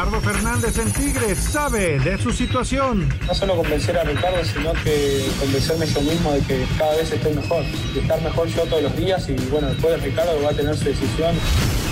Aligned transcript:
Ricardo 0.00 0.20
Fernández 0.22 0.78
en 0.78 0.90
Tigres 0.92 1.36
sabe 1.36 1.98
de 1.98 2.16
su 2.16 2.32
situación. 2.32 3.06
No 3.26 3.34
solo 3.34 3.54
convencer 3.54 3.98
a 3.98 4.02
Ricardo, 4.02 4.42
sino 4.46 4.72
que 4.82 5.26
convencerme 5.38 5.84
yo 5.84 6.00
mismo 6.00 6.32
de 6.32 6.40
que 6.40 6.64
cada 6.78 6.96
vez 6.96 7.12
estoy 7.12 7.34
mejor, 7.34 7.62
de 7.92 8.00
estar 8.00 8.22
mejor 8.22 8.48
yo 8.48 8.62
todos 8.62 8.82
los 8.82 8.96
días 8.96 9.28
y 9.28 9.34
bueno, 9.50 9.68
después 9.68 10.00
de 10.00 10.08
Ricardo 10.08 10.42
va 10.42 10.52
a 10.52 10.54
tener 10.54 10.74
su 10.74 10.86
decisión. 10.86 11.34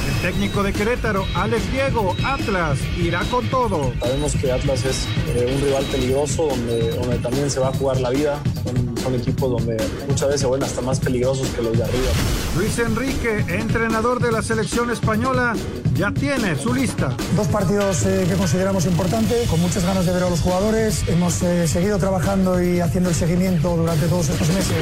El 0.08 0.22
técnico 0.22 0.62
de 0.62 0.72
Querétaro, 0.72 1.26
Alex 1.34 1.70
Diego, 1.70 2.16
Atlas, 2.24 2.78
irá 2.96 3.20
con 3.30 3.46
todo. 3.48 3.92
Sabemos 4.00 4.34
que 4.36 4.52
Atlas 4.52 4.86
es 4.86 5.06
eh, 5.26 5.54
un 5.54 5.60
rival 5.60 5.84
peligroso 5.84 6.46
donde, 6.46 6.90
donde 6.92 7.18
también 7.18 7.50
se 7.50 7.60
va 7.60 7.68
a 7.68 7.72
jugar 7.74 8.00
la 8.00 8.08
vida. 8.08 8.40
Son, 8.64 8.87
son 9.08 9.20
equipos 9.20 9.50
donde 9.50 9.76
muchas 10.06 10.28
veces 10.28 10.40
se 10.42 10.46
vuelven 10.46 10.68
hasta 10.68 10.82
más 10.82 11.00
peligrosos 11.00 11.48
que 11.48 11.62
los 11.62 11.76
de 11.76 11.84
arriba. 11.84 12.10
Luis 12.56 12.78
Enrique, 12.78 13.44
entrenador 13.48 14.20
de 14.20 14.30
la 14.30 14.42
selección 14.42 14.90
española, 14.90 15.54
ya 15.94 16.12
tiene 16.12 16.56
su 16.56 16.74
lista. 16.74 17.16
Dos 17.36 17.48
partidos 17.48 18.04
eh, 18.04 18.26
que 18.28 18.34
consideramos 18.34 18.84
importantes, 18.84 19.48
con 19.48 19.60
muchas 19.60 19.84
ganas 19.84 20.04
de 20.04 20.12
ver 20.12 20.24
a 20.24 20.30
los 20.30 20.40
jugadores. 20.40 21.08
Hemos 21.08 21.42
eh, 21.42 21.66
seguido 21.66 21.98
trabajando 21.98 22.62
y 22.62 22.80
haciendo 22.80 23.08
el 23.08 23.16
seguimiento 23.16 23.76
durante 23.76 24.06
todos 24.08 24.28
estos 24.28 24.48
meses. 24.48 24.76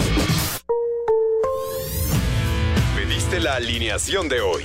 Pediste 2.97 3.41
la 3.41 3.55
alineación 3.55 4.29
de 4.29 4.41
hoy. 4.41 4.65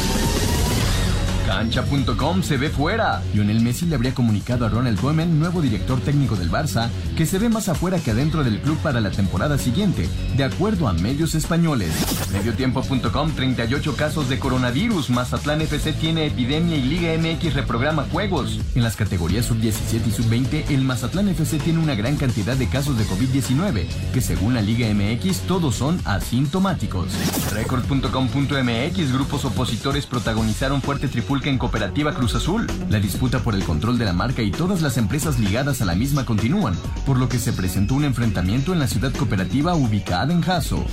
Cancha.com 1.51 2.43
se 2.43 2.55
ve 2.55 2.69
fuera. 2.69 3.21
Lionel 3.33 3.59
Messi 3.59 3.85
le 3.85 3.95
habría 3.95 4.13
comunicado 4.13 4.65
a 4.65 4.69
Ronald 4.69 4.97
Koeman, 5.01 5.37
nuevo 5.37 5.61
director 5.61 5.99
técnico 5.99 6.37
del 6.37 6.49
Barça, 6.49 6.87
que 7.17 7.25
se 7.25 7.39
ve 7.39 7.49
más 7.49 7.67
afuera 7.67 7.99
que 7.99 8.11
adentro 8.11 8.45
del 8.45 8.61
club 8.61 8.77
para 8.77 9.01
la 9.01 9.11
temporada 9.11 9.57
siguiente, 9.57 10.07
de 10.37 10.45
acuerdo 10.45 10.87
a 10.87 10.93
medios 10.93 11.35
españoles. 11.35 11.91
Mediotiempo.com 12.31 13.31
38 13.35 13.95
casos 13.97 14.29
de 14.29 14.39
coronavirus. 14.39 15.09
Mazatlán 15.09 15.59
FC 15.59 15.91
tiene 15.91 16.27
epidemia 16.27 16.77
y 16.77 16.83
Liga 16.83 17.11
MX 17.17 17.53
reprograma 17.53 18.03
juegos. 18.03 18.57
En 18.73 18.83
las 18.83 18.95
categorías 18.95 19.45
sub-17 19.47 20.07
y 20.07 20.11
sub-20, 20.11 20.69
el 20.69 20.83
Mazatlán 20.83 21.27
FC 21.27 21.59
tiene 21.59 21.79
una 21.79 21.95
gran 21.95 22.15
cantidad 22.15 22.55
de 22.55 22.69
casos 22.69 22.97
de 22.97 23.03
COVID-19, 23.03 23.87
que 24.13 24.21
según 24.21 24.53
la 24.53 24.61
Liga 24.61 24.87
MX 24.93 25.41
todos 25.41 25.75
son 25.75 25.99
asintomáticos. 26.05 27.07
Record.com.mx 27.51 29.11
grupos 29.11 29.43
opositores 29.43 30.05
protagonizaron 30.05 30.81
fuerte 30.81 31.09
en 31.49 31.57
Cooperativa 31.57 32.13
Cruz 32.13 32.35
Azul. 32.35 32.67
La 32.89 32.99
disputa 32.99 33.39
por 33.39 33.55
el 33.55 33.63
control 33.63 33.97
de 33.97 34.05
la 34.05 34.13
marca 34.13 34.41
y 34.41 34.51
todas 34.51 34.81
las 34.81 34.97
empresas 34.97 35.39
ligadas 35.39 35.81
a 35.81 35.85
la 35.85 35.95
misma 35.95 36.25
continúan, 36.25 36.75
por 37.05 37.17
lo 37.17 37.29
que 37.29 37.39
se 37.39 37.53
presentó 37.53 37.95
un 37.95 38.05
enfrentamiento 38.05 38.73
en 38.73 38.79
la 38.79 38.87
ciudad 38.87 39.11
cooperativa 39.13 39.75
ubicada 39.75 40.33
en 40.33 40.41
Jaso. 40.41 40.85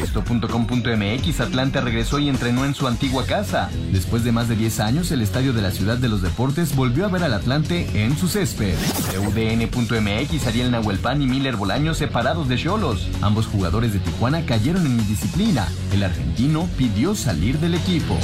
Esto.com.mx 0.00 1.40
Atlanta 1.40 1.80
regresó 1.80 2.18
y 2.18 2.28
entrenó 2.28 2.64
en 2.64 2.74
su 2.74 2.86
antigua 2.86 3.24
casa. 3.26 3.70
Después 3.92 4.24
de 4.24 4.32
más 4.32 4.48
de 4.48 4.56
10 4.56 4.80
años, 4.80 5.10
el 5.10 5.22
estadio 5.22 5.52
de 5.52 5.62
la 5.62 5.70
ciudad 5.70 5.98
de 5.98 6.08
los 6.08 6.22
deportes 6.22 6.74
volvió 6.76 7.04
a 7.04 7.08
ver 7.08 7.24
al 7.24 7.34
Atlante 7.34 8.04
en 8.04 8.16
su 8.16 8.28
césped. 8.28 8.74
UDN.mx 9.26 10.46
Ariel 10.46 10.70
Nahuelpan 10.70 11.22
y 11.22 11.26
Miller 11.26 11.56
Bolaños 11.56 11.98
separados 11.98 12.48
de 12.48 12.56
Cholos. 12.56 13.08
Ambos 13.22 13.46
jugadores 13.46 13.92
de 13.92 13.98
Tijuana 13.98 14.44
cayeron 14.44 14.86
en 14.86 14.98
indisciplina. 14.98 15.68
El 15.92 16.02
argentino 16.02 16.68
pidió 16.76 17.14
salir 17.14 17.58
del 17.58 17.74
equipo. 17.74 18.16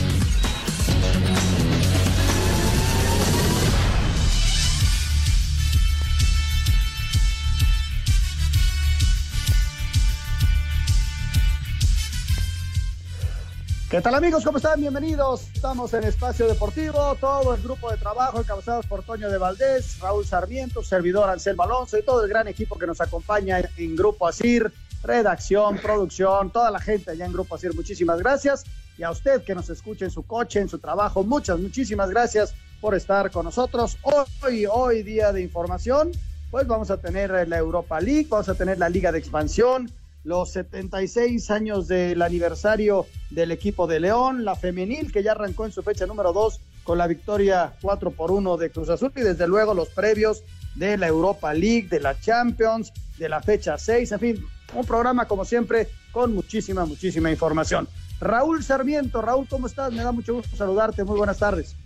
¿Qué 13.94 14.00
tal 14.00 14.16
amigos? 14.16 14.42
¿Cómo 14.42 14.56
están? 14.56 14.80
Bienvenidos. 14.80 15.46
Estamos 15.54 15.94
en 15.94 16.02
Espacio 16.02 16.48
Deportivo, 16.48 17.14
todo 17.20 17.54
el 17.54 17.62
grupo 17.62 17.92
de 17.92 17.96
trabajo 17.96 18.40
encabezados 18.40 18.86
por 18.86 19.04
Toño 19.04 19.30
de 19.30 19.38
Valdés, 19.38 20.00
Raúl 20.00 20.26
Sarmiento, 20.26 20.82
servidor 20.82 21.30
Anselmo 21.30 21.62
Alonso 21.62 21.96
y 21.96 22.02
todo 22.02 22.24
el 22.24 22.28
gran 22.28 22.48
equipo 22.48 22.76
que 22.76 22.88
nos 22.88 23.00
acompaña 23.00 23.60
en 23.76 23.94
Grupo 23.94 24.26
Asir, 24.26 24.72
redacción, 25.04 25.78
producción, 25.78 26.50
toda 26.50 26.72
la 26.72 26.80
gente 26.80 27.12
allá 27.12 27.24
en 27.24 27.32
Grupo 27.32 27.54
Asir. 27.54 27.72
Muchísimas 27.72 28.18
gracias. 28.18 28.64
Y 28.98 29.04
a 29.04 29.12
usted 29.12 29.44
que 29.44 29.54
nos 29.54 29.70
escuche 29.70 30.06
en 30.06 30.10
su 30.10 30.24
coche, 30.24 30.58
en 30.58 30.68
su 30.68 30.80
trabajo, 30.80 31.22
muchas, 31.22 31.60
muchísimas 31.60 32.10
gracias 32.10 32.52
por 32.80 32.96
estar 32.96 33.30
con 33.30 33.44
nosotros. 33.44 33.96
Hoy, 34.42 34.66
hoy 34.66 35.04
día 35.04 35.30
de 35.30 35.40
información, 35.40 36.10
pues 36.50 36.66
vamos 36.66 36.90
a 36.90 36.96
tener 36.96 37.46
la 37.46 37.58
Europa 37.58 38.00
League, 38.00 38.26
vamos 38.28 38.48
a 38.48 38.56
tener 38.56 38.76
la 38.76 38.88
Liga 38.88 39.12
de 39.12 39.20
Expansión, 39.20 39.88
los 40.24 40.52
76 40.52 41.50
años 41.50 41.86
del 41.86 42.22
aniversario 42.22 43.06
del 43.30 43.52
equipo 43.52 43.86
de 43.86 44.00
León, 44.00 44.44
la 44.44 44.56
femenil 44.56 45.12
que 45.12 45.22
ya 45.22 45.32
arrancó 45.32 45.66
en 45.66 45.72
su 45.72 45.82
fecha 45.82 46.06
número 46.06 46.32
2 46.32 46.60
con 46.82 46.98
la 46.98 47.06
victoria 47.06 47.74
4 47.82 48.10
por 48.10 48.30
1 48.30 48.56
de 48.56 48.70
Cruz 48.70 48.88
Azul 48.88 49.12
y 49.14 49.20
desde 49.20 49.46
luego 49.46 49.74
los 49.74 49.90
previos 49.90 50.42
de 50.74 50.96
la 50.96 51.08
Europa 51.08 51.52
League, 51.52 51.88
de 51.88 52.00
la 52.00 52.18
Champions, 52.18 52.92
de 53.18 53.28
la 53.28 53.40
fecha 53.42 53.78
6, 53.78 54.12
en 54.12 54.20
fin, 54.20 54.46
un 54.74 54.84
programa 54.86 55.26
como 55.26 55.44
siempre 55.44 55.88
con 56.10 56.34
muchísima, 56.34 56.86
muchísima 56.86 57.30
información. 57.30 57.86
Raúl 58.20 58.62
Sarmiento, 58.62 59.20
Raúl, 59.20 59.46
¿cómo 59.48 59.66
estás? 59.66 59.92
Me 59.92 60.02
da 60.02 60.12
mucho 60.12 60.34
gusto 60.34 60.56
saludarte, 60.56 61.04
muy 61.04 61.18
buenas 61.18 61.38
tardes. 61.38 61.76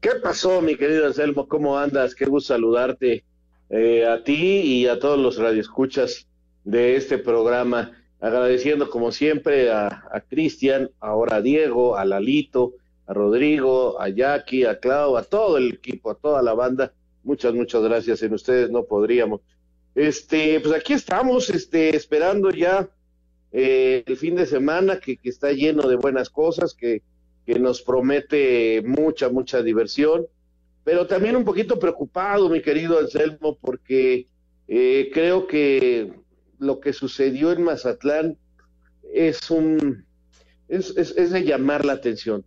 ¿Qué 0.00 0.10
pasó, 0.22 0.60
mi 0.60 0.76
querido 0.76 1.06
Anselmo? 1.06 1.48
¿Cómo 1.48 1.78
andas? 1.78 2.14
Qué 2.14 2.26
gusto 2.26 2.52
saludarte 2.52 3.24
eh, 3.70 4.06
a 4.06 4.22
ti 4.22 4.60
y 4.60 4.86
a 4.86 4.98
todos 4.98 5.18
los 5.18 5.38
radioescuchas 5.38 6.26
de 6.64 6.96
este 6.96 7.18
programa. 7.18 7.92
Agradeciendo 8.20 8.90
como 8.90 9.12
siempre 9.12 9.70
a, 9.70 10.04
a 10.10 10.20
Cristian, 10.20 10.90
ahora 11.00 11.36
a 11.36 11.40
Diego, 11.42 11.96
a 11.96 12.04
Lalito, 12.04 12.74
a 13.06 13.12
Rodrigo, 13.12 14.00
a 14.00 14.08
Jackie, 14.08 14.64
a 14.64 14.78
Clau, 14.78 15.16
a 15.16 15.24
todo 15.24 15.58
el 15.58 15.74
equipo, 15.74 16.10
a 16.10 16.14
toda 16.14 16.42
la 16.42 16.54
banda. 16.54 16.92
Muchas, 17.22 17.54
muchas 17.54 17.82
gracias. 17.82 18.22
En 18.22 18.34
ustedes 18.34 18.70
no 18.70 18.84
podríamos. 18.84 19.40
Este, 19.94 20.58
pues 20.60 20.74
aquí 20.74 20.94
estamos, 20.94 21.50
este, 21.50 21.94
esperando 21.94 22.50
ya 22.50 22.88
eh, 23.52 24.02
el 24.06 24.16
fin 24.16 24.34
de 24.34 24.46
semana 24.46 24.98
que, 24.98 25.16
que, 25.16 25.28
está 25.28 25.52
lleno 25.52 25.86
de 25.88 25.96
buenas 25.96 26.30
cosas, 26.30 26.74
que, 26.74 27.02
que 27.46 27.58
nos 27.60 27.82
promete 27.82 28.82
mucha, 28.84 29.28
mucha 29.28 29.62
diversión, 29.62 30.26
pero 30.82 31.06
también 31.06 31.36
un 31.36 31.44
poquito 31.44 31.78
preocupado, 31.78 32.48
mi 32.48 32.60
querido 32.60 32.98
Anselmo, 32.98 33.56
porque 33.60 34.26
eh, 34.66 35.10
creo 35.12 35.46
que 35.46 36.12
lo 36.64 36.80
que 36.80 36.92
sucedió 36.92 37.52
en 37.52 37.62
Mazatlán 37.62 38.38
es 39.12 39.50
un 39.50 40.04
es, 40.68 40.96
es, 40.96 41.16
es 41.16 41.30
de 41.30 41.44
llamar 41.44 41.84
la 41.84 41.92
atención. 41.94 42.44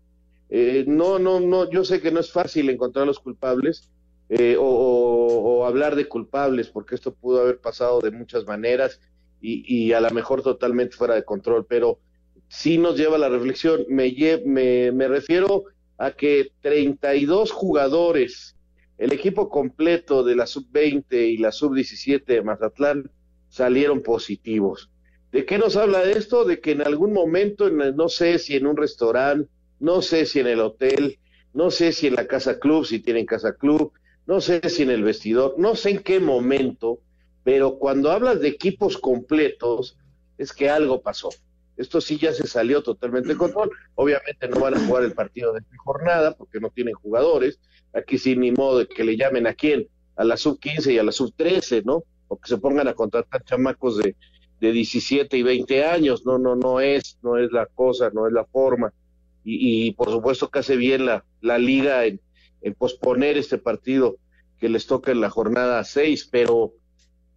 Eh, 0.50 0.86
no, 0.88 1.20
no, 1.20 1.40
no, 1.40 1.70
yo 1.70 1.84
sé 1.84 2.02
que 2.02 2.12
no 2.12 2.20
es 2.20 2.32
fácil 2.32 2.70
encontrar 2.70 3.06
los 3.06 3.20
culpables 3.20 3.90
eh, 4.30 4.56
o, 4.60 5.66
hablar 5.66 5.96
de 5.96 6.08
culpables, 6.08 6.70
porque 6.70 6.96
esto 6.96 7.14
pudo 7.14 7.42
haber 7.42 7.60
pasado 7.60 8.00
de 8.00 8.12
muchas 8.12 8.46
maneras 8.46 9.00
y, 9.42 9.64
y, 9.68 9.94
a 9.94 10.00
lo 10.00 10.10
mejor 10.12 10.42
totalmente 10.42 10.96
fuera 10.96 11.16
de 11.16 11.24
control, 11.24 11.66
pero 11.68 12.00
sí 12.48 12.78
nos 12.78 12.98
lleva 12.98 13.16
a 13.16 13.20
la 13.20 13.30
reflexión. 13.30 13.86
Me, 13.90 14.14
me, 14.46 14.92
me 14.92 15.08
refiero 15.08 15.66
a 15.98 16.12
que 16.12 16.52
32 16.62 17.52
jugadores, 17.52 18.56
el 18.98 19.12
equipo 19.14 19.50
completo 19.50 20.24
de 20.24 20.36
la 20.36 20.48
sub-20 20.48 21.06
y 21.12 21.38
la 21.38 21.52
sub-17 21.52 22.26
de 22.26 22.42
Mazatlán, 22.42 23.12
salieron 23.58 24.02
positivos. 24.02 24.90
¿De 25.32 25.46
qué 25.46 25.58
nos 25.58 25.76
habla 25.76 26.04
esto? 26.04 26.46
De 26.46 26.60
que 26.60 26.72
en 26.72 26.82
algún 26.82 27.12
momento, 27.12 27.68
en, 27.68 27.96
no 27.96 28.08
sé 28.08 28.40
si 28.40 28.56
en 28.56 28.66
un 28.66 28.78
restaurante, 28.78 29.50
no 29.80 30.02
sé 30.02 30.26
si 30.26 30.40
en 30.40 30.48
el 30.48 30.62
hotel, 30.62 31.20
no 31.54 31.70
sé 31.70 31.92
si 31.92 32.08
en 32.08 32.16
la 32.16 32.28
casa 32.28 32.60
club, 32.60 32.86
si 32.86 33.00
tienen 33.00 33.26
casa 33.26 33.54
club, 33.56 33.92
no 34.26 34.42
sé 34.42 34.62
si 34.70 34.84
en 34.84 34.92
el 34.92 35.04
vestidor, 35.04 35.56
no 35.58 35.76
sé 35.76 35.92
en 35.92 36.00
qué 36.00 36.20
momento, 36.20 37.00
pero 37.44 37.78
cuando 37.78 38.12
hablas 38.12 38.40
de 38.40 38.50
equipos 38.50 38.98
completos, 38.98 39.98
es 40.38 40.54
que 40.54 40.70
algo 40.70 41.02
pasó. 41.02 41.30
Esto 41.78 42.02
sí 42.02 42.18
ya 42.18 42.34
se 42.34 42.48
salió 42.48 42.82
totalmente 42.82 43.30
de 43.30 43.38
control. 43.38 43.70
Obviamente 43.96 44.48
no 44.48 44.60
van 44.60 44.76
a 44.76 44.86
jugar 44.86 45.04
el 45.04 45.14
partido 45.14 45.54
de 45.54 45.60
esta 45.60 45.78
jornada 45.78 46.36
porque 46.36 46.60
no 46.60 46.70
tienen 46.72 46.96
jugadores. 46.96 47.60
Aquí 47.94 48.18
sí 48.18 48.36
ni 48.36 48.52
modo 48.52 48.80
de 48.80 48.88
que 48.88 49.04
le 49.04 49.16
llamen 49.16 49.48
a 49.48 49.54
quién, 49.54 49.88
a 50.16 50.24
la 50.24 50.38
sub 50.38 50.60
15 50.60 50.94
y 50.94 50.98
a 50.98 51.04
la 51.04 51.12
sub 51.12 51.34
13, 51.36 51.84
¿no? 51.86 52.04
O 52.28 52.38
que 52.38 52.48
se 52.48 52.58
pongan 52.58 52.88
a 52.88 52.94
contratar 52.94 53.44
chamacos 53.44 53.98
de, 53.98 54.16
de 54.60 54.72
17 54.72 55.38
y 55.38 55.44
20 55.44 55.86
años, 55.86 56.26
no, 56.26 56.38
no, 56.38 56.56
no 56.56 56.80
es, 56.80 57.18
no 57.22 57.38
es 57.38 57.52
la 57.52 57.66
cosa, 57.66 58.10
no 58.14 58.28
es 58.28 58.34
la 58.34 58.46
forma. 58.46 58.94
Y, 59.50 59.94
por 59.94 60.12
supuesto 60.12 60.50
que 60.50 60.60
hace 60.60 60.76
bien 60.76 61.06
la, 61.06 61.24
la 61.40 61.58
liga 61.58 62.06
en, 62.06 62.20
en, 62.62 62.74
posponer 62.74 63.38
este 63.38 63.58
partido 63.58 64.18
que 64.60 64.68
les 64.68 64.88
toca 64.88 65.12
en 65.12 65.22
la 65.22 65.30
jornada 65.30 65.82
6, 65.86 66.28
pero, 66.30 66.74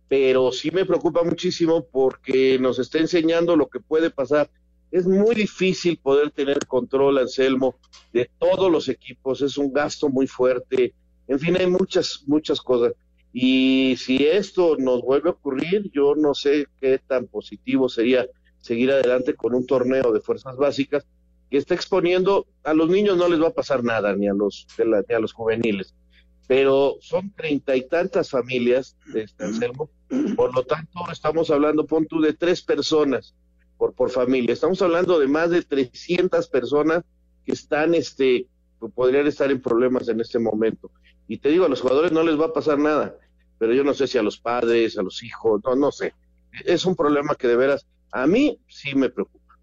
pero 0.08 0.50
sí 0.50 0.72
me 0.72 0.84
preocupa 0.84 1.22
muchísimo 1.22 1.86
porque 1.86 2.58
nos 2.58 2.80
está 2.80 2.98
enseñando 2.98 3.54
lo 3.54 3.68
que 3.68 3.78
puede 3.78 4.10
pasar. 4.10 4.50
Es 4.90 5.06
muy 5.06 5.36
difícil 5.36 5.98
poder 5.98 6.32
tener 6.32 6.66
control, 6.66 7.18
Anselmo, 7.18 7.76
de 8.12 8.28
todos 8.40 8.72
los 8.72 8.88
equipos, 8.88 9.40
es 9.40 9.56
un 9.56 9.72
gasto 9.72 10.08
muy 10.08 10.26
fuerte, 10.26 10.94
en 11.30 11.38
fin, 11.38 11.56
hay 11.56 11.68
muchas, 11.68 12.24
muchas 12.26 12.60
cosas. 12.60 12.92
Y 13.32 13.96
si 13.96 14.24
esto 14.26 14.76
nos 14.76 15.02
vuelve 15.02 15.30
a 15.30 15.32
ocurrir, 15.32 15.90
yo 15.92 16.14
no 16.16 16.34
sé 16.34 16.66
qué 16.80 16.98
tan 16.98 17.26
positivo 17.26 17.88
sería 17.88 18.26
seguir 18.60 18.90
adelante 18.90 19.34
con 19.34 19.54
un 19.54 19.66
torneo 19.66 20.12
de 20.12 20.20
fuerzas 20.20 20.56
básicas 20.56 21.06
que 21.50 21.56
está 21.56 21.74
exponiendo 21.74 22.46
a 22.64 22.74
los 22.74 22.88
niños 22.88 23.16
no 23.16 23.28
les 23.28 23.40
va 23.40 23.48
a 23.48 23.54
pasar 23.54 23.82
nada 23.82 24.14
ni 24.14 24.28
a 24.28 24.34
los 24.34 24.66
ni 25.08 25.14
a 25.14 25.18
los 25.18 25.32
juveniles 25.32 25.94
pero 26.50 26.96
son 27.00 27.30
treinta 27.30 27.76
y 27.76 27.86
tantas 27.86 28.30
familias 28.30 28.96
de 29.14 29.22
este 29.22 29.44
Anselmo. 29.44 29.88
Por 30.34 30.52
lo 30.52 30.64
tanto 30.64 30.98
estamos 31.12 31.48
hablando 31.48 31.86
pon 31.86 32.06
tú 32.06 32.20
de 32.20 32.32
tres 32.32 32.60
personas 32.60 33.36
por 33.78 33.94
por 33.94 34.10
familia. 34.10 34.52
Estamos 34.52 34.82
hablando 34.82 35.20
de 35.20 35.28
más 35.28 35.50
de 35.50 35.62
300 35.62 36.48
personas 36.48 37.04
que 37.46 37.52
están 37.52 37.94
este 37.94 38.48
podrían 38.88 39.26
estar 39.26 39.50
en 39.50 39.60
problemas 39.60 40.08
en 40.08 40.20
este 40.20 40.38
momento 40.38 40.90
y 41.30 41.38
te 41.38 41.48
digo, 41.50 41.64
a 41.64 41.68
los 41.68 41.80
jugadores 41.80 42.10
no 42.10 42.24
les 42.24 42.36
va 42.40 42.46
a 42.46 42.52
pasar 42.52 42.76
nada, 42.76 43.14
pero 43.56 43.72
yo 43.72 43.84
no 43.84 43.94
sé 43.94 44.08
si 44.08 44.18
a 44.18 44.22
los 44.22 44.36
padres, 44.36 44.98
a 44.98 45.02
los 45.02 45.22
hijos, 45.22 45.60
no, 45.64 45.76
no 45.76 45.92
sé. 45.92 46.12
Es 46.64 46.84
un 46.84 46.96
problema 46.96 47.36
que 47.36 47.46
de 47.46 47.54
veras 47.54 47.86
a 48.10 48.26
mí 48.26 48.60
sí 48.66 48.96
me 48.96 49.10
preocupa. 49.10 49.54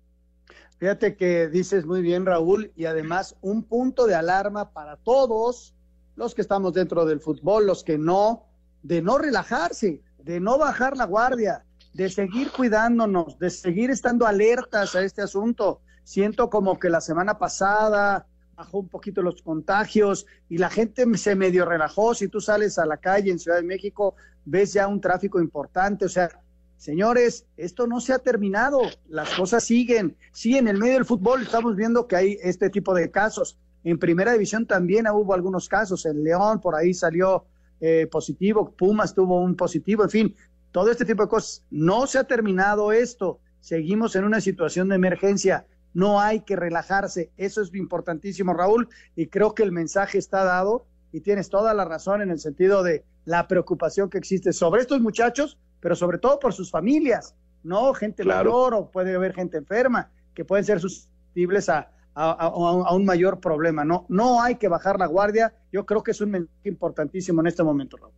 Fíjate 0.78 1.18
que 1.18 1.50
dices 1.50 1.86
muy 1.86 2.02
bien, 2.02 2.26
Raúl, 2.26 2.72
y 2.78 2.86
además 2.86 3.36
un 3.42 3.64
punto 3.64 4.08
de 4.08 4.16
alarma 4.16 4.72
para 4.72 4.96
todos 4.96 5.76
los 6.16 6.34
que 6.34 6.42
estamos 6.42 6.72
dentro 6.72 7.06
del 7.06 7.20
fútbol, 7.20 7.68
los 7.68 7.84
que 7.84 7.98
no, 7.98 8.46
de 8.82 9.02
no 9.02 9.18
relajarse, 9.18 10.02
de 10.20 10.40
no 10.40 10.58
bajar 10.58 10.96
la 10.96 11.06
guardia, 11.06 11.66
de 11.94 12.10
seguir 12.10 12.50
cuidándonos, 12.52 13.38
de 13.40 13.50
seguir 13.50 13.92
estando 13.92 14.26
alertas 14.26 14.96
a 14.96 15.02
este 15.02 15.22
asunto. 15.22 15.82
Siento 16.06 16.50
como 16.50 16.80
que 16.80 16.90
la 16.90 17.02
semana 17.02 17.38
pasada, 17.38 18.26
bajó 18.58 18.80
un 18.80 18.90
poquito 18.90 19.22
los 19.22 19.44
contagios 19.44 20.26
y 20.50 20.58
la 20.58 20.72
gente 20.72 21.06
se 21.18 21.36
medio 21.36 21.64
relajó. 21.64 22.16
Si 22.16 22.28
tú 22.28 22.42
sales 22.42 22.80
a 22.80 22.88
la 22.88 22.98
calle 22.98 23.30
en 23.30 23.38
Ciudad 23.38 23.58
de 23.58 23.64
México, 23.64 24.16
ves 24.46 24.74
ya 24.74 24.88
un 24.88 25.00
tráfico 25.00 25.40
importante. 25.40 26.06
O 26.06 26.10
sea, 26.10 26.30
señores, 26.76 27.46
esto 27.56 27.86
no 27.86 28.02
se 28.02 28.14
ha 28.14 28.20
terminado. 28.20 28.82
Las 29.10 29.30
cosas 29.36 29.64
siguen. 29.64 30.18
Sí, 30.32 30.58
en 30.58 30.68
el 30.68 30.80
medio 30.80 30.96
del 30.96 31.06
fútbol 31.06 31.44
estamos 31.44 31.76
viendo 31.76 32.08
que 32.08 32.16
hay 32.16 32.38
este 32.42 32.72
tipo 32.72 32.96
de 32.96 33.12
casos. 33.12 33.60
En 33.84 34.00
primera 34.00 34.32
división 34.32 34.66
también 34.66 35.06
hubo 35.08 35.36
algunos 35.36 35.70
casos. 35.70 36.08
En 36.08 36.24
León 36.24 36.60
por 36.60 36.74
ahí 36.74 36.96
salió 36.96 37.46
eh, 37.80 38.08
positivo, 38.12 38.74
Pumas 38.76 39.14
tuvo 39.14 39.40
un 39.40 39.56
positivo, 39.56 40.02
en 40.02 40.10
fin, 40.10 40.36
todo 40.72 40.90
este 40.90 41.06
tipo 41.06 41.22
de 41.22 41.30
cosas. 41.30 41.64
No 41.70 42.08
se 42.08 42.18
ha 42.18 42.24
terminado 42.24 42.92
esto. 42.92 43.40
Seguimos 43.60 44.16
en 44.16 44.24
una 44.24 44.42
situación 44.42 44.90
de 44.90 44.96
emergencia 44.96 45.68
no 45.98 46.22
hay 46.22 46.42
que 46.42 46.56
relajarse. 46.56 47.32
Eso 47.38 47.60
es 47.64 47.74
importantísimo, 47.74 48.54
Raúl, 48.54 48.88
y 49.16 49.30
creo 49.30 49.56
que 49.56 49.64
el 49.64 49.72
mensaje 49.72 50.20
está 50.20 50.44
dado 50.44 50.86
y 51.12 51.22
tienes 51.22 51.50
toda 51.50 51.74
la 51.74 51.86
razón 51.86 52.22
en 52.22 52.30
el 52.30 52.38
sentido 52.38 52.84
de 52.84 53.04
la 53.26 53.48
preocupación 53.48 54.08
que 54.08 54.20
existe 54.20 54.54
sobre 54.54 54.82
estos 54.82 55.02
muchachos, 55.02 55.58
pero 55.80 55.96
sobre 55.96 56.20
todo 56.20 56.38
por 56.38 56.54
sus 56.54 56.70
familias, 56.70 57.34
¿no? 57.64 57.96
Gente 57.96 58.24
mayor 58.24 58.76
o 58.76 58.92
puede 58.92 59.16
haber 59.16 59.34
gente 59.34 59.58
enferma 59.58 60.12
que 60.36 60.46
pueden 60.46 60.66
ser 60.66 60.80
susceptibles 60.80 61.68
a, 61.68 61.90
a, 62.14 62.94
un 62.94 63.04
mayor 63.04 63.40
problema, 63.40 63.84
¿no? 63.84 64.06
No 64.08 64.40
hay 64.44 64.58
que 64.58 64.68
bajar 64.68 65.00
la 65.00 65.08
guardia. 65.08 65.56
Yo 65.72 65.88
creo 65.88 66.04
que 66.04 66.12
es 66.12 66.22
un 66.22 66.30
mensaje 66.30 66.70
importantísimo 66.70 67.42
en 67.42 67.48
este 67.48 67.64
momento, 67.64 67.98
Raúl. 67.98 68.14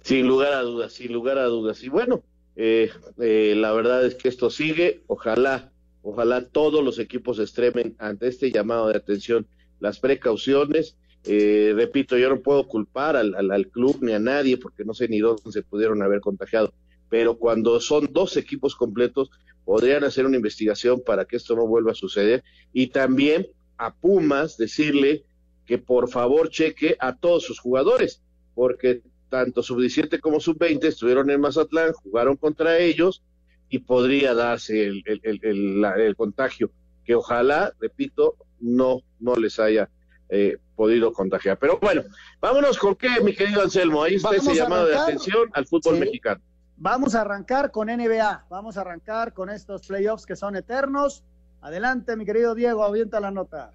Sin 0.00 0.28
lugar 0.28 0.52
a 0.52 0.60
dudas, 0.60 0.92
sin 0.92 1.12
lugar 1.12 1.38
a 1.38 1.46
dudas. 1.46 1.82
Y 1.82 1.88
bueno, 1.88 2.22
eh, 2.54 2.92
eh, 3.18 3.54
la 3.56 3.72
verdad 3.72 4.06
es 4.06 4.14
que 4.14 4.28
esto 4.28 4.48
sigue. 4.48 5.02
Ojalá 5.08 5.72
Ojalá 6.08 6.46
todos 6.46 6.84
los 6.84 7.00
equipos 7.00 7.40
extremen 7.40 7.96
ante 7.98 8.28
este 8.28 8.52
llamado 8.52 8.86
de 8.86 8.96
atención 8.96 9.44
las 9.80 9.98
precauciones. 9.98 10.96
Eh, 11.24 11.72
repito, 11.74 12.16
yo 12.16 12.28
no 12.28 12.42
puedo 12.42 12.68
culpar 12.68 13.16
al, 13.16 13.34
al, 13.34 13.66
club 13.66 13.98
ni 14.02 14.12
a 14.12 14.20
nadie 14.20 14.56
porque 14.56 14.84
no 14.84 14.94
sé 14.94 15.08
ni 15.08 15.18
dónde 15.18 15.50
se 15.50 15.64
pudieron 15.64 16.00
haber 16.04 16.20
contagiado, 16.20 16.72
pero 17.08 17.36
cuando 17.36 17.80
son 17.80 18.08
dos 18.12 18.36
equipos 18.36 18.76
completos, 18.76 19.32
podrían 19.64 20.04
hacer 20.04 20.26
una 20.26 20.36
investigación 20.36 21.02
para 21.04 21.24
que 21.24 21.38
esto 21.38 21.56
no 21.56 21.66
vuelva 21.66 21.90
a 21.90 21.96
suceder 21.96 22.44
y 22.72 22.86
también 22.86 23.48
a 23.76 23.92
Pumas 23.92 24.56
decirle 24.56 25.24
que 25.66 25.78
por 25.78 26.08
favor 26.08 26.50
cheque 26.50 26.96
a 27.00 27.16
todos 27.16 27.42
sus 27.42 27.58
jugadores, 27.58 28.22
porque 28.54 29.02
tanto 29.28 29.60
sub-17 29.60 30.20
como 30.20 30.38
sub-20 30.38 30.84
estuvieron 30.84 31.30
en 31.30 31.40
Mazatlán, 31.40 31.94
jugaron 31.94 32.36
contra 32.36 32.78
ellos 32.78 33.24
y 33.68 33.80
podría 33.80 34.34
darse 34.34 34.84
el, 34.84 35.02
el, 35.04 36.16
contagio, 36.16 36.70
que 37.04 37.14
ojalá, 37.14 37.72
repito, 37.80 38.36
no, 38.60 39.00
no 39.20 39.34
les 39.34 39.58
haya 39.58 39.88
eh, 40.28 40.58
podido 40.74 41.12
contagiar. 41.12 41.58
Pero 41.58 41.78
bueno, 41.80 42.02
vámonos 42.40 42.78
con 42.78 42.94
qué, 42.94 43.20
mi 43.22 43.34
querido 43.34 43.62
Anselmo, 43.62 44.02
ahí 44.02 44.16
está 44.16 44.36
ese 44.36 44.54
llamado 44.54 44.86
de 44.86 44.96
atención 44.96 45.50
al 45.52 45.66
fútbol 45.66 45.98
mexicano. 45.98 46.40
Vamos 46.76 47.14
a 47.14 47.22
arrancar 47.22 47.70
con 47.70 47.88
NBA, 47.88 48.46
vamos 48.50 48.76
a 48.76 48.82
arrancar 48.82 49.32
con 49.32 49.48
estos 49.48 49.86
playoffs 49.86 50.26
que 50.26 50.36
son 50.36 50.56
eternos. 50.56 51.24
Adelante, 51.62 52.16
mi 52.16 52.26
querido 52.26 52.54
Diego, 52.54 52.84
avienta 52.84 53.18
la 53.18 53.30
nota. 53.30 53.72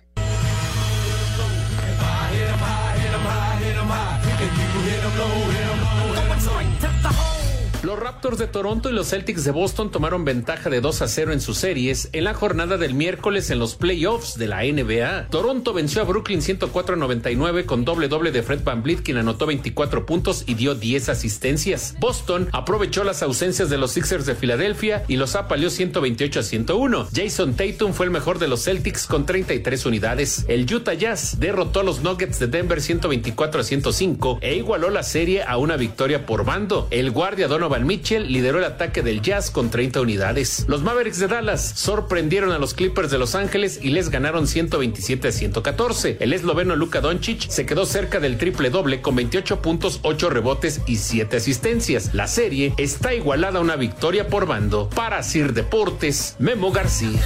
Los 7.84 7.98
Raptors 7.98 8.38
de 8.38 8.46
Toronto 8.46 8.92
y 8.92 8.94
los 8.94 9.10
Celtics 9.10 9.44
de 9.44 9.50
Boston 9.50 9.90
tomaron 9.90 10.24
ventaja 10.24 10.70
de 10.70 10.82
2 10.82 11.02
a 11.02 11.08
0 11.08 11.34
en 11.34 11.42
sus 11.42 11.58
series 11.58 12.10
en 12.14 12.26
la 12.26 12.36
jornada 12.36 12.78
del 12.78 12.94
miércoles 12.94 13.50
en 13.50 13.58
los 13.58 13.74
playoffs 13.74 14.38
de 14.38 14.48
la 14.48 14.62
NBA. 14.62 15.30
Toronto 15.32 15.74
venció 15.74 16.04
a 16.04 16.06
Brooklyn 16.06 16.44
104 16.44 16.94
a 16.94 16.98
99 17.00 17.66
con 17.66 17.84
doble 17.84 18.08
doble 18.08 18.32
de 18.32 18.44
Fred 18.44 18.64
Van 18.64 18.84
Vliet, 18.84 19.02
quien 19.02 19.18
anotó 19.18 19.48
24 19.48 20.06
puntos 20.06 20.44
y 20.46 20.54
dio 20.54 20.76
10 20.76 21.10
asistencias. 21.10 21.96
Boston 22.00 22.50
aprovechó 22.52 23.04
las 23.04 23.24
ausencias 23.24 23.72
de 23.72 23.80
los 23.80 23.94
Sixers 23.94 24.28
de 24.28 24.36
Filadelfia 24.36 25.04
y 25.08 25.16
los 25.16 25.36
apaleó 25.36 25.72
128 25.72 26.40
a 26.40 26.44
101. 26.44 27.08
Jason 27.16 27.56
Tatum 27.56 27.94
fue 27.94 28.06
el 28.06 28.12
mejor 28.12 28.38
de 28.38 28.48
los 28.48 28.64
Celtics 28.64 29.08
con 29.08 29.26
33 29.26 29.88
unidades. 29.88 30.46
El 30.48 30.72
Utah 30.72 30.94
Jazz 30.94 31.40
derrotó 31.40 31.80
a 31.80 31.84
los 31.84 32.02
Nuggets 32.02 32.38
de 32.38 32.46
Denver 32.46 32.80
124 32.80 33.62
a 33.62 33.64
105 33.64 34.38
e 34.42 34.56
igualó 34.56 34.92
la 34.92 35.02
serie 35.02 35.42
a 35.42 35.58
una 35.58 35.78
victoria 35.78 36.28
por 36.28 36.46
bando. 36.46 36.88
El 36.92 37.10
guardia 37.10 37.48
Donovan 37.48 37.71
Mitchell 37.80 38.32
lideró 38.32 38.60
el 38.60 38.66
ataque 38.66 39.02
del 39.02 39.22
Jazz 39.22 39.50
con 39.50 39.70
30 39.70 40.02
unidades. 40.02 40.66
Los 40.68 40.84
Mavericks 40.84 41.20
de 41.20 41.28
Dallas 41.28 41.62
sorprendieron 41.76 42.52
a 42.52 42.60
los 42.60 42.74
Clippers 42.74 43.10
de 43.10 43.18
Los 43.18 43.34
Ángeles 43.34 43.80
y 43.82 43.90
les 43.90 44.10
ganaron 44.10 44.48
127 44.48 45.30
a 45.30 45.32
114. 45.32 46.18
El 46.20 46.34
esloveno 46.34 46.76
Luka 46.76 47.02
Doncic 47.02 47.50
se 47.50 47.66
quedó 47.66 47.86
cerca 47.86 48.20
del 48.20 48.38
triple 48.38 48.70
doble 48.70 49.02
con 49.02 49.16
28 49.16 49.62
puntos, 49.62 50.00
8 50.04 50.30
rebotes 50.30 50.82
y 50.86 50.98
7 50.98 51.38
asistencias. 51.38 52.14
La 52.14 52.28
serie 52.28 52.74
está 52.78 53.14
igualada 53.14 53.60
a 53.60 53.62
una 53.62 53.76
victoria 53.76 54.28
por 54.28 54.46
bando. 54.46 54.90
Para 54.90 55.24
Sir 55.24 55.54
Deportes, 55.54 56.36
Memo 56.40 56.72
García. 56.72 57.20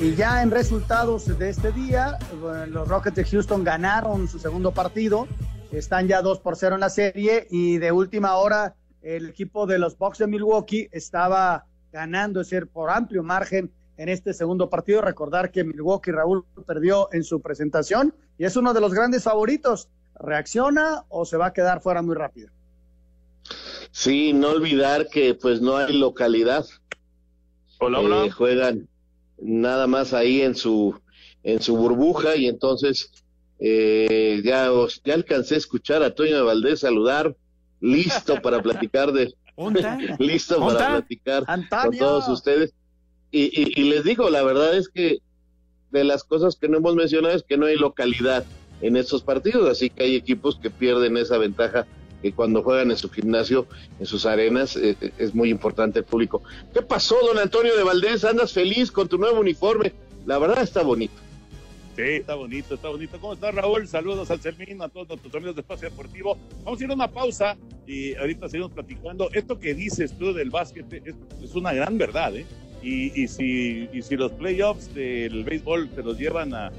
Y 0.00 0.14
ya 0.14 0.42
en 0.42 0.52
resultados 0.52 1.38
de 1.38 1.50
este 1.50 1.72
día, 1.72 2.18
los 2.68 2.86
Rockets 2.86 3.16
de 3.16 3.24
Houston 3.24 3.64
ganaron 3.64 4.28
su 4.28 4.38
segundo 4.38 4.70
partido 4.70 5.26
están 5.72 6.08
ya 6.08 6.22
2 6.22 6.40
por 6.40 6.56
0 6.56 6.76
en 6.76 6.80
la 6.80 6.90
serie 6.90 7.46
y 7.50 7.78
de 7.78 7.92
última 7.92 8.36
hora 8.36 8.74
el 9.02 9.28
equipo 9.28 9.66
de 9.66 9.78
los 9.78 9.96
Bucks 9.96 10.18
de 10.18 10.26
Milwaukee 10.26 10.88
estaba 10.92 11.66
ganando, 11.92 12.40
es 12.40 12.50
decir, 12.50 12.66
por 12.66 12.90
amplio 12.90 13.22
margen 13.22 13.70
en 13.96 14.08
este 14.08 14.34
segundo 14.34 14.68
partido. 14.68 15.02
Recordar 15.02 15.50
que 15.50 15.64
Milwaukee 15.64 16.12
Raúl 16.12 16.44
perdió 16.66 17.08
en 17.12 17.24
su 17.24 17.40
presentación 17.40 18.14
y 18.38 18.44
es 18.44 18.56
uno 18.56 18.74
de 18.74 18.80
los 18.80 18.94
grandes 18.94 19.24
favoritos. 19.24 19.88
¿Reacciona 20.14 21.04
o 21.08 21.24
se 21.24 21.36
va 21.36 21.46
a 21.46 21.52
quedar 21.52 21.80
fuera 21.80 22.02
muy 22.02 22.16
rápido? 22.16 22.50
Sí, 23.92 24.32
no 24.32 24.50
olvidar 24.50 25.08
que 25.08 25.34
pues 25.34 25.60
no 25.60 25.76
hay 25.76 25.96
localidad. 25.96 26.66
Hola, 27.78 28.00
hola. 28.00 28.24
Eh, 28.26 28.30
juegan 28.30 28.88
nada 29.40 29.86
más 29.86 30.12
ahí 30.12 30.42
en 30.42 30.54
su 30.54 30.98
en 31.44 31.62
su 31.62 31.76
burbuja 31.76 32.36
y 32.36 32.46
entonces 32.46 33.12
eh, 33.58 34.40
ya, 34.44 34.70
ya 35.04 35.14
alcancé 35.14 35.54
a 35.54 35.58
escuchar 35.58 36.02
a 36.02 36.14
Toño 36.14 36.36
de 36.36 36.42
Valdés 36.42 36.80
saludar, 36.80 37.34
listo 37.80 38.40
para 38.40 38.62
platicar 38.62 39.12
de, 39.12 39.34
listo 40.18 40.58
para 40.60 40.96
platicar 40.96 41.44
con 41.46 41.96
todos 41.96 42.28
ustedes. 42.28 42.72
Y, 43.30 43.80
y, 43.80 43.90
les 43.90 44.04
digo, 44.04 44.30
la 44.30 44.42
verdad 44.42 44.74
es 44.76 44.88
que 44.88 45.18
de 45.90 46.04
las 46.04 46.24
cosas 46.24 46.56
que 46.56 46.68
no 46.68 46.78
hemos 46.78 46.94
mencionado 46.94 47.34
es 47.34 47.42
que 47.42 47.58
no 47.58 47.66
hay 47.66 47.76
localidad 47.76 48.44
en 48.80 48.96
estos 48.96 49.22
partidos, 49.22 49.68
así 49.68 49.90
que 49.90 50.04
hay 50.04 50.16
equipos 50.16 50.56
que 50.56 50.70
pierden 50.70 51.16
esa 51.16 51.36
ventaja 51.36 51.86
que 52.22 52.32
cuando 52.32 52.62
juegan 52.62 52.90
en 52.90 52.96
su 52.96 53.10
gimnasio, 53.10 53.66
en 54.00 54.06
sus 54.06 54.26
arenas, 54.26 54.76
eh, 54.76 54.96
eh, 55.00 55.12
es 55.18 55.34
muy 55.34 55.50
importante 55.50 56.00
el 56.00 56.04
público. 56.04 56.42
¿Qué 56.72 56.82
pasó, 56.82 57.16
don 57.26 57.38
Antonio 57.38 57.76
de 57.76 57.82
Valdés? 57.82 58.24
¿Andas 58.24 58.52
feliz 58.52 58.90
con 58.90 59.08
tu 59.08 59.18
nuevo 59.18 59.40
uniforme? 59.40 59.92
La 60.26 60.38
verdad 60.38 60.62
está 60.62 60.82
bonito. 60.82 61.14
Sí, 61.98 62.04
está 62.04 62.36
bonito, 62.36 62.76
está 62.76 62.90
bonito. 62.90 63.18
¿Cómo 63.20 63.32
estás, 63.32 63.52
Raúl? 63.52 63.88
Saludos 63.88 64.30
al 64.30 64.40
Sermín, 64.40 64.80
a 64.80 64.88
todos 64.88 65.08
nuestros 65.08 65.34
amigos 65.34 65.56
de 65.56 65.62
Espacio 65.62 65.90
Deportivo. 65.90 66.38
Vamos 66.62 66.80
a 66.80 66.84
ir 66.84 66.90
a 66.92 66.94
una 66.94 67.10
pausa 67.10 67.56
y 67.88 68.14
ahorita 68.14 68.48
seguimos 68.48 68.70
platicando. 68.70 69.28
Esto 69.32 69.58
que 69.58 69.74
dices 69.74 70.16
tú 70.16 70.32
del 70.32 70.48
básquet 70.48 70.86
es, 70.92 71.56
una 71.56 71.72
gran 71.72 71.98
verdad, 71.98 72.36
¿eh? 72.36 72.46
Y, 72.84 73.26
si, 73.26 73.88
los 74.10 74.30
playoffs 74.30 74.94
del 74.94 75.42
béisbol 75.42 75.88
te 75.88 76.04
los 76.04 76.16
llevan 76.16 76.54
a, 76.54 76.70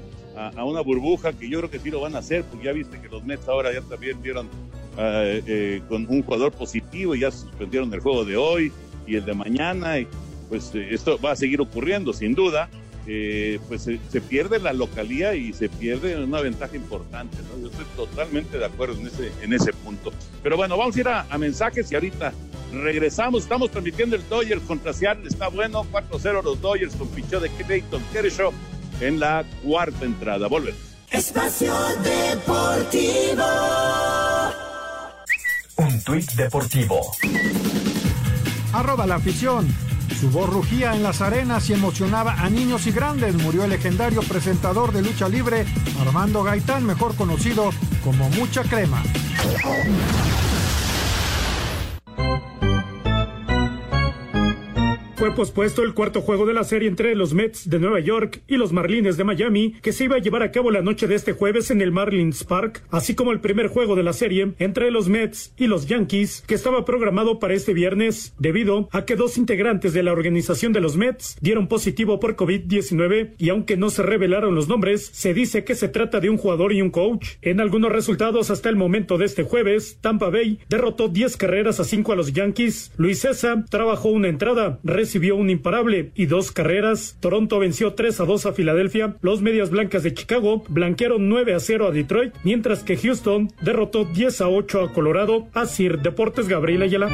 una 0.64 0.80
burbuja, 0.80 1.34
que 1.34 1.50
yo 1.50 1.58
creo 1.58 1.70
que 1.70 1.80
sí 1.80 1.90
lo 1.90 2.00
van 2.00 2.16
a 2.16 2.20
hacer, 2.20 2.42
porque 2.44 2.64
ya 2.64 2.72
viste 2.72 2.98
que 2.98 3.10
los 3.10 3.22
Mets 3.22 3.46
ahora 3.46 3.74
ya 3.74 3.82
también 3.82 4.22
dieron 4.22 4.48
eh, 4.96 5.42
eh, 5.46 5.82
con 5.86 6.06
un 6.08 6.22
jugador 6.22 6.50
positivo 6.52 7.14
y 7.14 7.20
ya 7.20 7.30
suspendieron 7.30 7.92
el 7.92 8.00
juego 8.00 8.24
de 8.24 8.38
hoy 8.38 8.72
y 9.06 9.16
el 9.16 9.26
de 9.26 9.34
mañana. 9.34 9.98
Y 9.98 10.06
pues 10.48 10.74
eh, 10.74 10.88
esto 10.92 11.18
va 11.20 11.32
a 11.32 11.36
seguir 11.36 11.60
ocurriendo, 11.60 12.14
sin 12.14 12.34
duda 12.34 12.70
eh, 13.12 13.58
pues 13.66 13.82
se, 13.82 14.20
pierde 14.20 14.60
la 14.60 14.72
localía 14.72 15.34
y 15.34 15.52
se 15.52 15.68
pierde 15.68 16.16
una 16.22 16.40
ventaja 16.40 16.76
importante. 16.76 17.38
Yo 17.60 17.66
estoy 17.66 17.84
totalmente 17.96 18.56
de 18.56 18.64
acuerdo 18.64 19.00
en 19.00 19.08
ese, 19.08 19.32
en 19.42 19.52
ese 19.52 19.72
punto. 19.72 20.12
Pero 20.44 20.56
bueno, 20.56 20.76
vamos 20.76 20.94
a 20.94 21.00
ir 21.00 21.08
a, 21.08 21.26
mensajes 21.36 21.90
y 21.90 21.96
ahorita 21.96 22.32
regresamos. 22.72 23.42
Estamos 23.42 23.72
transmitiendo 23.72 24.14
el 24.14 24.28
Dodgers 24.28 24.62
contra 24.62 24.92
Seattle. 24.92 25.26
Está 25.26 25.48
bueno, 25.48 25.84
4-0 25.90 26.44
los 26.44 26.60
Dodgers 26.60 26.94
con 26.94 27.08
pichó 27.08 27.40
de 27.40 27.48
Clayton 27.50 28.00
Kershaw 28.12 28.52
en 29.00 29.18
la 29.18 29.44
cuarta 29.64 30.04
entrada. 30.04 30.46
Volvemos. 30.46 30.78
Espacio 31.10 31.74
Deportivo. 32.04 33.44
Un 35.78 36.04
tuit 36.04 36.30
deportivo. 36.34 37.00
Arroba 38.72 39.04
la 39.04 39.16
afición. 39.16 39.66
Su 40.18 40.30
voz 40.30 40.50
rugía 40.50 40.94
en 40.94 41.02
las 41.02 41.20
arenas 41.20 41.68
y 41.70 41.74
emocionaba 41.74 42.34
a 42.34 42.50
niños 42.50 42.86
y 42.86 42.92
grandes. 42.92 43.34
Murió 43.34 43.64
el 43.64 43.70
legendario 43.70 44.22
presentador 44.22 44.92
de 44.92 45.02
lucha 45.02 45.28
libre 45.28 45.66
Armando 46.00 46.42
Gaitán, 46.42 46.84
mejor 46.84 47.14
conocido 47.16 47.70
como 48.02 48.28
Mucha 48.30 48.62
Crema. 48.62 49.02
Fue 55.20 55.34
pospuesto 55.34 55.82
el 55.82 55.92
cuarto 55.92 56.22
juego 56.22 56.46
de 56.46 56.54
la 56.54 56.64
serie 56.64 56.88
entre 56.88 57.14
los 57.14 57.34
Mets 57.34 57.68
de 57.68 57.78
Nueva 57.78 58.00
York 58.00 58.40
y 58.48 58.56
los 58.56 58.72
Marlins 58.72 59.18
de 59.18 59.24
Miami, 59.24 59.74
que 59.82 59.92
se 59.92 60.04
iba 60.04 60.16
a 60.16 60.18
llevar 60.18 60.42
a 60.42 60.50
cabo 60.50 60.70
la 60.70 60.80
noche 60.80 61.06
de 61.06 61.14
este 61.14 61.34
jueves 61.34 61.70
en 61.70 61.82
el 61.82 61.92
Marlins 61.92 62.42
Park, 62.42 62.82
así 62.90 63.14
como 63.14 63.30
el 63.30 63.40
primer 63.40 63.66
juego 63.66 63.96
de 63.96 64.02
la 64.02 64.14
serie 64.14 64.54
entre 64.58 64.90
los 64.90 65.10
Mets 65.10 65.52
y 65.58 65.66
los 65.66 65.86
Yankees, 65.86 66.42
que 66.46 66.54
estaba 66.54 66.86
programado 66.86 67.38
para 67.38 67.52
este 67.52 67.74
viernes, 67.74 68.32
debido 68.38 68.88
a 68.92 69.04
que 69.04 69.14
dos 69.14 69.36
integrantes 69.36 69.92
de 69.92 70.02
la 70.02 70.12
organización 70.12 70.72
de 70.72 70.80
los 70.80 70.96
Mets 70.96 71.36
dieron 71.42 71.68
positivo 71.68 72.18
por 72.18 72.34
COVID-19 72.36 73.34
y 73.36 73.50
aunque 73.50 73.76
no 73.76 73.90
se 73.90 74.02
revelaron 74.02 74.54
los 74.54 74.68
nombres, 74.68 75.10
se 75.12 75.34
dice 75.34 75.64
que 75.64 75.74
se 75.74 75.88
trata 75.88 76.20
de 76.20 76.30
un 76.30 76.38
jugador 76.38 76.72
y 76.72 76.80
un 76.80 76.88
coach. 76.88 77.32
En 77.42 77.60
algunos 77.60 77.92
resultados 77.92 78.50
hasta 78.50 78.70
el 78.70 78.76
momento 78.76 79.18
de 79.18 79.26
este 79.26 79.42
jueves, 79.42 79.98
Tampa 80.00 80.30
Bay 80.30 80.60
derrotó 80.70 81.08
10 81.08 81.36
carreras 81.36 81.78
a 81.78 81.84
5 81.84 82.10
a 82.10 82.16
los 82.16 82.32
Yankees. 82.32 82.92
Luis 82.96 83.18
César 83.18 83.66
trabajó 83.68 84.08
una 84.08 84.28
entrada, 84.28 84.80
un 85.18 85.50
imparable 85.50 86.12
y 86.14 86.26
dos 86.26 86.52
carreras. 86.52 87.16
Toronto 87.20 87.58
venció 87.58 87.94
3 87.94 88.20
a 88.20 88.24
2 88.24 88.46
a 88.46 88.52
Filadelfia. 88.52 89.16
Los 89.20 89.42
Medias 89.42 89.70
Blancas 89.70 90.02
de 90.02 90.14
Chicago 90.14 90.64
blanquearon 90.68 91.28
9 91.28 91.54
a 91.54 91.60
0 91.60 91.88
a 91.88 91.90
Detroit, 91.90 92.34
mientras 92.44 92.82
que 92.82 92.96
Houston 92.96 93.50
derrotó 93.62 94.04
10 94.04 94.40
a 94.40 94.48
8 94.48 94.80
a 94.82 94.92
Colorado. 94.92 95.48
A 95.54 95.66
Sir 95.66 96.00
Deportes 96.00 96.48
Gabriel 96.48 96.82
Ayala. 96.82 97.08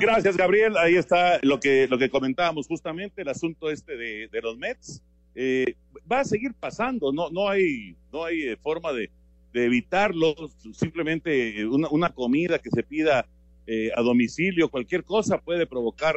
Gracias, 0.00 0.36
Gabriel. 0.36 0.76
Ahí 0.78 0.96
está 0.96 1.38
lo 1.42 1.60
que, 1.60 1.86
lo 1.88 1.98
que 1.98 2.08
comentábamos 2.08 2.66
justamente, 2.66 3.22
el 3.22 3.28
asunto 3.28 3.70
este 3.70 3.96
de, 3.96 4.40
los 4.42 4.56
Mets. 4.56 5.02
Eh, 5.34 5.76
va 6.10 6.20
a 6.20 6.24
seguir 6.24 6.54
pasando, 6.54 7.12
no, 7.12 7.30
no 7.30 7.48
hay, 7.48 7.94
no 8.12 8.24
hay 8.24 8.42
eh, 8.42 8.56
forma 8.56 8.92
de, 8.92 9.10
evitarlo. 9.52 10.34
Simplemente 10.72 11.66
una, 11.66 11.88
una, 11.90 12.08
comida 12.10 12.58
que 12.58 12.70
se 12.70 12.82
pida 12.82 13.26
eh, 13.72 13.92
a 13.94 14.02
domicilio, 14.02 14.68
cualquier 14.68 15.04
cosa 15.04 15.38
puede 15.38 15.64
provocar 15.64 16.16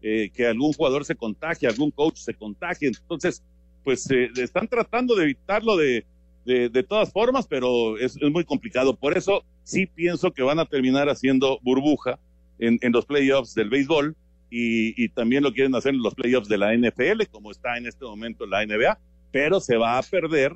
eh, 0.00 0.30
que 0.32 0.46
algún 0.46 0.72
jugador 0.72 1.04
se 1.04 1.14
contagie, 1.14 1.68
algún 1.68 1.90
coach 1.90 2.16
se 2.16 2.32
contagie. 2.32 2.88
Entonces, 2.88 3.44
pues 3.82 4.10
eh, 4.10 4.30
están 4.38 4.68
tratando 4.68 5.14
de 5.14 5.24
evitarlo 5.24 5.76
de, 5.76 6.06
de, 6.46 6.82
todas 6.82 7.12
formas, 7.12 7.46
pero 7.46 7.98
es, 7.98 8.18
muy 8.22 8.44
complicado. 8.44 8.96
Por 8.96 9.18
eso 9.18 9.44
sí 9.64 9.84
pienso 9.84 10.30
que 10.30 10.42
van 10.42 10.58
a 10.58 10.64
terminar 10.64 11.10
haciendo 11.10 11.58
burbuja 11.62 12.18
en, 12.58 12.78
en 12.80 12.92
los 12.92 13.04
playoffs 13.04 13.54
del 13.54 13.68
béisbol 13.68 14.16
y, 14.48 15.04
y, 15.04 15.10
también 15.10 15.42
lo 15.42 15.52
quieren 15.52 15.74
hacer 15.74 15.92
en 15.92 16.02
los 16.02 16.14
playoffs 16.14 16.48
de 16.48 16.56
la 16.56 16.74
NFL, 16.74 17.24
como 17.30 17.50
está 17.50 17.76
en 17.76 17.86
este 17.86 18.06
momento 18.06 18.46
la 18.46 18.64
NBA, 18.64 18.98
pero 19.30 19.60
se 19.60 19.76
va 19.76 19.98
a 19.98 20.02
perder 20.02 20.54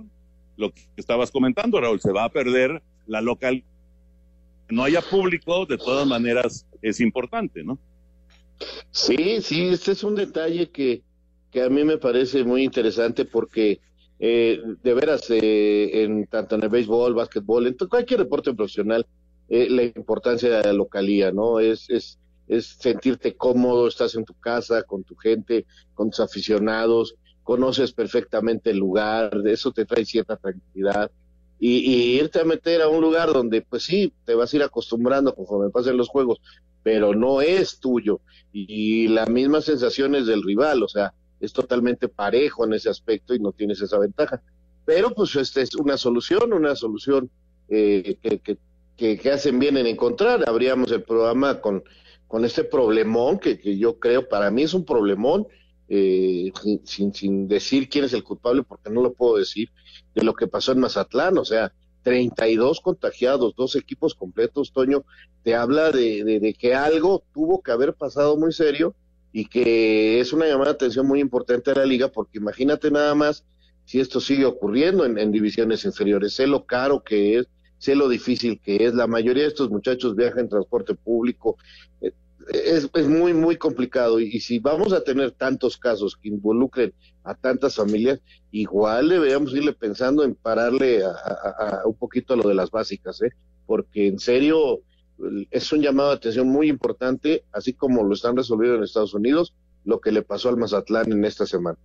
lo 0.56 0.72
que 0.72 0.80
estabas 0.96 1.30
comentando, 1.30 1.78
Raúl, 1.78 2.00
se 2.00 2.12
va 2.12 2.24
a 2.24 2.30
perder 2.30 2.82
la 3.06 3.20
local 3.20 3.64
no 4.70 4.84
haya 4.84 5.00
público, 5.00 5.66
de 5.66 5.78
todas 5.78 6.06
maneras 6.06 6.66
es 6.82 7.00
importante, 7.00 7.62
¿no? 7.62 7.78
Sí, 8.90 9.40
sí, 9.40 9.68
este 9.68 9.92
es 9.92 10.04
un 10.04 10.14
detalle 10.14 10.70
que, 10.70 11.02
que 11.50 11.62
a 11.62 11.68
mí 11.68 11.84
me 11.84 11.98
parece 11.98 12.44
muy 12.44 12.64
interesante 12.64 13.24
porque 13.24 13.80
eh, 14.18 14.60
de 14.82 14.94
veras, 14.94 15.30
eh, 15.30 16.02
en 16.02 16.26
tanto 16.26 16.56
en 16.56 16.64
el 16.64 16.68
béisbol, 16.68 17.14
básquetbol, 17.14 17.66
en 17.68 17.74
cualquier 17.74 18.20
deporte 18.20 18.52
profesional, 18.52 19.06
eh, 19.48 19.68
la 19.70 19.84
importancia 19.84 20.58
de 20.58 20.64
la 20.64 20.72
localía, 20.72 21.30
¿no? 21.30 21.60
Es, 21.60 21.88
es, 21.88 22.18
es 22.48 22.66
sentirte 22.66 23.36
cómodo, 23.36 23.86
estás 23.86 24.14
en 24.16 24.24
tu 24.24 24.34
casa, 24.34 24.82
con 24.82 25.04
tu 25.04 25.14
gente, 25.14 25.66
con 25.94 26.10
tus 26.10 26.20
aficionados, 26.20 27.14
conoces 27.44 27.92
perfectamente 27.92 28.70
el 28.70 28.78
lugar, 28.78 29.30
eso 29.46 29.70
te 29.72 29.86
trae 29.86 30.04
cierta 30.04 30.36
tranquilidad 30.36 31.10
y, 31.60 32.18
irte 32.18 32.40
a 32.40 32.44
meter 32.44 32.82
a 32.82 32.88
un 32.88 33.00
lugar 33.00 33.32
donde, 33.32 33.62
pues 33.62 33.84
sí, 33.84 34.12
te 34.24 34.34
vas 34.34 34.52
a 34.52 34.56
ir 34.56 34.62
acostumbrando 34.62 35.34
conforme 35.34 35.70
pasen 35.70 35.96
los 35.96 36.08
juegos, 36.08 36.40
pero 36.82 37.14
no 37.14 37.40
es 37.40 37.80
tuyo. 37.80 38.20
Y, 38.52 39.08
las 39.08 39.28
mismas 39.28 39.64
sensaciones 39.64 40.26
del 40.26 40.42
rival, 40.42 40.82
o 40.82 40.88
sea, 40.88 41.12
es 41.40 41.52
totalmente 41.52 42.08
parejo 42.08 42.64
en 42.64 42.74
ese 42.74 42.88
aspecto 42.88 43.34
y 43.34 43.40
no 43.40 43.52
tienes 43.52 43.80
esa 43.80 43.98
ventaja. 43.98 44.40
Pero 44.84 45.10
pues 45.14 45.36
esta 45.36 45.60
es 45.60 45.74
una 45.74 45.96
solución, 45.96 46.52
una 46.52 46.74
solución 46.74 47.30
eh, 47.68 48.16
que, 48.22 48.58
que, 48.96 49.30
hacen 49.30 49.58
bien 49.58 49.76
en 49.76 49.86
encontrar. 49.86 50.48
Abríamos 50.48 50.90
el 50.92 51.02
programa 51.02 51.60
con, 51.60 51.84
con 52.26 52.44
este 52.44 52.64
problemón, 52.64 53.38
que, 53.38 53.58
que 53.60 53.76
yo 53.76 53.98
creo 53.98 54.28
para 54.28 54.50
mí 54.50 54.62
es 54.62 54.74
un 54.74 54.84
problemón, 54.84 55.46
eh, 55.88 56.52
sin, 56.84 57.14
sin 57.14 57.48
decir 57.48 57.88
quién 57.88 58.04
es 58.04 58.12
el 58.12 58.24
culpable, 58.24 58.62
porque 58.62 58.90
no 58.90 59.02
lo 59.02 59.12
puedo 59.12 59.36
decir, 59.36 59.70
de 60.14 60.22
lo 60.22 60.34
que 60.34 60.46
pasó 60.46 60.72
en 60.72 60.80
Mazatlán, 60.80 61.38
o 61.38 61.44
sea, 61.44 61.72
32 62.02 62.80
contagiados, 62.80 63.54
dos 63.56 63.76
equipos 63.76 64.14
completos, 64.14 64.72
Toño, 64.72 65.04
te 65.42 65.54
habla 65.54 65.90
de, 65.90 66.24
de, 66.24 66.54
que 66.54 66.74
algo 66.74 67.22
tuvo 67.34 67.62
que 67.62 67.72
haber 67.72 67.94
pasado 67.94 68.36
muy 68.36 68.52
serio 68.52 68.94
y 69.32 69.46
que 69.46 70.20
es 70.20 70.32
una 70.32 70.46
llamada 70.46 70.70
de 70.70 70.76
atención 70.76 71.06
muy 71.06 71.20
importante 71.20 71.70
a 71.70 71.74
la 71.74 71.84
liga, 71.84 72.08
porque 72.08 72.38
imagínate 72.38 72.90
nada 72.90 73.14
más 73.14 73.44
si 73.84 74.00
esto 74.00 74.20
sigue 74.20 74.44
ocurriendo 74.44 75.06
en, 75.06 75.32
divisiones 75.32 75.84
inferiores, 75.86 76.34
sé 76.34 76.46
lo 76.46 76.66
caro 76.66 77.02
que 77.02 77.38
es, 77.38 77.46
sé 77.78 77.94
lo 77.94 78.08
difícil 78.08 78.60
que 78.60 78.84
es, 78.84 78.94
la 78.94 79.06
mayoría 79.06 79.44
de 79.44 79.48
estos 79.48 79.70
muchachos 79.70 80.14
viajan 80.14 80.40
en 80.40 80.48
transporte 80.50 80.94
público, 80.94 81.56
eh, 82.02 82.12
es, 82.48 82.88
es, 82.92 83.08
muy, 83.08 83.34
muy 83.34 83.56
complicado. 83.56 84.20
Y, 84.20 84.40
si 84.40 84.58
vamos 84.58 84.92
a 84.92 85.02
tener 85.02 85.32
tantos 85.32 85.76
casos 85.76 86.16
que 86.16 86.28
involucren 86.28 86.92
a 87.24 87.34
tantas 87.34 87.76
familias, 87.76 88.20
igual 88.50 89.08
deberíamos 89.08 89.52
irle 89.54 89.72
pensando 89.72 90.24
en 90.24 90.34
pararle 90.34 91.04
a, 91.04 91.82
un 91.84 91.94
poquito 91.94 92.34
a 92.34 92.36
lo 92.36 92.48
de 92.48 92.54
las 92.54 92.70
básicas, 92.70 93.20
¿eh? 93.22 93.32
porque 93.66 94.06
en 94.06 94.18
serio 94.18 94.80
es 95.50 95.72
un 95.72 95.82
llamado 95.82 96.10
de 96.10 96.16
atención 96.16 96.48
muy 96.48 96.68
importante, 96.68 97.44
así 97.52 97.74
como 97.74 98.04
lo 98.04 98.14
están 98.14 98.36
resolviendo 98.36 98.76
en 98.76 98.84
Estados 98.84 99.14
Unidos, 99.14 99.54
lo 99.84 100.00
que 100.00 100.12
le 100.12 100.22
pasó 100.22 100.48
al 100.48 100.56
Mazatlán 100.56 101.12
en 101.12 101.24
esta 101.24 101.44
semana. 101.44 101.78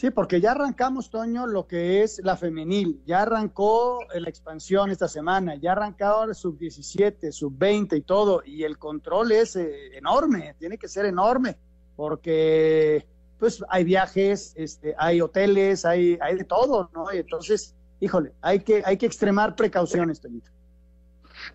Sí, 0.00 0.10
porque 0.10 0.40
ya 0.40 0.52
arrancamos, 0.52 1.10
Toño, 1.10 1.46
lo 1.46 1.66
que 1.66 2.02
es 2.02 2.22
la 2.24 2.34
femenil. 2.34 3.02
Ya 3.04 3.20
arrancó 3.20 3.98
la 4.14 4.30
expansión 4.30 4.90
esta 4.90 5.08
semana, 5.08 5.56
ya 5.56 5.72
arrancado 5.72 6.24
el 6.24 6.34
sub-17, 6.34 7.30
sub-20 7.30 7.98
y 7.98 8.00
todo. 8.00 8.42
Y 8.42 8.62
el 8.62 8.78
control 8.78 9.30
es 9.32 9.56
eh, 9.56 9.98
enorme, 9.98 10.54
tiene 10.58 10.78
que 10.78 10.88
ser 10.88 11.04
enorme, 11.04 11.58
porque 11.96 13.04
pues 13.38 13.62
hay 13.68 13.84
viajes, 13.84 14.54
este, 14.56 14.94
hay 14.96 15.20
hoteles, 15.20 15.84
hay, 15.84 16.16
hay 16.22 16.36
de 16.36 16.44
todo, 16.44 16.88
¿no? 16.94 17.12
Y 17.12 17.18
entonces, 17.18 17.76
híjole, 18.00 18.32
hay 18.40 18.60
que, 18.60 18.80
hay 18.86 18.96
que 18.96 19.04
extremar 19.04 19.54
precauciones, 19.54 20.18
Toñito. 20.18 20.50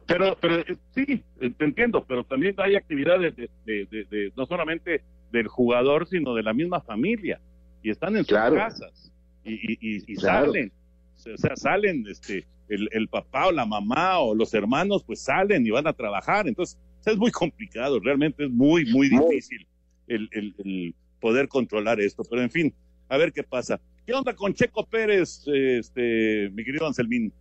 Pero, 0.06 0.38
pero 0.40 0.60
eh, 0.60 0.78
sí, 0.94 1.24
eh, 1.42 1.50
te 1.50 1.66
entiendo, 1.66 2.06
pero 2.08 2.24
también 2.24 2.54
hay 2.60 2.76
actividades 2.76 3.36
de, 3.36 3.50
de, 3.66 4.32
no 4.38 4.46
solamente 4.46 5.02
del 5.32 5.48
jugador, 5.48 6.08
sino 6.08 6.36
de 6.36 6.44
la 6.44 6.54
misma 6.54 6.80
familia 6.82 7.42
y 7.86 7.92
están 7.92 8.18
en 8.18 8.26
sus 8.26 8.36
casas 8.36 9.12
y, 9.44 10.12
y, 10.12 10.16
salen. 10.16 10.72
o 11.24 11.38
sea, 11.38 11.56
salen, 11.56 12.04
este, 12.10 12.48
el, 12.68 12.90
el, 12.92 13.08
papá 13.08 13.46
o 13.46 13.52
la 13.52 13.64
mamá 13.64 14.18
o 14.22 14.34
los 14.34 14.56
hermanos, 14.56 15.04
pues 15.04 15.22
salen 15.22 15.68
y 15.68 15.70
van 15.70 15.86
a 15.86 15.94
trabajar. 15.94 16.48
Entonces, 16.48 16.80
es 17.06 17.16
muy 17.16 17.30
complicado, 17.30 18.00
realmente 18.00 18.46
es 18.46 18.50
muy, 18.50 18.92
muy 18.92 19.08
difícil 19.08 19.68
el, 20.08 20.28
el, 20.32 20.56
el, 20.58 20.96
poder 21.22 21.48
controlar 21.48 22.02
esto. 22.02 22.24
Pero 22.28 22.42
en 22.42 22.50
fin, 22.50 22.74
a 23.08 23.18
ver 23.18 23.32
qué 23.32 23.44
pasa. 23.44 23.80
¿Qué 24.04 24.14
onda 24.14 24.36
con 24.36 24.56
Checo 24.56 24.84
Pérez, 24.84 25.44
este, 25.46 26.50
mi 26.54 26.66
querido 26.66 26.88
Anselmín? 26.88 27.32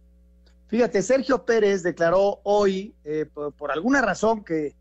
Fíjate, 0.66 1.00
Sergio 1.00 1.46
Pérez 1.46 1.82
declaró 1.82 2.40
hoy, 2.42 2.92
eh, 3.04 3.24
por, 3.32 3.54
por, 3.54 3.72
alguna 3.72 4.02
razón, 4.02 4.44
que, 4.44 4.74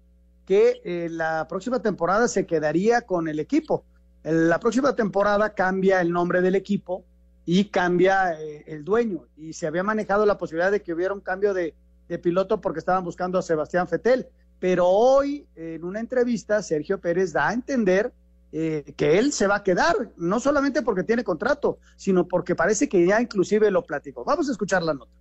que 0.46 0.82
eh, 0.84 1.08
la 1.10 1.48
próxima 1.48 1.82
temporada 1.82 2.27
se 2.27 2.46
quedaría 2.46 3.03
con 3.03 3.29
el 3.29 3.39
equipo. 3.39 3.86
La 4.24 4.60
próxima 4.60 4.96
temporada 4.96 5.53
cambia 5.53 6.00
el 6.00 6.12
nombre 6.12 6.42
del 6.42 6.56
equipo 6.56 7.03
y 7.46 7.65
cambia 7.65 8.39
eh, 8.39 8.63
el 8.68 8.86
dueño. 8.86 9.25
Y 9.36 9.53
se 9.53 9.68
había 9.68 9.84
manejado 9.84 10.25
la 10.25 10.38
posibilidad 10.38 10.72
de 10.72 10.82
que 10.82 10.94
hubiera 10.94 11.13
un 11.13 11.22
cambio 11.22 11.53
de, 11.53 11.75
piloto 12.22 12.62
porque 12.62 12.77
estaban 12.77 13.03
buscando 13.03 13.39
a 13.39 13.42
Sebastián 13.42 13.88
Fetel. 13.88 14.27
Pero 14.60 14.88
hoy, 14.88 15.48
en 15.56 15.84
una 15.84 16.00
entrevista, 16.00 16.62
Sergio 16.62 17.01
Pérez 17.01 17.34
da 17.34 17.50
a 17.50 17.53
entender 17.53 18.13
eh, 18.51 18.94
que 18.96 19.18
él 19.18 19.34
se 19.34 19.48
va 19.48 19.56
a 19.56 19.63
quedar, 19.63 20.12
no 20.15 20.39
solamente 20.39 20.84
porque 20.84 21.03
tiene 21.03 21.24
contrato, 21.24 21.80
sino 21.96 22.27
porque 22.27 22.53
parece 22.53 22.88
que 22.88 23.03
ya 23.03 23.20
inclusive 23.20 23.72
lo 23.72 23.84
platicó. 23.84 24.24
Vamos 24.24 24.48
a 24.48 24.51
escuchar 24.51 24.84
la 24.84 24.94
nota. 24.94 25.12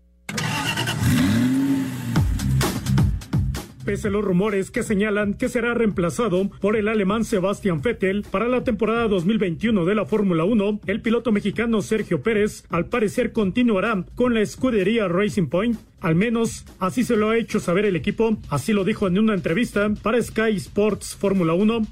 Pese 3.84 4.08
a 4.08 4.10
los 4.10 4.24
rumores 4.24 4.70
que 4.70 4.82
señalan 4.82 5.34
que 5.34 5.48
será 5.48 5.74
reemplazado 5.74 6.50
por 6.60 6.76
el 6.76 6.88
alemán 6.88 7.24
Sebastian 7.24 7.82
Vettel 7.82 8.24
para 8.30 8.48
la 8.48 8.64
temporada 8.64 9.08
2021 9.08 9.84
de 9.84 9.94
la 9.94 10.06
Fórmula 10.06 10.44
1, 10.44 10.80
el 10.86 11.02
piloto 11.02 11.32
mexicano 11.32 11.82
Sergio 11.82 12.22
Pérez 12.22 12.64
al 12.70 12.86
parecer 12.86 13.32
continuará 13.32 14.04
con 14.14 14.34
la 14.34 14.40
escudería 14.40 15.08
Racing 15.08 15.48
Point 15.48 15.78
al 16.02 16.14
menos 16.14 16.64
así 16.78 17.04
se 17.04 17.16
lo 17.16 17.30
ha 17.30 17.38
hecho 17.38 17.60
saber 17.60 17.84
el 17.84 17.96
equipo, 17.96 18.36
así 18.50 18.72
lo 18.72 18.84
dijo 18.84 19.06
en 19.06 19.18
una 19.18 19.34
entrevista 19.34 19.88
para 20.02 20.20
Sky 20.20 20.56
Sports 20.56 21.16
Fórmula 21.18 21.54
1. 21.54 21.86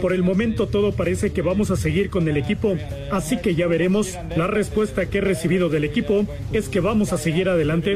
Por 0.00 0.12
el 0.12 0.22
momento 0.22 0.66
todo 0.66 0.92
parece 0.92 1.32
que 1.32 1.42
vamos 1.42 1.70
a 1.70 1.76
seguir 1.76 2.10
con 2.10 2.28
el 2.28 2.36
equipo, 2.36 2.76
así 3.10 3.38
que 3.38 3.54
ya 3.54 3.66
veremos. 3.66 4.18
La 4.36 4.46
respuesta 4.46 5.06
que 5.06 5.18
he 5.18 5.20
recibido 5.20 5.68
del 5.68 5.84
equipo 5.84 6.26
es 6.52 6.68
que 6.68 6.80
vamos 6.80 7.12
a 7.12 7.18
seguir 7.18 7.48
adelante. 7.48 7.94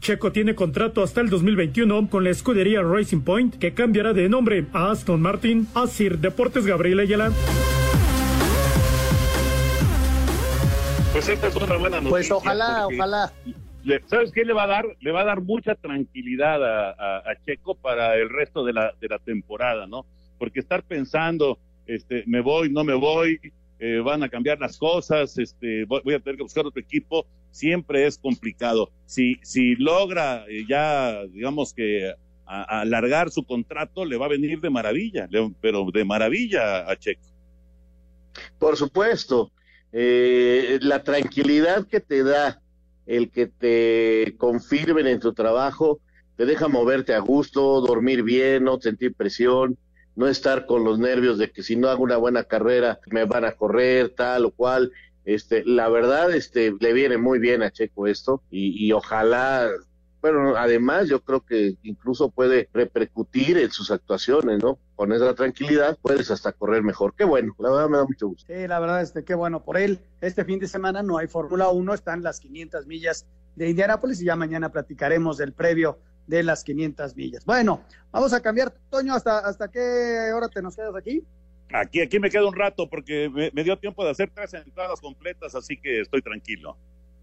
Checo 0.00 0.32
tiene 0.32 0.54
contrato 0.54 1.02
hasta 1.02 1.20
el 1.20 1.30
2021 1.30 2.08
con 2.08 2.24
la 2.24 2.30
escudería 2.30 2.82
Racing 2.82 3.22
Point, 3.22 3.56
que 3.56 3.74
cambiará 3.74 4.12
de 4.12 4.28
nombre 4.28 4.66
a 4.72 4.90
Aston 4.90 5.20
Martin. 5.20 5.66
Asir 5.74 6.18
Deportes 6.18 6.66
Gabriel 6.66 7.00
Ayala. 7.00 7.32
Pues 11.14 11.28
esta 11.28 11.46
es 11.46 11.54
una 11.54 11.76
buena 11.76 12.00
noticia. 12.00 12.10
Pues 12.10 12.30
ojalá, 12.32 12.88
ojalá. 12.88 13.32
Le, 13.84 14.02
¿Sabes 14.06 14.32
qué 14.32 14.44
le 14.44 14.52
va 14.52 14.64
a 14.64 14.66
dar? 14.66 14.96
Le 14.98 15.12
va 15.12 15.20
a 15.20 15.24
dar 15.24 15.42
mucha 15.42 15.76
tranquilidad 15.76 16.60
a, 16.64 16.90
a, 16.90 17.18
a, 17.18 17.44
Checo 17.46 17.76
para 17.76 18.16
el 18.16 18.30
resto 18.30 18.64
de 18.64 18.72
la, 18.72 18.92
de 19.00 19.06
la 19.06 19.20
temporada, 19.20 19.86
¿no? 19.86 20.06
Porque 20.40 20.58
estar 20.58 20.82
pensando, 20.82 21.60
este, 21.86 22.24
me 22.26 22.40
voy, 22.40 22.68
no 22.72 22.82
me 22.82 22.94
voy, 22.94 23.38
eh, 23.78 24.00
van 24.04 24.24
a 24.24 24.28
cambiar 24.28 24.58
las 24.58 24.76
cosas, 24.76 25.38
este, 25.38 25.84
voy, 25.84 26.00
voy, 26.04 26.14
a 26.14 26.18
tener 26.18 26.36
que 26.36 26.42
buscar 26.42 26.66
otro 26.66 26.82
equipo, 26.82 27.28
siempre 27.52 28.08
es 28.08 28.18
complicado. 28.18 28.90
Si, 29.06 29.36
si 29.44 29.76
logra 29.76 30.44
eh, 30.48 30.64
ya, 30.68 31.22
digamos 31.26 31.72
que 31.72 32.12
a, 32.44 32.80
alargar 32.80 33.30
su 33.30 33.44
contrato, 33.44 34.04
le 34.04 34.16
va 34.16 34.26
a 34.26 34.30
venir 34.30 34.60
de 34.60 34.68
maravilla, 34.68 35.28
pero 35.60 35.86
de 35.92 36.04
maravilla 36.04 36.90
a 36.90 36.96
Checo. 36.96 37.28
Por 38.58 38.76
supuesto 38.76 39.52
eh, 39.96 40.78
la 40.82 41.04
tranquilidad 41.04 41.86
que 41.86 42.00
te 42.00 42.24
da 42.24 42.60
el 43.06 43.30
que 43.30 43.46
te 43.46 44.34
confirmen 44.38 45.06
en 45.06 45.20
tu 45.20 45.32
trabajo, 45.32 46.00
te 46.36 46.46
deja 46.46 46.66
moverte 46.66 47.14
a 47.14 47.20
gusto, 47.20 47.80
dormir 47.80 48.24
bien, 48.24 48.64
no 48.64 48.80
sentir 48.80 49.14
presión, 49.14 49.78
no 50.16 50.26
estar 50.26 50.66
con 50.66 50.82
los 50.82 50.98
nervios 50.98 51.38
de 51.38 51.50
que 51.50 51.62
si 51.62 51.76
no 51.76 51.88
hago 51.88 52.02
una 52.02 52.16
buena 52.16 52.42
carrera 52.42 52.98
me 53.06 53.24
van 53.24 53.44
a 53.44 53.52
correr, 53.52 54.08
tal 54.10 54.46
o 54.46 54.50
cual. 54.50 54.90
Este, 55.24 55.64
la 55.64 55.88
verdad, 55.88 56.34
este, 56.34 56.74
le 56.80 56.92
viene 56.92 57.16
muy 57.16 57.38
bien 57.38 57.62
a 57.62 57.70
Checo 57.70 58.08
esto 58.08 58.42
y, 58.50 58.84
y 58.84 58.92
ojalá 58.92 59.70
bueno, 60.24 60.56
además 60.56 61.06
yo 61.06 61.20
creo 61.20 61.44
que 61.44 61.76
incluso 61.82 62.30
puede 62.30 62.70
repercutir 62.72 63.58
en 63.58 63.70
sus 63.70 63.90
actuaciones, 63.90 64.62
¿no? 64.62 64.78
Con 64.96 65.12
esa 65.12 65.34
tranquilidad 65.34 65.98
puedes 66.00 66.30
hasta 66.30 66.52
correr 66.52 66.82
mejor. 66.82 67.14
Qué 67.16 67.24
bueno, 67.24 67.54
la 67.58 67.70
verdad 67.70 67.88
me 67.88 67.96
da 67.98 68.04
mucho 68.04 68.28
gusto. 68.28 68.52
Sí, 68.52 68.66
la 68.68 68.78
verdad 68.78 69.02
es 69.02 69.12
que 69.12 69.24
qué 69.24 69.34
bueno 69.34 69.64
por 69.64 69.76
él. 69.76 69.98
Este 70.20 70.44
fin 70.44 70.60
de 70.60 70.68
semana 70.68 71.02
no 71.02 71.18
hay 71.18 71.26
Fórmula 71.26 71.68
1, 71.68 71.94
están 71.94 72.22
las 72.22 72.38
500 72.40 72.86
millas 72.86 73.26
de 73.56 73.70
Indianápolis 73.70 74.20
y 74.22 74.26
ya 74.26 74.36
mañana 74.36 74.70
platicaremos 74.70 75.36
del 75.36 75.52
previo 75.52 75.98
de 76.26 76.42
las 76.42 76.64
500 76.64 77.16
millas. 77.16 77.44
Bueno, 77.44 77.82
vamos 78.12 78.32
a 78.32 78.40
cambiar, 78.40 78.72
Toño, 78.90 79.14
¿hasta, 79.14 79.40
hasta 79.40 79.68
qué 79.68 80.32
hora 80.34 80.48
te 80.48 80.62
nos 80.62 80.76
quedas 80.76 80.94
aquí? 80.94 81.24
Aquí, 81.72 82.00
aquí 82.00 82.20
me 82.20 82.30
quedo 82.30 82.48
un 82.48 82.54
rato 82.54 82.88
porque 82.88 83.28
me, 83.28 83.50
me 83.52 83.64
dio 83.64 83.78
tiempo 83.78 84.04
de 84.04 84.10
hacer 84.10 84.30
tres 84.32 84.54
entradas 84.54 85.00
completas, 85.00 85.54
así 85.54 85.76
que 85.76 86.02
estoy 86.02 86.22
tranquilo. 86.22 86.76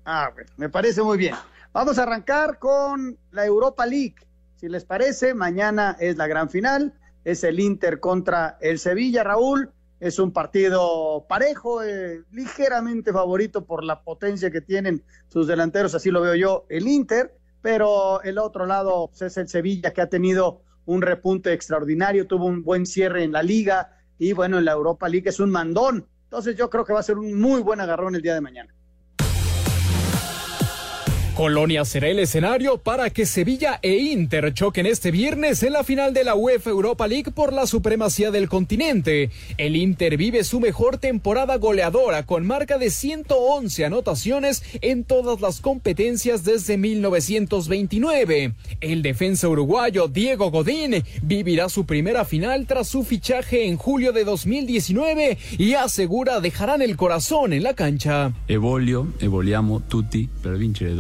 Ah, 0.04 0.32
bueno, 0.34 0.50
me 0.58 0.70
parece 0.70 1.02
muy 1.02 1.18
bien. 1.18 1.36
Vamos 1.72 1.98
a 1.98 2.04
arrancar 2.04 2.60
con 2.60 3.18
la 3.32 3.46
Europa 3.46 3.86
League. 3.86 4.16
Si 4.58 4.68
les 4.68 4.84
parece, 4.84 5.34
mañana 5.34 5.96
es 6.00 6.18
la 6.18 6.28
gran 6.28 6.50
final. 6.50 6.94
Es 7.24 7.44
el 7.44 7.60
Inter 7.60 8.00
contra 8.00 8.58
el 8.62 8.80
Sevilla, 8.80 9.24
Raúl. 9.24 9.72
Es 10.00 10.18
un 10.18 10.32
partido 10.32 11.26
parejo, 11.30 11.84
eh, 11.84 12.24
ligeramente 12.32 13.14
favorito 13.14 13.66
por 13.66 13.84
la 13.84 14.02
potencia 14.02 14.50
que 14.50 14.62
tienen 14.62 15.04
sus 15.28 15.46
delanteros, 15.46 15.94
así 15.94 16.10
lo 16.10 16.22
veo 16.22 16.34
yo, 16.36 16.66
el 16.70 16.88
Inter. 16.88 17.36
Pero 17.62 18.22
el 18.24 18.40
otro 18.40 18.66
lado 18.66 19.10
pues, 19.10 19.22
es 19.22 19.38
el 19.38 19.48
Sevilla, 19.48 19.94
que 19.94 20.02
ha 20.02 20.10
tenido 20.10 20.64
un 20.86 21.04
repunte 21.04 21.54
extraordinario, 21.54 22.26
tuvo 22.26 22.46
un 22.46 22.64
buen 22.64 22.86
cierre 22.88 23.24
en 23.24 23.32
la 23.32 23.44
liga 23.44 23.96
y 24.18 24.34
bueno, 24.34 24.58
en 24.58 24.66
la 24.66 24.72
Europa 24.72 25.08
League 25.08 25.30
es 25.30 25.40
un 25.40 25.52
mandón. 25.52 26.08
Entonces 26.24 26.56
yo 26.56 26.70
creo 26.70 26.86
que 26.86 26.94
va 26.94 27.02
a 27.02 27.04
ser 27.04 27.18
un 27.18 27.40
muy 27.40 27.62
buen 27.62 27.80
agarrón 27.80 28.16
el 28.16 28.22
día 28.22 28.34
de 28.34 28.42
mañana. 28.42 28.74
Colonia 31.42 31.86
será 31.86 32.08
el 32.08 32.20
escenario 32.20 32.78
para 32.78 33.10
que 33.10 33.26
Sevilla 33.26 33.80
e 33.82 33.98
Inter 33.98 34.54
choquen 34.54 34.86
este 34.86 35.10
viernes 35.10 35.64
en 35.64 35.74
la 35.74 35.84
final 35.84 36.14
de 36.14 36.24
la 36.24 36.36
UEFA 36.36 36.70
Europa 36.70 37.08
League 37.08 37.32
por 37.32 37.52
la 37.52 37.66
supremacía 37.66 38.30
del 38.30 38.48
continente. 38.48 39.32
El 39.58 39.76
Inter 39.76 40.18
vive 40.18 40.44
su 40.44 40.60
mejor 40.60 41.00
temporada 41.00 41.58
goleadora 41.58 42.28
con 42.28 42.46
marca 42.46 42.78
de 42.78 42.92
111 42.92 43.86
anotaciones 43.86 44.62
en 44.82 45.04
todas 45.04 45.42
las 45.42 45.62
competencias 45.62 46.44
desde 46.44 46.78
1929. 46.78 48.54
El 48.80 49.02
defensa 49.02 49.50
uruguayo 49.50 50.10
Diego 50.10 50.52
Godín 50.52 51.04
vivirá 51.24 51.70
su 51.70 51.88
primera 51.88 52.24
final 52.24 52.68
tras 52.68 52.88
su 52.88 53.04
fichaje 53.04 53.66
en 53.66 53.78
julio 53.78 54.14
de 54.14 54.26
2019 54.26 55.40
y 55.58 55.74
asegura 55.74 56.40
dejarán 56.40 56.84
el 56.84 56.96
corazón 56.98 57.52
en 57.52 57.64
la 57.64 57.74
cancha. 57.74 58.32
Evolio, 58.48 59.08
evoliamo 59.20 59.82
tutti 59.88 60.30
per 60.44 60.56
vincere 60.58 60.94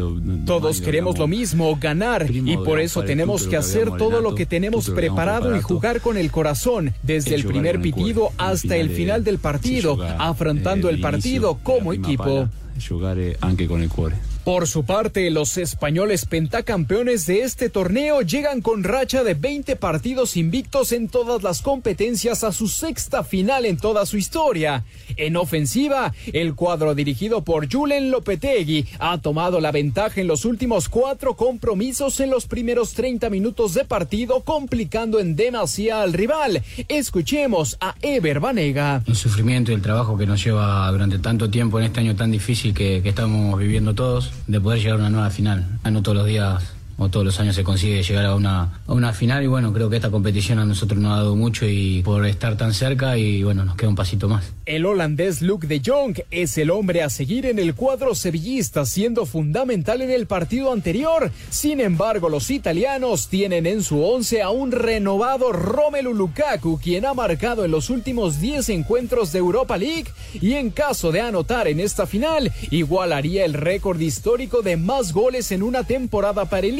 todos 0.45 0.81
queremos 0.81 1.17
lo 1.17 1.27
mismo, 1.27 1.77
ganar, 1.79 2.29
y 2.29 2.57
por 2.57 2.79
eso 2.79 3.03
tenemos 3.03 3.47
que 3.47 3.57
hacer 3.57 3.89
todo 3.97 4.21
lo 4.21 4.35
que 4.35 4.45
tenemos 4.45 4.89
preparado 4.89 5.55
y 5.55 5.61
jugar 5.61 6.01
con 6.01 6.17
el 6.17 6.31
corazón, 6.31 6.93
desde 7.03 7.35
el 7.35 7.45
primer 7.45 7.81
pitido 7.81 8.31
hasta 8.37 8.75
el 8.77 8.89
final 8.89 9.23
del 9.23 9.39
partido, 9.39 9.97
afrontando 10.19 10.89
el 10.89 10.99
partido 10.99 11.59
como 11.63 11.93
equipo. 11.93 12.47
Jugar 12.87 13.17
anche 13.41 13.67
con 13.67 13.83
el 13.83 13.89
cuore. 13.89 14.30
Por 14.43 14.67
su 14.67 14.85
parte, 14.85 15.29
los 15.29 15.55
españoles 15.57 16.25
pentacampeones 16.25 17.27
de 17.27 17.41
este 17.41 17.69
torneo 17.69 18.21
llegan 18.21 18.61
con 18.61 18.83
racha 18.83 19.23
de 19.23 19.35
20 19.35 19.75
partidos 19.75 20.35
invictos 20.35 20.93
en 20.93 21.09
todas 21.09 21.43
las 21.43 21.61
competencias 21.61 22.43
a 22.43 22.51
su 22.51 22.67
sexta 22.67 23.23
final 23.23 23.67
en 23.67 23.77
toda 23.77 24.03
su 24.07 24.17
historia. 24.17 24.83
En 25.15 25.37
ofensiva, 25.37 26.15
el 26.33 26.55
cuadro 26.55 26.95
dirigido 26.95 27.43
por 27.43 27.71
Julen 27.71 28.09
Lopetegui 28.09 28.87
ha 28.97 29.19
tomado 29.19 29.61
la 29.61 29.71
ventaja 29.71 30.19
en 30.19 30.25
los 30.25 30.43
últimos 30.43 30.89
cuatro 30.89 31.35
compromisos 31.35 32.19
en 32.19 32.31
los 32.31 32.47
primeros 32.47 32.93
30 32.93 33.29
minutos 33.29 33.75
de 33.75 33.85
partido, 33.85 34.41
complicando 34.41 35.19
en 35.19 35.35
demasía 35.35 36.01
al 36.01 36.13
rival. 36.13 36.63
Escuchemos 36.87 37.77
a 37.79 37.93
Ever 38.01 38.39
Banega. 38.39 39.03
El 39.05 39.15
sufrimiento 39.15 39.71
y 39.71 39.75
el 39.75 39.83
trabajo 39.83 40.17
que 40.17 40.25
nos 40.25 40.43
lleva 40.43 40.91
durante 40.91 41.19
tanto 41.19 41.47
tiempo 41.47 41.77
en 41.77 41.85
este 41.85 41.99
año 41.99 42.15
tan 42.15 42.31
difícil 42.31 42.73
que, 42.73 43.03
que 43.03 43.09
estamos 43.09 43.59
viviendo 43.59 43.93
todos 43.93 44.30
de 44.47 44.61
poder 44.61 44.79
llegar 44.79 44.95
a 44.95 44.99
una 44.99 45.09
nueva 45.09 45.29
final. 45.29 45.79
No 45.89 46.01
todos 46.01 46.17
los 46.17 46.27
días 46.27 46.63
todos 47.09 47.25
los 47.25 47.39
años 47.39 47.55
se 47.55 47.63
consigue 47.63 48.03
llegar 48.03 48.25
a 48.25 48.35
una, 48.35 48.81
a 48.85 48.93
una 48.93 49.13
final 49.13 49.43
y 49.43 49.47
bueno, 49.47 49.73
creo 49.73 49.89
que 49.89 49.95
esta 49.95 50.11
competición 50.11 50.59
a 50.59 50.65
nosotros 50.65 50.99
nos 50.99 51.13
ha 51.13 51.17
dado 51.17 51.35
mucho 51.35 51.65
y 51.65 52.01
por 52.03 52.25
estar 52.25 52.57
tan 52.57 52.73
cerca 52.73 53.17
y 53.17 53.43
bueno, 53.43 53.65
nos 53.65 53.75
queda 53.75 53.89
un 53.89 53.95
pasito 53.95 54.27
más. 54.27 54.51
El 54.65 54.85
holandés 54.85 55.41
Luke 55.41 55.67
de 55.67 55.81
Jong 55.83 56.19
es 56.29 56.57
el 56.57 56.69
hombre 56.69 57.03
a 57.03 57.09
seguir 57.09 57.45
en 57.45 57.59
el 57.59 57.75
cuadro 57.75 58.15
sevillista, 58.15 58.85
siendo 58.85 59.25
fundamental 59.25 60.01
en 60.01 60.11
el 60.11 60.27
partido 60.27 60.71
anterior. 60.71 61.31
Sin 61.49 61.79
embargo, 61.79 62.29
los 62.29 62.49
italianos 62.51 63.27
tienen 63.27 63.65
en 63.65 63.83
su 63.83 64.03
once 64.03 64.41
a 64.41 64.49
un 64.49 64.71
renovado 64.71 65.51
Romelu 65.51 66.13
Lukaku, 66.13 66.79
quien 66.79 67.05
ha 67.05 67.13
marcado 67.13 67.65
en 67.65 67.71
los 67.71 67.89
últimos 67.89 68.39
10 68.39 68.69
encuentros 68.69 69.31
de 69.31 69.39
Europa 69.39 69.77
League 69.77 70.07
y 70.33 70.53
en 70.53 70.69
caso 70.69 71.11
de 71.11 71.21
anotar 71.21 71.67
en 71.67 71.79
esta 71.79 72.05
final, 72.05 72.51
igualaría 72.69 73.45
el 73.45 73.53
récord 73.53 73.99
histórico 73.99 74.61
de 74.61 74.77
más 74.77 75.13
goles 75.13 75.51
en 75.51 75.63
una 75.63 75.83
temporada 75.83 76.45
para 76.45 76.67
el 76.67 76.79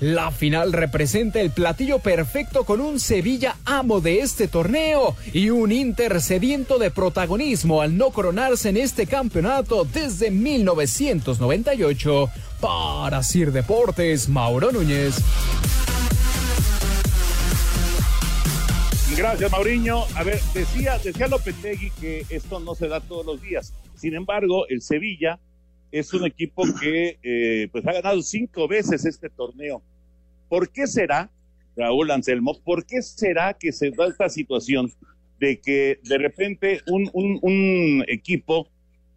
La 0.00 0.30
final 0.30 0.74
representa 0.74 1.40
el 1.40 1.50
platillo 1.50 2.00
perfecto 2.00 2.64
con 2.64 2.82
un 2.82 3.00
Sevilla 3.00 3.56
amo 3.64 4.02
de 4.02 4.18
este 4.18 4.46
torneo 4.46 5.16
y 5.32 5.48
un 5.48 5.72
Inter 5.72 6.20
sediento 6.20 6.78
de 6.78 6.90
protagonismo 6.90 7.80
al 7.80 7.96
no 7.96 8.10
coronarse 8.10 8.68
en 8.68 8.76
este 8.76 9.06
campeonato 9.06 9.86
desde 9.86 10.30
1998. 10.30 12.28
Para 12.60 13.22
Sir 13.22 13.52
Deportes, 13.52 14.28
Mauro 14.28 14.70
Núñez. 14.70 15.16
Gracias, 19.16 19.50
Mauriño. 19.50 20.04
A 20.14 20.24
ver, 20.24 20.42
decía, 20.52 20.98
decía 21.02 21.26
Lopetegui 21.26 21.90
que 21.92 22.26
esto 22.28 22.60
no 22.60 22.74
se 22.74 22.88
da 22.88 23.00
todos 23.00 23.24
los 23.24 23.40
días. 23.40 23.72
Sin 23.94 24.14
embargo, 24.14 24.66
el 24.68 24.82
Sevilla 24.82 25.40
es 25.90 26.12
un 26.12 26.26
equipo 26.26 26.64
que 26.80 27.18
eh, 27.22 27.68
pues 27.72 27.86
ha 27.86 27.92
ganado 27.92 28.20
cinco 28.22 28.68
veces 28.68 29.04
este 29.04 29.30
torneo. 29.30 29.82
¿Por 30.48 30.70
qué 30.70 30.86
será, 30.86 31.30
Raúl 31.76 32.10
Anselmo, 32.10 32.58
por 32.64 32.86
qué 32.86 33.02
será 33.02 33.54
que 33.54 33.72
se 33.72 33.90
da 33.90 34.06
esta 34.06 34.28
situación 34.28 34.92
de 35.38 35.60
que 35.60 35.98
de 36.04 36.18
repente 36.18 36.80
un, 36.86 37.10
un, 37.12 38.04
equipo 38.08 38.68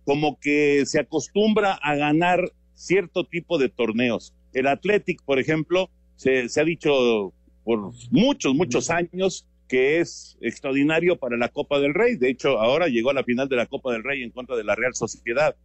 como 0.04 0.40
que 0.40 0.86
se 0.86 1.00
acostumbra 1.00 1.74
a 1.74 1.96
ganar 1.96 2.52
cierto 2.74 3.24
tipo 3.26 3.58
de 3.58 3.70
torneos? 3.70 4.34
El 4.54 4.68
Athletic, 4.68 5.24
por 5.24 5.40
ejemplo, 5.40 5.90
se, 6.16 6.50
se 6.50 6.62
ha 6.62 6.64
dicho 6.64 7.34
por 7.64 7.92
muchos, 8.12 8.56
muchos 8.56 8.90
años 8.90 9.48
que 9.68 10.00
es 10.00 10.38
extraordinario 10.42 11.18
para 11.18 11.38
la 11.38 11.50
Copa 11.50 11.80
del 11.80 11.94
Rey. 11.94 12.16
De 12.16 12.30
hecho, 12.30 12.60
ahora 12.60 12.88
llegó 12.88 13.12
a 13.12 13.14
la 13.14 13.24
final 13.24 13.48
de 13.48 13.56
la 13.56 13.68
Copa 13.68 13.94
del 13.94 14.04
Rey 14.04 14.24
en 14.24 14.32
contra 14.32 14.58
de 14.58 14.64
la 14.64 14.76
Real 14.76 14.96
Sociedad 14.96 15.56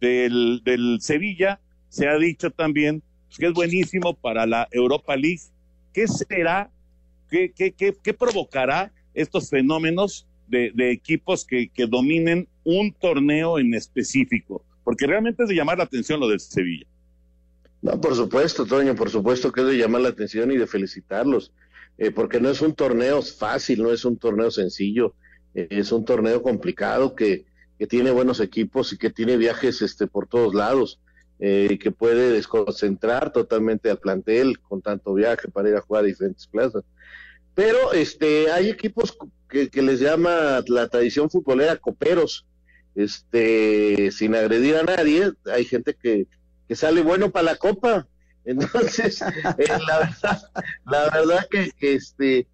del, 0.00 0.62
del 0.64 0.98
Sevilla, 1.00 1.60
se 1.88 2.08
ha 2.08 2.16
dicho 2.16 2.50
también 2.50 3.02
que 3.38 3.46
es 3.46 3.52
buenísimo 3.52 4.14
para 4.14 4.46
la 4.46 4.68
Europa 4.72 5.16
League. 5.16 5.42
¿Qué 5.92 6.08
será? 6.08 6.70
¿Qué, 7.28 7.52
qué, 7.52 7.72
qué, 7.72 8.14
provocará 8.14 8.92
estos 9.14 9.50
fenómenos 9.50 10.26
de, 10.48 10.72
de 10.74 10.90
equipos 10.90 11.44
que, 11.44 11.68
que, 11.68 11.86
dominen 11.86 12.48
un 12.64 12.92
torneo 12.92 13.58
en 13.58 13.74
específico? 13.74 14.64
Porque 14.82 15.06
realmente 15.06 15.44
es 15.44 15.48
de 15.48 15.54
llamar 15.54 15.78
la 15.78 15.84
atención 15.84 16.18
lo 16.18 16.28
del 16.28 16.40
Sevilla. 16.40 16.86
No, 17.82 18.00
por 18.00 18.14
supuesto, 18.14 18.66
Toño, 18.66 18.94
por 18.94 19.10
supuesto 19.10 19.52
que 19.52 19.60
es 19.60 19.66
de 19.68 19.78
llamar 19.78 20.02
la 20.02 20.08
atención 20.08 20.50
y 20.50 20.56
de 20.56 20.66
felicitarlos, 20.66 21.52
eh, 21.98 22.10
porque 22.10 22.40
no 22.40 22.50
es 22.50 22.60
un 22.60 22.74
torneo 22.74 23.22
fácil, 23.22 23.82
no 23.82 23.92
es 23.92 24.04
un 24.04 24.16
torneo 24.16 24.50
sencillo, 24.50 25.14
eh, 25.54 25.68
es 25.70 25.92
un 25.92 26.04
torneo 26.04 26.42
complicado 26.42 27.14
que, 27.14 27.44
que 27.80 27.86
tiene 27.86 28.10
buenos 28.10 28.40
equipos 28.40 28.92
y 28.92 28.98
que 28.98 29.08
tiene 29.08 29.38
viajes 29.38 29.80
este, 29.80 30.06
por 30.06 30.26
todos 30.26 30.54
lados, 30.54 31.00
eh, 31.38 31.78
que 31.82 31.90
puede 31.90 32.30
desconcentrar 32.30 33.32
totalmente 33.32 33.88
al 33.88 33.96
plantel 33.96 34.60
con 34.60 34.82
tanto 34.82 35.14
viaje 35.14 35.48
para 35.48 35.70
ir 35.70 35.76
a 35.76 35.80
jugar 35.80 36.04
a 36.04 36.08
diferentes 36.08 36.46
plazas. 36.46 36.84
Pero 37.54 37.94
este, 37.94 38.52
hay 38.52 38.68
equipos 38.68 39.16
que, 39.48 39.70
les 39.80 39.98
llama 39.98 40.62
la 40.68 40.88
tradición 40.88 41.30
futbolera 41.30 41.74
coperos, 41.76 42.44
este, 42.94 44.10
sin 44.12 44.34
agredir 44.34 44.76
a 44.76 44.82
nadie, 44.82 45.32
hay 45.50 45.64
gente 45.64 45.94
que, 45.94 46.26
que 46.68 46.76
sale 46.76 47.00
bueno 47.00 47.30
para 47.30 47.44
la 47.44 47.56
copa. 47.56 48.06
Entonces, 48.44 49.22
eh, 49.22 49.68
la 49.86 49.98
verdad, 50.00 50.42
la 50.84 51.08
verdad 51.08 51.48
que, 51.50 51.70
que 51.78 51.94
este, 51.94 52.46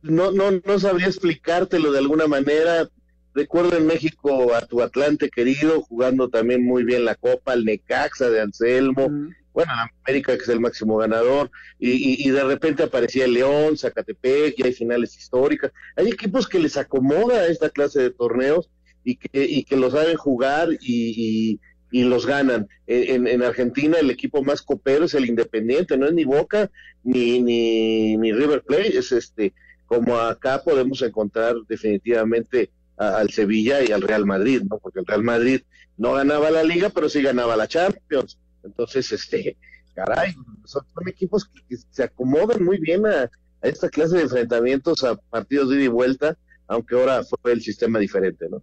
no, 0.00 0.30
no, 0.30 0.52
no 0.52 0.78
sabría 0.78 1.08
explicártelo 1.08 1.92
de 1.92 1.98
alguna 1.98 2.26
manera, 2.26 2.88
Recuerdo 3.34 3.76
en 3.76 3.86
México 3.86 4.54
a 4.54 4.60
tu 4.60 4.80
Atlante 4.80 5.28
querido, 5.28 5.82
jugando 5.82 6.28
también 6.28 6.64
muy 6.64 6.84
bien 6.84 7.04
la 7.04 7.16
Copa, 7.16 7.54
el 7.54 7.64
Necaxa 7.64 8.30
de 8.30 8.40
Anselmo, 8.40 9.10
bueno, 9.52 9.72
América 10.04 10.36
que 10.36 10.42
es 10.42 10.48
el 10.48 10.60
máximo 10.60 10.98
ganador, 10.98 11.50
y, 11.78 12.30
de 12.30 12.44
repente 12.44 12.84
aparecía 12.84 13.24
el 13.24 13.34
León, 13.34 13.76
Zacatepec, 13.76 14.58
y 14.58 14.62
hay 14.62 14.72
finales 14.72 15.16
históricas. 15.16 15.72
Hay 15.96 16.08
equipos 16.08 16.46
que 16.46 16.60
les 16.60 16.76
acomoda 16.76 17.48
esta 17.48 17.70
clase 17.70 18.02
de 18.02 18.10
torneos 18.10 18.70
y 19.02 19.16
que, 19.16 19.44
y 19.44 19.64
que 19.64 19.76
los 19.76 19.92
saben 19.92 20.16
jugar 20.16 20.68
y, 20.80 21.60
los 21.90 22.26
ganan. 22.26 22.68
En, 22.86 23.26
en, 23.26 23.42
Argentina 23.42 23.98
el 23.98 24.10
equipo 24.10 24.42
más 24.42 24.62
copero 24.62 25.06
es 25.06 25.14
el 25.14 25.26
Independiente, 25.26 25.96
no 25.96 26.06
es 26.06 26.12
ni 26.12 26.24
Boca 26.24 26.70
ni, 27.02 27.40
ni, 27.40 28.16
ni 28.16 28.32
River 28.32 28.62
Plate, 28.62 28.98
es 28.98 29.12
este, 29.12 29.54
como 29.86 30.18
acá 30.18 30.62
podemos 30.64 31.02
encontrar 31.02 31.54
definitivamente 31.68 32.70
al 32.96 33.30
Sevilla 33.30 33.82
y 33.82 33.92
al 33.92 34.02
Real 34.02 34.24
Madrid, 34.24 34.62
¿no? 34.68 34.78
Porque 34.78 35.00
el 35.00 35.06
Real 35.06 35.22
Madrid 35.22 35.62
no 35.96 36.12
ganaba 36.12 36.50
la 36.50 36.62
liga, 36.62 36.90
pero 36.90 37.08
sí 37.08 37.22
ganaba 37.22 37.56
la 37.56 37.68
Champions. 37.68 38.38
Entonces, 38.62 39.10
este, 39.12 39.56
caray, 39.94 40.34
son, 40.64 40.84
equipos 41.06 41.46
que, 41.68 41.76
se 41.90 42.04
acomodan 42.04 42.64
muy 42.64 42.78
bien 42.78 43.06
a, 43.06 43.30
esta 43.62 43.88
clase 43.88 44.16
de 44.16 44.22
enfrentamientos 44.22 45.02
a 45.04 45.16
partidos 45.16 45.70
de 45.70 45.76
ida 45.76 45.84
y 45.84 45.88
vuelta, 45.88 46.36
aunque 46.66 46.94
ahora 46.94 47.22
fue 47.24 47.52
el 47.52 47.62
sistema 47.62 47.98
diferente, 47.98 48.46
¿no? 48.50 48.62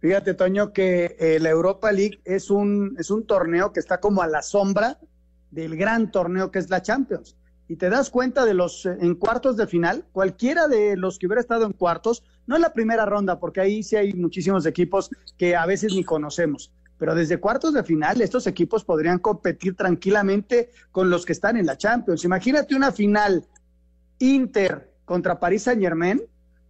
Fíjate, 0.00 0.34
Toño, 0.34 0.72
que 0.72 1.16
eh, 1.20 1.38
la 1.38 1.50
Europa 1.50 1.92
League 1.92 2.20
es 2.24 2.50
un, 2.50 2.96
es 2.98 3.10
un 3.10 3.24
torneo 3.24 3.72
que 3.72 3.80
está 3.80 4.00
como 4.00 4.22
a 4.22 4.26
la 4.26 4.42
sombra 4.42 4.98
del 5.50 5.76
gran 5.76 6.10
torneo 6.10 6.50
que 6.50 6.58
es 6.58 6.70
la 6.70 6.82
Champions 6.82 7.36
y 7.68 7.76
te 7.76 7.90
das 7.90 8.10
cuenta 8.10 8.44
de 8.44 8.54
los 8.54 8.86
eh, 8.86 8.96
en 9.00 9.14
cuartos 9.14 9.56
de 9.56 9.66
final, 9.66 10.04
cualquiera 10.12 10.68
de 10.68 10.96
los 10.96 11.18
que 11.18 11.26
hubiera 11.26 11.40
estado 11.40 11.64
en 11.66 11.72
cuartos, 11.72 12.22
no 12.46 12.56
en 12.56 12.62
la 12.62 12.72
primera 12.72 13.06
ronda, 13.06 13.38
porque 13.38 13.60
ahí 13.60 13.82
sí 13.82 13.96
hay 13.96 14.12
muchísimos 14.12 14.66
equipos 14.66 15.10
que 15.38 15.56
a 15.56 15.66
veces 15.66 15.94
ni 15.94 16.04
conocemos, 16.04 16.72
pero 16.98 17.14
desde 17.14 17.38
cuartos 17.38 17.74
de 17.74 17.84
final 17.84 18.20
estos 18.20 18.46
equipos 18.46 18.84
podrían 18.84 19.18
competir 19.18 19.76
tranquilamente 19.76 20.70
con 20.90 21.10
los 21.10 21.24
que 21.24 21.32
están 21.32 21.56
en 21.56 21.66
la 21.66 21.76
Champions. 21.76 22.24
Imagínate 22.24 22.74
una 22.74 22.92
final 22.92 23.44
Inter 24.18 24.92
contra 25.04 25.38
París 25.38 25.62
Saint 25.62 25.80
Germain, 25.80 26.22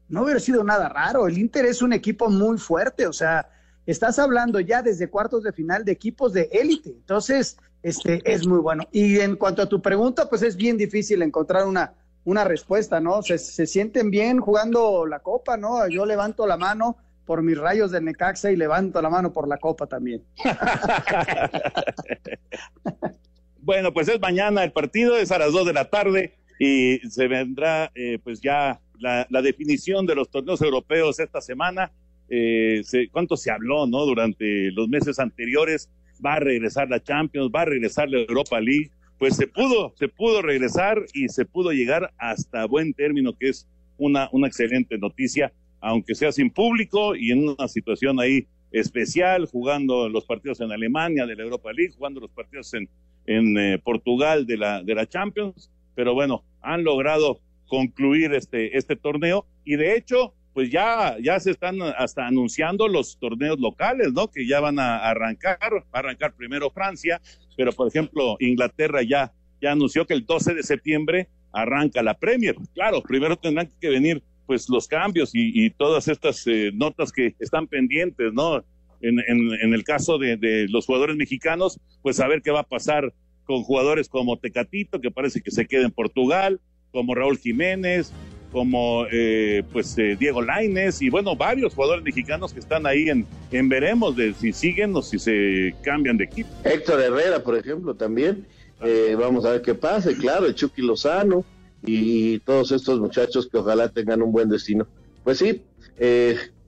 no 0.09 0.25
hubiera 0.25 0.41
sido 0.41 0.63
nada 0.63 0.89
raro, 0.89 1.27
el 1.27 1.39
Inter 1.39 1.65
es 1.65 1.81
un 1.81 1.93
equipo 1.93 2.29
muy 2.29 2.59
fuerte, 2.59 3.07
o 3.07 3.13
sea, 3.13 3.49
estás 3.87 4.19
hablando 4.19 4.61
ya 4.61 4.83
desde 4.83 5.09
cuartos 5.09 5.43
de 5.43 5.53
final 5.53 5.85
de 5.85 5.93
equipos 5.93 6.33
de 6.33 6.49
élite, 6.53 6.91
entonces 6.91 7.57
este, 7.83 8.23
es 8.25 8.47
muy 8.47 8.59
bueno. 8.59 8.85
Y 8.93 9.21
en 9.21 9.37
cuanto 9.37 9.63
a 9.63 9.69
tu 9.69 9.83
pregunta, 9.83 10.29
pues 10.29 10.43
es 10.43 10.57
bien 10.57 10.77
difícil 10.77 11.23
encontrar 11.23 11.67
una, 11.67 11.95
una 12.25 12.45
respuesta, 12.45 13.01
¿no? 13.01 13.23
Se, 13.23 13.39
se 13.39 13.67
sienten 13.67 14.11
bien 14.11 14.39
jugando 14.39 15.07
la 15.07 15.21
copa, 15.21 15.57
¿no? 15.57 15.89
Yo 15.89 16.07
levanto 16.07 16.47
la 16.47 16.57
mano 16.57 16.97
por 17.25 17.43
mis 17.43 17.59
rayos 17.59 17.91
de 17.91 18.01
Necaxa 18.01 18.51
y 18.51 18.57
levanto 18.57 19.01
la 19.01 19.11
mano 19.11 19.33
por 19.33 19.49
la 19.49 19.59
copa 19.59 19.87
también. 19.87 20.23
bueno, 23.61 23.93
pues 23.93 24.09
es 24.09 24.21
mañana 24.21 24.65
el 24.65 24.73
partido, 24.73 25.17
es 25.17 25.31
a 25.33 25.39
las 25.39 25.53
2 25.53 25.67
de 25.67 25.73
la 25.73 25.89
tarde 25.89 26.35
y 26.59 26.99
se 27.09 27.29
vendrá 27.29 27.91
eh, 27.95 28.19
pues 28.23 28.41
ya 28.41 28.81
la, 28.99 29.27
la, 29.31 29.43
definición 29.43 30.07
de 30.07 30.15
los 30.15 30.31
torneos 30.31 30.61
europeos 30.63 31.19
esta 31.19 31.41
semana. 31.41 31.93
Eh, 32.29 32.83
¿Cuánto 33.11 33.37
se 33.37 33.51
habló, 33.51 33.87
no? 33.87 34.05
Durante 34.07 34.71
los 34.73 34.89
meses 34.89 35.19
anteriores 35.19 35.91
va 36.25 36.35
a 36.35 36.41
regresar 36.41 36.89
la 36.89 37.03
Champions, 37.03 37.51
va 37.55 37.63
a 37.63 37.67
regresar 37.67 38.09
la 38.09 38.19
Europa 38.19 38.61
League, 38.61 38.91
pues 39.19 39.37
se 39.37 39.47
pudo, 39.47 39.93
se 39.97 40.09
pudo 40.09 40.43
regresar 40.43 41.05
y 41.15 41.29
se 41.29 41.45
pudo 41.45 41.71
llegar 41.71 42.13
hasta 42.19 42.65
buen 42.67 42.93
término, 42.93 43.37
que 43.37 43.51
es 43.51 43.69
una, 43.99 44.29
una 44.33 44.49
excelente 44.49 44.99
noticia, 44.99 45.53
aunque 45.81 46.15
sea 46.15 46.33
sin 46.33 46.51
público 46.51 47.15
y 47.15 47.31
en 47.31 47.49
una 47.49 47.69
situación 47.69 48.21
ahí 48.21 48.47
especial, 48.73 49.47
jugando 49.47 50.09
los 50.09 50.25
partidos 50.25 50.61
en 50.61 50.73
Alemania 50.73 51.27
de 51.27 51.37
la 51.37 51.43
Europa 51.43 51.73
League, 51.73 51.95
jugando 51.97 52.21
los 52.21 52.31
partidos 52.31 52.73
en, 52.75 52.89
en 53.27 53.59
eh, 53.59 53.79
Portugal 53.79 54.47
de 54.47 54.57
la, 54.57 54.83
de 54.83 54.95
la 54.95 55.07
Champions, 55.07 55.71
pero 55.95 56.15
bueno, 56.15 56.43
han 56.61 56.83
logrado 56.83 57.41
concluir 57.67 58.33
este, 58.33 58.77
este 58.77 58.97
torneo 58.97 59.47
y 59.65 59.77
de 59.77 59.97
hecho 59.97 60.35
pues 60.55 60.71
ya, 60.71 61.17
ya 61.23 61.41
se 61.41 61.51
están 61.51 61.81
hasta 61.83 62.27
anunciando 62.27 62.89
los 62.89 63.19
torneos 63.19 63.59
locales, 63.59 64.13
¿no? 64.13 64.29
Que 64.29 64.47
ya 64.47 64.61
van 64.61 64.79
a 64.79 64.99
arrancar, 64.99 65.59
va 65.73 65.85
a 65.93 65.99
arrancar 65.99 66.35
primero 66.35 66.71
Francia, 66.71 67.21
pero 67.57 67.73
por 67.73 67.89
ejemplo 67.89 68.37
Inglaterra 68.41 69.03
ya, 69.03 69.33
ya 69.61 69.73
anunció 69.73 70.07
que 70.07 70.15
el 70.15 70.27
12 70.27 70.55
de 70.55 70.63
septiembre 70.63 71.29
arranca 71.53 72.03
la 72.03 72.15
Premier. 72.15 72.57
Claro, 72.75 73.03
primero 73.03 73.37
tendrán 73.37 73.69
que 73.81 73.89
venir 73.89 74.23
pues 74.47 74.69
los 74.69 74.87
cambios 74.87 75.31
y, 75.33 75.71
todas 75.71 76.09
estas 76.09 76.47
eh, 76.47 76.71
notas 76.75 77.13
que 77.13 77.35
están 77.39 77.67
pendientes, 77.67 78.33
¿no? 78.33 78.65
En, 79.01 79.19
en, 79.19 79.75
el 79.75 79.83
caso 79.83 80.19
de, 80.19 80.37
de, 80.37 80.69
los 80.69 80.87
jugadores 80.87 81.17
mexicanos, 81.17 81.81
pues 82.03 82.21
a 82.21 82.29
ver 82.29 82.41
qué 82.41 82.53
va 82.53 82.61
a 82.61 82.69
pasar 82.69 83.13
con 83.45 83.65
jugadores 83.65 84.09
como 84.09 84.39
Tecatito, 84.39 85.01
que 85.01 85.11
parece 85.11 85.41
que 85.41 85.51
se 85.51 85.67
queda 85.67 85.83
en 85.83 85.91
Portugal, 85.91 86.61
como 86.93 87.15
Raúl 87.15 87.39
Jiménez, 87.39 88.13
como 88.53 89.07
eh, 89.11 89.65
pues 89.73 89.97
eh, 89.97 90.15
Diego 90.21 90.43
Laines 90.43 91.01
y 91.01 91.09
bueno, 91.09 91.35
varios 91.35 91.75
jugadores 91.75 92.05
mexicanos 92.05 92.53
que 92.53 92.61
están 92.61 92.87
ahí 92.87 93.09
en, 93.09 93.27
en 93.51 93.69
veremos 93.69 94.15
de 94.15 94.35
si 94.35 94.53
siguen 94.53 94.95
o 94.95 95.01
si 95.01 95.19
se 95.19 95.75
cambian 95.83 96.19
de 96.19 96.25
equipo. 96.25 96.51
Héctor 96.63 97.01
Herrera, 97.01 97.43
por 97.43 97.57
ejemplo, 97.57 97.95
también. 97.95 98.47
Eh, 98.85 99.17
vamos 99.19 99.45
a 99.45 99.53
ver 99.53 99.63
qué 99.63 99.75
pasa, 99.75 100.11
y 100.11 100.17
claro, 100.17 100.45
el 100.45 100.55
Chucky 100.55 100.83
Lozano 100.83 101.45
y, 101.85 102.41
todos 102.41 102.73
estos 102.73 103.01
muchachos 103.01 103.49
que 103.49 103.57
ojalá 103.57 103.89
tengan 103.89 104.21
un 104.21 104.33
buen 104.33 104.49
destino. 104.49 104.87
Pues 105.25 105.39
sí, 105.39 105.63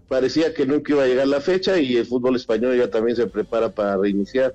parecía 0.09 0.55
que 0.55 0.65
nunca 0.65 0.93
iba 0.93 1.03
a 1.03 1.07
llegar 1.07 1.27
la 1.27 1.41
fecha 1.41 1.79
y 1.79 1.97
el 1.97 2.07
fútbol 2.07 2.37
español 2.37 2.79
ya 2.79 2.89
también 2.89 3.17
se 3.17 3.27
prepara 3.27 3.69
para 3.69 3.97
reiniciar. 3.97 4.55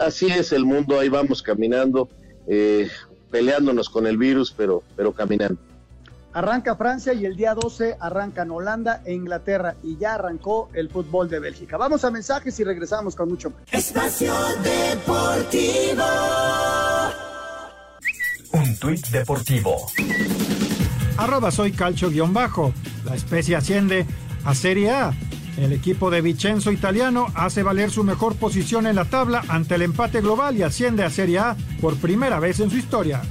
Así 0.00 0.26
es 0.26 0.52
el 0.52 0.64
mundo, 0.64 0.98
ahí 0.98 1.10
vamos 1.10 1.42
caminando, 1.42 2.08
peleándonos 3.30 3.90
con 3.90 4.06
el 4.06 4.16
virus, 4.16 4.52
pero, 4.56 4.82
pero 4.96 5.12
caminando. 5.12 5.60
Arranca 6.36 6.76
Francia 6.76 7.14
y 7.14 7.24
el 7.24 7.34
día 7.34 7.54
12 7.54 7.96
arrancan 7.98 8.50
Holanda 8.50 9.00
e 9.06 9.14
Inglaterra 9.14 9.76
y 9.82 9.96
ya 9.96 10.16
arrancó 10.16 10.68
el 10.74 10.90
fútbol 10.90 11.30
de 11.30 11.38
Bélgica. 11.38 11.78
Vamos 11.78 12.04
a 12.04 12.10
mensajes 12.10 12.60
y 12.60 12.64
regresamos 12.64 13.16
con 13.16 13.30
mucho 13.30 13.48
más. 13.48 13.60
Espacio 13.72 14.34
Deportivo. 14.62 16.04
Un 18.52 18.76
tuit 18.76 19.06
deportivo. 19.06 19.76
Arroba 21.16 21.50
soy 21.50 21.72
calcio 21.72 22.10
guion 22.10 22.34
bajo. 22.34 22.74
La 23.06 23.14
especie 23.14 23.56
asciende 23.56 24.04
a 24.44 24.54
Serie 24.54 24.90
A. 24.90 25.14
El 25.56 25.72
equipo 25.72 26.10
de 26.10 26.20
Vicenzo 26.20 26.70
italiano 26.70 27.28
hace 27.34 27.62
valer 27.62 27.90
su 27.90 28.04
mejor 28.04 28.36
posición 28.36 28.86
en 28.86 28.96
la 28.96 29.06
tabla 29.06 29.42
ante 29.48 29.76
el 29.76 29.80
empate 29.80 30.20
global 30.20 30.54
y 30.54 30.64
asciende 30.64 31.02
a 31.02 31.08
Serie 31.08 31.38
A 31.38 31.56
por 31.80 31.96
primera 31.96 32.40
vez 32.40 32.60
en 32.60 32.68
su 32.68 32.76
historia. 32.76 33.22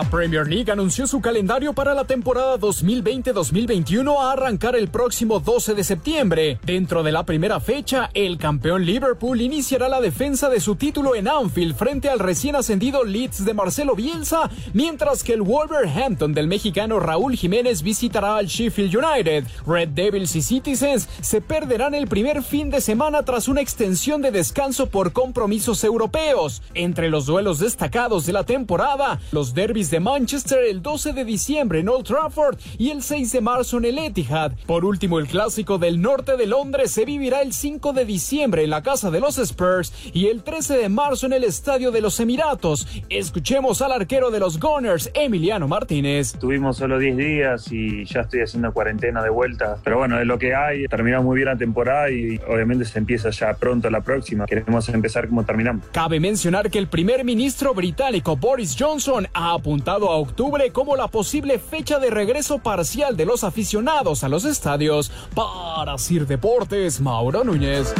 La 0.00 0.08
Premier 0.08 0.48
League 0.48 0.72
anunció 0.72 1.06
su 1.06 1.20
calendario 1.20 1.74
para 1.74 1.92
la 1.92 2.06
temporada 2.06 2.56
2020-2021 2.56 4.16
a 4.18 4.32
arrancar 4.32 4.74
el 4.74 4.88
próximo 4.88 5.40
12 5.40 5.74
de 5.74 5.84
septiembre. 5.84 6.58
Dentro 6.64 7.02
de 7.02 7.12
la 7.12 7.26
primera 7.26 7.60
fecha, 7.60 8.08
el 8.14 8.38
campeón 8.38 8.86
Liverpool 8.86 9.42
iniciará 9.42 9.90
la 9.90 10.00
defensa 10.00 10.48
de 10.48 10.58
su 10.60 10.76
título 10.76 11.14
en 11.14 11.28
Anfield 11.28 11.76
frente 11.76 12.08
al 12.08 12.18
recién 12.18 12.56
ascendido 12.56 13.04
Leeds 13.04 13.44
de 13.44 13.52
Marcelo 13.52 13.94
Bielsa, 13.94 14.48
mientras 14.72 15.22
que 15.22 15.34
el 15.34 15.42
Wolverhampton 15.42 16.32
del 16.32 16.46
mexicano 16.46 16.98
Raúl 16.98 17.36
Jiménez 17.36 17.82
visitará 17.82 18.36
al 18.36 18.46
Sheffield 18.46 18.96
United. 18.96 19.44
Red 19.66 19.90
Devils 19.90 20.34
y 20.34 20.40
Citizens 20.40 21.10
se 21.20 21.42
perderán 21.42 21.94
el 21.94 22.08
primer 22.08 22.42
fin 22.42 22.70
de 22.70 22.80
semana 22.80 23.22
tras 23.26 23.48
una 23.48 23.60
extensión 23.60 24.22
de 24.22 24.30
descanso 24.30 24.88
por 24.88 25.12
compromisos 25.12 25.84
europeos. 25.84 26.62
Entre 26.72 27.10
los 27.10 27.26
duelos 27.26 27.58
destacados 27.58 28.24
de 28.24 28.32
la 28.32 28.44
temporada, 28.44 29.20
los 29.30 29.52
derbis 29.52 29.89
de 29.90 29.98
Manchester 29.98 30.60
el 30.68 30.82
12 30.82 31.12
de 31.12 31.24
diciembre 31.24 31.80
en 31.80 31.88
Old 31.88 32.04
Trafford 32.04 32.58
y 32.78 32.90
el 32.90 33.02
6 33.02 33.32
de 33.32 33.40
marzo 33.40 33.78
en 33.78 33.86
el 33.86 33.98
Etihad. 33.98 34.52
Por 34.66 34.84
último, 34.84 35.18
el 35.18 35.26
clásico 35.26 35.78
del 35.78 36.00
norte 36.00 36.36
de 36.36 36.46
Londres 36.46 36.92
se 36.92 37.04
vivirá 37.04 37.42
el 37.42 37.52
5 37.52 37.92
de 37.92 38.04
diciembre 38.04 38.62
en 38.62 38.70
la 38.70 38.82
casa 38.82 39.10
de 39.10 39.18
los 39.18 39.38
Spurs 39.38 39.92
y 40.12 40.28
el 40.28 40.44
13 40.44 40.76
de 40.76 40.88
marzo 40.88 41.26
en 41.26 41.32
el 41.32 41.42
Estadio 41.42 41.90
de 41.90 42.00
los 42.00 42.20
Emiratos. 42.20 42.86
Escuchemos 43.08 43.82
al 43.82 43.90
arquero 43.90 44.30
de 44.30 44.38
los 44.38 44.60
Gunners, 44.60 45.10
Emiliano 45.14 45.66
Martínez. 45.66 46.34
Tuvimos 46.38 46.76
solo 46.76 46.98
10 46.98 47.16
días 47.16 47.72
y 47.72 48.04
ya 48.04 48.20
estoy 48.20 48.42
haciendo 48.42 48.72
cuarentena 48.72 49.24
de 49.24 49.30
vuelta, 49.30 49.78
pero 49.82 49.98
bueno, 49.98 50.20
es 50.20 50.26
lo 50.26 50.38
que 50.38 50.54
hay. 50.54 50.86
Terminamos 50.86 51.26
muy 51.26 51.36
bien 51.36 51.48
la 51.48 51.56
temporada 51.56 52.10
y 52.10 52.38
obviamente 52.48 52.84
se 52.84 52.98
empieza 52.98 53.30
ya 53.30 53.54
pronto 53.54 53.90
la 53.90 54.02
próxima. 54.02 54.46
Queremos 54.46 54.88
empezar 54.88 55.28
como 55.28 55.44
terminamos. 55.44 55.86
Cabe 55.90 56.20
mencionar 56.20 56.70
que 56.70 56.78
el 56.78 56.86
primer 56.86 57.24
ministro 57.24 57.74
británico 57.74 58.36
Boris 58.36 58.76
Johnson 58.78 59.26
ha 59.34 59.54
apuntado 59.54 59.79
a 59.88 59.96
octubre 59.96 60.70
como 60.72 60.94
la 60.94 61.08
posible 61.08 61.58
fecha 61.58 61.98
de 61.98 62.10
regreso 62.10 62.58
parcial 62.58 63.16
de 63.16 63.24
los 63.24 63.44
aficionados 63.44 64.22
a 64.24 64.28
los 64.28 64.44
estadios. 64.44 65.10
Para 65.34 65.96
Sir 65.96 66.26
Deportes, 66.26 67.00
Mauro 67.00 67.44
Núñez. 67.44 67.94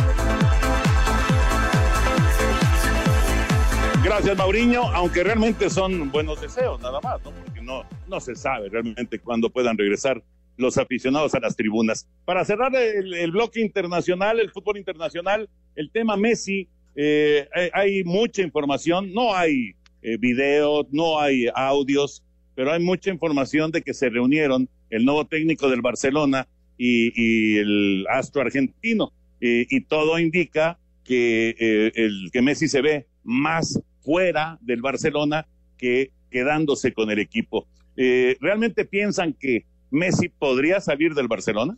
Gracias, 4.04 4.36
Mauriño, 4.36 4.82
aunque 4.94 5.24
realmente 5.24 5.70
son 5.70 6.10
buenos 6.10 6.40
deseos, 6.40 6.80
nada 6.80 7.00
más, 7.00 7.22
¿no? 7.22 7.30
Porque 7.30 7.62
no, 7.62 7.84
no 8.08 8.20
se 8.20 8.34
sabe 8.34 8.68
realmente 8.68 9.18
cuándo 9.18 9.50
puedan 9.50 9.76
regresar 9.78 10.22
los 10.56 10.76
aficionados 10.76 11.34
a 11.34 11.40
las 11.40 11.56
tribunas. 11.56 12.06
Para 12.24 12.44
cerrar 12.44 12.74
el, 12.74 13.30
bloque 13.30 13.60
internacional, 13.60 14.38
el 14.38 14.50
fútbol 14.50 14.76
internacional, 14.76 15.48
el 15.74 15.90
tema 15.90 16.16
Messi, 16.16 16.68
eh, 16.94 17.48
hay 17.72 18.04
mucha 18.04 18.42
información, 18.42 19.12
no 19.14 19.34
hay 19.34 19.74
eh, 20.02 20.16
videos, 20.18 20.86
no 20.90 21.20
hay 21.20 21.46
audios, 21.54 22.22
pero 22.54 22.72
hay 22.72 22.80
mucha 22.80 23.10
información 23.10 23.70
de 23.70 23.82
que 23.82 23.94
se 23.94 24.08
reunieron 24.08 24.68
el 24.90 25.04
nuevo 25.04 25.26
técnico 25.26 25.68
del 25.68 25.82
Barcelona 25.82 26.48
y, 26.76 27.58
el 27.58 28.06
astro 28.10 28.42
argentino. 28.42 29.12
y 29.40 29.80
todo 29.82 30.18
indica 30.18 30.78
que, 31.10 31.56
eh, 31.58 31.92
el, 31.96 32.30
que 32.32 32.40
Messi 32.40 32.68
se 32.68 32.82
ve 32.82 33.06
más 33.24 33.80
fuera 34.00 34.58
del 34.60 34.80
Barcelona 34.80 35.46
que 35.76 36.12
quedándose 36.30 36.92
con 36.92 37.10
el 37.10 37.18
equipo. 37.18 37.66
Eh, 37.96 38.36
¿Realmente 38.40 38.84
piensan 38.84 39.32
que 39.32 39.66
Messi 39.90 40.28
podría 40.28 40.80
salir 40.80 41.14
del 41.14 41.26
Barcelona? 41.26 41.76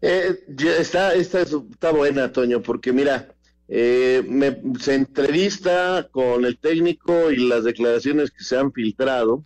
está, 0.00 1.12
está, 1.14 1.42
está 1.42 1.90
buena, 1.90 2.32
Toño, 2.32 2.62
porque 2.62 2.92
mira, 2.92 3.28
eh, 3.68 4.24
me, 4.26 4.60
se 4.80 4.94
entrevista 4.94 6.08
con 6.10 6.44
el 6.44 6.58
técnico 6.58 7.30
y 7.30 7.36
las 7.36 7.64
declaraciones 7.64 8.30
que 8.30 8.42
se 8.42 8.56
han 8.56 8.72
filtrado, 8.72 9.44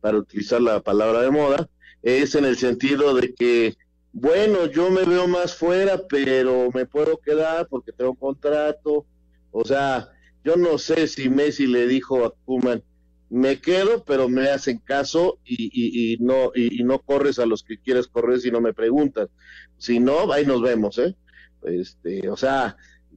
para 0.00 0.18
utilizar 0.18 0.60
la 0.60 0.80
palabra 0.80 1.22
de 1.22 1.30
moda, 1.30 1.68
es 2.02 2.34
en 2.34 2.44
el 2.44 2.56
sentido 2.56 3.14
de 3.14 3.34
que, 3.34 3.76
bueno, 4.12 4.66
yo 4.66 4.90
me 4.90 5.04
veo 5.04 5.26
más 5.28 5.54
fuera, 5.54 6.00
pero 6.08 6.70
me 6.72 6.86
puedo 6.86 7.18
quedar 7.18 7.66
porque 7.68 7.92
tengo 7.92 8.12
un 8.12 8.16
contrato. 8.16 9.06
O 9.50 9.64
sea, 9.64 10.10
yo 10.44 10.56
no 10.56 10.78
sé 10.78 11.08
si 11.08 11.28
Messi 11.28 11.66
le 11.66 11.86
dijo 11.86 12.24
a 12.24 12.34
Kuman, 12.44 12.82
me 13.28 13.60
quedo, 13.60 14.04
pero 14.04 14.28
me 14.28 14.48
hacen 14.48 14.78
caso 14.78 15.38
y, 15.44 15.70
y, 15.72 16.16
no 16.18 16.52
y, 16.54 16.84
no 16.84 17.00
corres 17.00 17.38
a 17.38 17.46
los 17.46 17.64
que 17.64 17.78
quieres 17.78 18.06
correr 18.06 18.40
si 18.40 18.50
no 18.50 18.60
me 18.60 18.72
preguntas. 18.72 19.28
Si 19.78 19.98
no, 19.98 20.32
ahí 20.32 20.46
nos 20.46 20.62
vemos, 20.62 20.98
¿eh? 20.98 21.16
Este, 21.64 22.28
o 22.28 22.36
sea, 22.36 22.76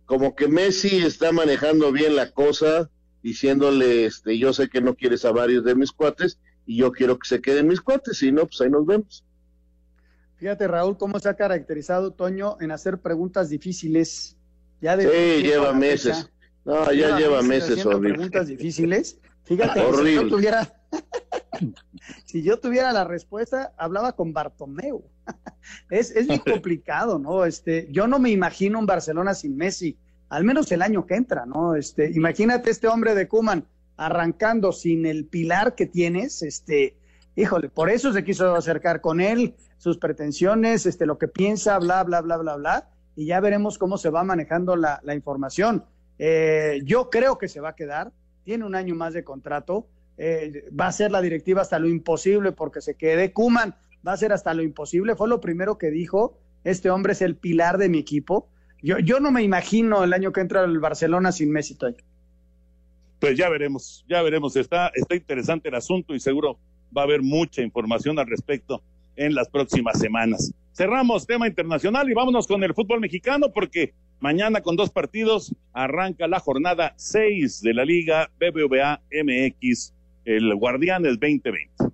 como 0.10 0.36
que 0.36 0.48
Messi 0.48 1.06
está 1.06 1.32
manejando 1.32 1.92
bien 1.92 2.16
la 2.16 2.32
cosa, 2.32 2.90
diciéndole, 3.22 4.08
este, 4.08 4.40
yo 4.40 4.54
sé 4.54 4.68
que 4.68 4.82
no 4.82 4.96
quieres 4.96 5.24
a 5.24 5.32
varios 5.32 5.64
de 5.64 5.76
mis 5.76 5.92
cuates 5.92 6.40
y 6.66 6.78
yo 6.78 6.92
quiero 6.92 7.20
que 7.20 7.28
se 7.28 7.40
queden 7.42 7.68
mis 7.68 7.80
cuates, 7.80 8.18
si 8.18 8.32
no, 8.32 8.48
pues 8.48 8.60
ahí 8.60 8.72
nos 8.72 8.88
vemos. 8.88 9.24
Fíjate, 10.38 10.68
Raúl, 10.68 10.98
cómo 10.98 11.20
se 11.20 11.30
ha 11.30 11.36
caracterizado 11.36 12.12
Toño 12.12 12.58
en 12.60 12.72
hacer 12.72 12.98
preguntas 12.98 13.50
difíciles. 13.50 14.36
Ya 14.82 14.98
de 14.98 15.04
sí, 15.04 15.44
lleva 15.44 15.74
meses. 15.74 16.32
No, 16.66 16.92
ya 16.92 17.16
lleva, 17.16 17.44
meses, 17.44 17.86
horrible. 17.86 18.14
Preguntas 18.14 18.48
difíciles. 18.48 19.20
Fíjate, 19.44 19.80
si 19.80 20.16
yo 20.16 20.28
tuviera, 20.28 20.74
si 22.26 22.42
yo 22.42 22.60
tuviera 22.60 22.92
la 22.94 23.04
respuesta, 23.04 23.76
hablaba 23.78 24.14
con 24.14 24.34
Bartomeu. 24.34 25.04
Es, 25.90 26.12
es 26.12 26.28
muy 26.28 26.40
complicado, 26.52 27.20
¿no? 27.20 27.46
Este, 27.46 27.88
yo 27.92 28.08
no 28.08 28.20
me 28.20 28.32
imagino 28.32 28.80
un 28.80 28.86
Barcelona 28.86 29.34
sin 29.34 29.56
Messi, 29.58 29.98
al 30.30 30.44
menos 30.44 30.72
el 30.72 30.82
año 30.82 31.06
que 31.06 31.16
entra, 31.16 31.46
¿no? 31.46 31.76
Este, 31.76 32.12
imagínate 32.12 32.70
este 32.70 32.88
hombre 32.88 33.16
de 33.16 33.28
Kuman 33.28 33.66
arrancando 33.98 34.72
sin 34.72 35.06
el 35.06 35.26
pilar 35.26 35.76
que 35.76 35.86
tienes, 35.86 36.42
este, 36.42 36.96
híjole, 37.36 37.70
por 37.70 37.90
eso 37.90 38.14
se 38.14 38.24
quiso 38.24 38.56
acercar 38.56 39.02
con 39.02 39.20
él, 39.20 39.56
sus 39.78 39.98
pretensiones, 39.98 40.86
este, 40.86 41.06
lo 41.06 41.18
que 41.18 41.28
piensa, 41.28 41.78
bla, 41.80 42.04
bla, 42.04 42.22
bla, 42.22 42.38
bla, 42.38 42.56
bla, 42.56 42.90
y 43.16 43.26
ya 43.26 43.40
veremos 43.40 43.78
cómo 43.78 43.98
se 43.98 44.10
va 44.10 44.24
manejando 44.24 44.76
la, 44.76 45.02
información. 45.14 45.84
Eh, 46.18 46.82
yo 46.86 47.10
creo 47.10 47.38
que 47.38 47.48
se 47.48 47.60
va 47.60 47.70
a 47.70 47.76
quedar, 47.76 48.12
tiene 48.44 48.66
un 48.66 48.76
año 48.76 48.96
más 48.96 49.14
de 49.14 49.24
contrato, 49.24 49.88
eh, 50.18 50.66
va 50.78 50.88
a 50.88 50.92
ser 50.92 51.12
la 51.12 51.22
directiva 51.22 51.62
hasta 51.62 51.80
lo 51.80 51.88
imposible 51.88 52.52
porque 52.52 52.82
se 52.82 52.96
quede. 52.96 53.32
Kuman 53.32 53.76
va 54.08 54.14
a 54.14 54.18
ser 54.18 54.34
hasta 54.34 54.54
lo 54.54 54.64
imposible. 54.64 55.16
Fue 55.16 55.28
lo 55.28 55.42
primero 55.42 55.78
que 55.78 55.92
dijo. 55.92 56.38
Este 56.64 56.90
hombre 56.90 57.14
es 57.14 57.22
el 57.22 57.36
pilar 57.36 57.78
de 57.78 57.90
mi 57.90 58.00
equipo. 58.00 58.50
Yo, 58.82 59.00
yo 59.00 59.20
no 59.20 59.32
me 59.32 59.44
imagino 59.44 60.04
el 60.04 60.14
año 60.14 60.32
que 60.32 60.42
entra 60.42 60.64
el 60.64 60.80
Barcelona 60.80 61.32
sin 61.32 61.52
Messi. 61.52 61.78
Pues 63.20 63.38
ya 63.38 63.50
veremos, 63.50 64.06
ya 64.08 64.22
veremos. 64.22 64.56
Está, 64.56 64.92
está 64.94 65.16
interesante 65.16 65.70
el 65.70 65.76
asunto 65.76 66.16
y 66.16 66.20
seguro 66.20 66.60
va 66.96 67.02
a 67.02 67.06
haber 67.06 67.22
mucha 67.22 67.62
información 67.62 68.18
al 68.20 68.28
respecto 68.28 68.82
en 69.16 69.36
las 69.36 69.50
próximas 69.50 70.00
semanas. 70.00 70.54
Cerramos 70.74 71.28
tema 71.28 71.48
internacional 71.48 72.10
y 72.10 72.14
vámonos 72.14 72.48
con 72.48 72.64
el 72.64 72.74
fútbol 72.74 73.02
mexicano 73.02 73.52
porque 73.52 73.94
mañana 74.22 74.62
con 74.62 74.78
dos 74.78 74.90
partidos 74.90 75.54
arranca 75.74 76.28
la 76.28 76.40
jornada 76.40 76.94
6 76.96 77.62
de 77.62 77.74
la 77.74 77.84
Liga 77.84 78.32
BBVA 78.40 79.02
MX, 79.12 79.94
el 80.24 80.56
Guardianes 80.56 81.20
2020. 81.20 81.89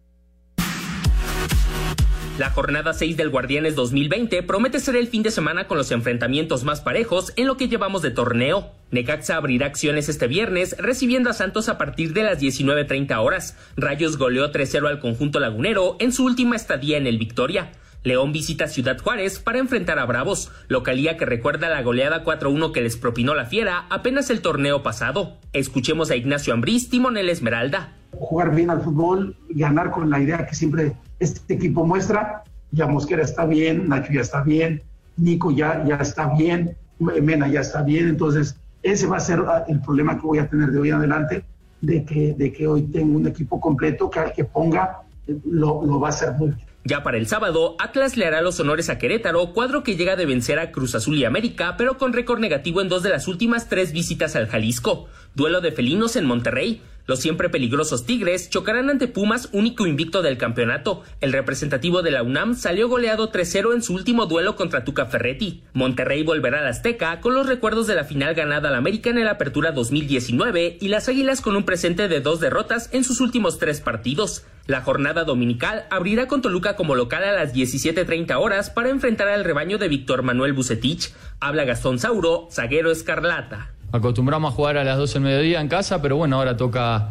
La 2.37 2.49
jornada 2.49 2.91
6 2.91 3.15
del 3.15 3.29
Guardianes 3.29 3.75
2020 3.75 4.43
promete 4.43 4.81
ser 4.81 4.97
el 4.97 5.07
fin 5.07 5.23
de 5.23 5.31
semana 5.31 5.67
con 5.67 5.77
los 5.77 5.89
enfrentamientos 5.91 6.65
más 6.65 6.81
parejos 6.81 7.31
en 7.37 7.47
lo 7.47 7.55
que 7.55 7.69
llevamos 7.69 8.01
de 8.01 8.11
torneo. 8.11 8.71
Necaxa 8.91 9.37
abrirá 9.37 9.67
acciones 9.67 10.09
este 10.09 10.27
viernes 10.27 10.75
recibiendo 10.77 11.29
a 11.29 11.33
Santos 11.33 11.69
a 11.69 11.77
partir 11.77 12.11
de 12.11 12.23
las 12.23 12.41
19.30 12.41 13.17
horas. 13.23 13.55
Rayos 13.77 14.17
goleó 14.17 14.51
3-0 14.51 14.85
al 14.85 14.99
conjunto 14.99 15.39
lagunero 15.39 15.95
en 16.01 16.11
su 16.11 16.25
última 16.25 16.57
estadía 16.57 16.97
en 16.97 17.07
el 17.07 17.17
Victoria. 17.17 17.71
León 18.03 18.33
visita 18.33 18.67
Ciudad 18.67 18.99
Juárez 18.99 19.39
para 19.39 19.59
enfrentar 19.59 19.97
a 19.97 20.05
Bravos, 20.05 20.51
localía 20.67 21.15
que 21.15 21.25
recuerda 21.25 21.69
la 21.69 21.83
goleada 21.83 22.25
4-1 22.25 22.73
que 22.73 22.81
les 22.81 22.97
propinó 22.97 23.33
la 23.33 23.45
Fiera 23.45 23.85
apenas 23.89 24.29
el 24.29 24.41
torneo 24.41 24.83
pasado. 24.83 25.37
Escuchemos 25.53 26.11
a 26.11 26.17
Ignacio 26.17 26.53
Ambriz, 26.53 26.89
timonel 26.89 27.29
Esmeralda. 27.29 27.93
Jugar 28.11 28.53
bien 28.53 28.71
al 28.71 28.81
fútbol, 28.81 29.37
ganar 29.49 29.89
con 29.89 30.09
la 30.09 30.19
idea 30.19 30.45
que 30.45 30.53
siempre 30.53 30.95
este 31.19 31.53
equipo 31.53 31.85
muestra. 31.85 32.43
Ya 32.71 32.87
Mosquera 32.87 33.23
está 33.23 33.45
bien, 33.45 33.87
Nacho 33.87 34.11
ya 34.11 34.21
está 34.21 34.41
bien, 34.41 34.81
Nico 35.17 35.51
ya, 35.51 35.83
ya 35.85 35.95
está 35.95 36.33
bien, 36.35 36.75
Mena 36.99 37.47
ya 37.47 37.61
está 37.61 37.81
bien. 37.83 38.09
Entonces, 38.09 38.57
ese 38.83 39.07
va 39.07 39.17
a 39.17 39.21
ser 39.21 39.39
ah, 39.47 39.65
el 39.67 39.81
problema 39.81 40.15
que 40.19 40.27
voy 40.27 40.39
a 40.39 40.49
tener 40.49 40.69
de 40.71 40.79
hoy 40.79 40.89
en 40.89 40.95
adelante, 40.95 41.43
de 41.81 42.03
que, 42.03 42.33
de 42.33 42.51
que 42.51 42.67
hoy 42.67 42.83
tengo 42.83 43.17
un 43.17 43.27
equipo 43.27 43.59
completo 43.59 44.09
que 44.09 44.19
al 44.19 44.33
que 44.33 44.45
ponga 44.45 45.01
eh, 45.27 45.37
lo, 45.45 45.85
lo 45.85 45.99
va 45.99 46.07
a 46.07 46.11
hacer 46.11 46.33
muy 46.33 46.49
bien. 46.49 46.67
Ya 46.87 47.01
para 47.01 47.17
el 47.17 47.25
sábado, 47.25 47.75
Atlas 47.79 48.15
le 48.15 48.27
hará 48.27 48.41
los 48.41 48.59
honores 48.59 48.91
a 48.91 48.99
Querétaro, 48.99 49.53
cuadro 49.53 49.81
que 49.81 49.95
llega 49.95 50.15
de 50.15 50.27
vencer 50.27 50.59
a 50.59 50.71
Cruz 50.71 50.93
Azul 50.93 51.17
y 51.17 51.25
América, 51.25 51.77
pero 51.79 51.97
con 51.97 52.13
récord 52.13 52.39
negativo 52.39 52.79
en 52.79 52.89
dos 52.89 53.01
de 53.01 53.09
las 53.09 53.27
últimas 53.27 53.69
tres 53.69 53.91
visitas 53.91 54.35
al 54.35 54.45
Jalisco. 54.45 55.07
Duelo 55.33 55.61
de 55.61 55.71
felinos 55.71 56.15
en 56.15 56.25
Monterrey. 56.25 56.83
Los 57.07 57.19
siempre 57.19 57.49
peligrosos 57.49 58.05
Tigres 58.07 58.49
chocarán 58.49 58.89
ante 58.89 59.07
Pumas, 59.07 59.49
único 59.51 59.85
invicto 59.85 60.23
del 60.23 60.39
campeonato. 60.39 61.03
El 61.21 61.33
representativo 61.33 62.01
de 62.01 62.09
la 62.09 62.23
UNAM 62.23 62.55
salió 62.55 62.89
goleado 62.89 63.31
3-0 63.31 63.75
en 63.75 63.83
su 63.83 63.93
último 63.93 64.25
duelo 64.25 64.55
contra 64.55 64.83
Tuca 64.83 65.05
Ferretti. 65.05 65.63
Monterrey 65.73 66.23
volverá 66.23 66.61
al 66.61 66.67
Azteca 66.67 67.21
con 67.21 67.35
los 67.35 67.45
recuerdos 67.45 67.85
de 67.85 67.93
la 67.93 68.05
final 68.05 68.33
ganada 68.33 68.69
al 68.69 68.75
América 68.75 69.11
en 69.11 69.19
el 69.19 69.27
Apertura 69.27 69.71
2019 69.71 70.77
y 70.81 70.87
las 70.87 71.07
Águilas 71.07 71.41
con 71.41 71.55
un 71.55 71.63
presente 71.63 72.07
de 72.07 72.21
dos 72.21 72.39
derrotas 72.39 72.89
en 72.91 73.03
sus 73.03 73.21
últimos 73.21 73.59
tres 73.59 73.81
partidos. 73.81 74.43
La 74.65 74.81
jornada 74.81 75.25
dominical 75.25 75.85
abrirá 75.91 76.27
con 76.27 76.41
Toluca 76.41 76.75
como 76.75 76.95
local 76.95 77.23
a 77.23 77.33
las 77.33 77.53
17.30 77.53 78.35
horas 78.39 78.71
para 78.71 78.89
enfrentar 78.89 79.27
al 79.27 79.43
rebaño 79.43 79.77
de 79.77 79.89
Víctor 79.89 80.23
Manuel 80.23 80.53
Bucetich. 80.53 81.13
Habla 81.39 81.65
Gastón 81.65 81.99
Sauro, 81.99 82.47
zaguero 82.51 82.89
escarlata 82.89 83.74
acostumbramos 83.91 84.53
a 84.53 84.55
jugar 84.55 84.77
a 84.77 84.83
las 84.83 84.97
12 84.97 85.13
del 85.15 85.23
mediodía 85.23 85.61
en 85.61 85.67
casa, 85.67 86.01
pero 86.01 86.17
bueno, 86.17 86.37
ahora 86.37 86.57
toca 86.57 87.09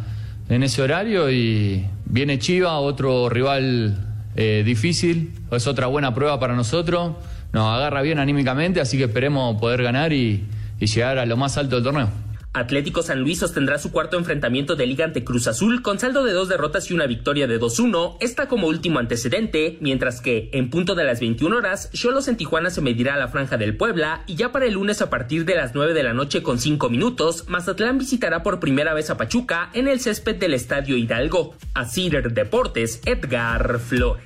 en 0.48 0.62
ese 0.62 0.82
horario 0.82 1.30
y 1.30 1.86
viene 2.04 2.38
Chiva, 2.38 2.78
otro 2.78 3.28
rival 3.28 3.96
eh, 4.36 4.62
difícil, 4.64 5.32
es 5.50 5.66
otra 5.66 5.86
buena 5.86 6.14
prueba 6.14 6.38
para 6.38 6.54
nosotros, 6.54 7.12
nos 7.52 7.76
agarra 7.76 8.02
bien 8.02 8.18
anímicamente, 8.18 8.80
así 8.80 8.98
que 8.98 9.04
esperemos 9.04 9.60
poder 9.60 9.82
ganar 9.82 10.12
y 10.12 10.46
llegar 10.78 11.18
a 11.18 11.24
lo 11.24 11.36
más 11.36 11.56
alto 11.56 11.76
del 11.76 11.84
torneo. 11.84 12.24
Atlético 12.54 13.02
San 13.02 13.20
Luis 13.20 13.40
sostendrá 13.40 13.78
su 13.78 13.90
cuarto 13.90 14.16
enfrentamiento 14.16 14.76
de 14.76 14.86
liga 14.86 15.04
ante 15.04 15.24
Cruz 15.24 15.48
Azul 15.48 15.82
con 15.82 15.98
saldo 15.98 16.22
de 16.22 16.32
dos 16.32 16.48
derrotas 16.48 16.88
y 16.88 16.94
una 16.94 17.06
victoria 17.06 17.48
de 17.48 17.60
2-1, 17.60 18.16
está 18.20 18.46
como 18.46 18.68
último 18.68 19.00
antecedente, 19.00 19.76
mientras 19.80 20.20
que, 20.20 20.50
en 20.52 20.70
punto 20.70 20.94
de 20.94 21.02
las 21.02 21.18
21 21.18 21.56
horas, 21.56 21.90
Cholos 21.92 22.28
en 22.28 22.36
Tijuana 22.36 22.70
se 22.70 22.80
medirá 22.80 23.14
a 23.14 23.18
la 23.18 23.26
franja 23.26 23.56
del 23.56 23.76
Puebla 23.76 24.22
y 24.28 24.36
ya 24.36 24.52
para 24.52 24.66
el 24.66 24.74
lunes 24.74 25.02
a 25.02 25.10
partir 25.10 25.44
de 25.44 25.56
las 25.56 25.74
9 25.74 25.94
de 25.94 26.04
la 26.04 26.14
noche 26.14 26.44
con 26.44 26.60
5 26.60 26.88
minutos, 26.90 27.48
Mazatlán 27.48 27.98
visitará 27.98 28.44
por 28.44 28.60
primera 28.60 28.94
vez 28.94 29.10
a 29.10 29.16
Pachuca 29.16 29.70
en 29.74 29.88
el 29.88 29.98
césped 29.98 30.36
del 30.36 30.54
Estadio 30.54 30.96
Hidalgo. 30.96 31.56
A 31.74 31.84
Cider 31.86 32.32
Deportes, 32.32 33.00
Edgar 33.04 33.80
Flores. 33.80 34.22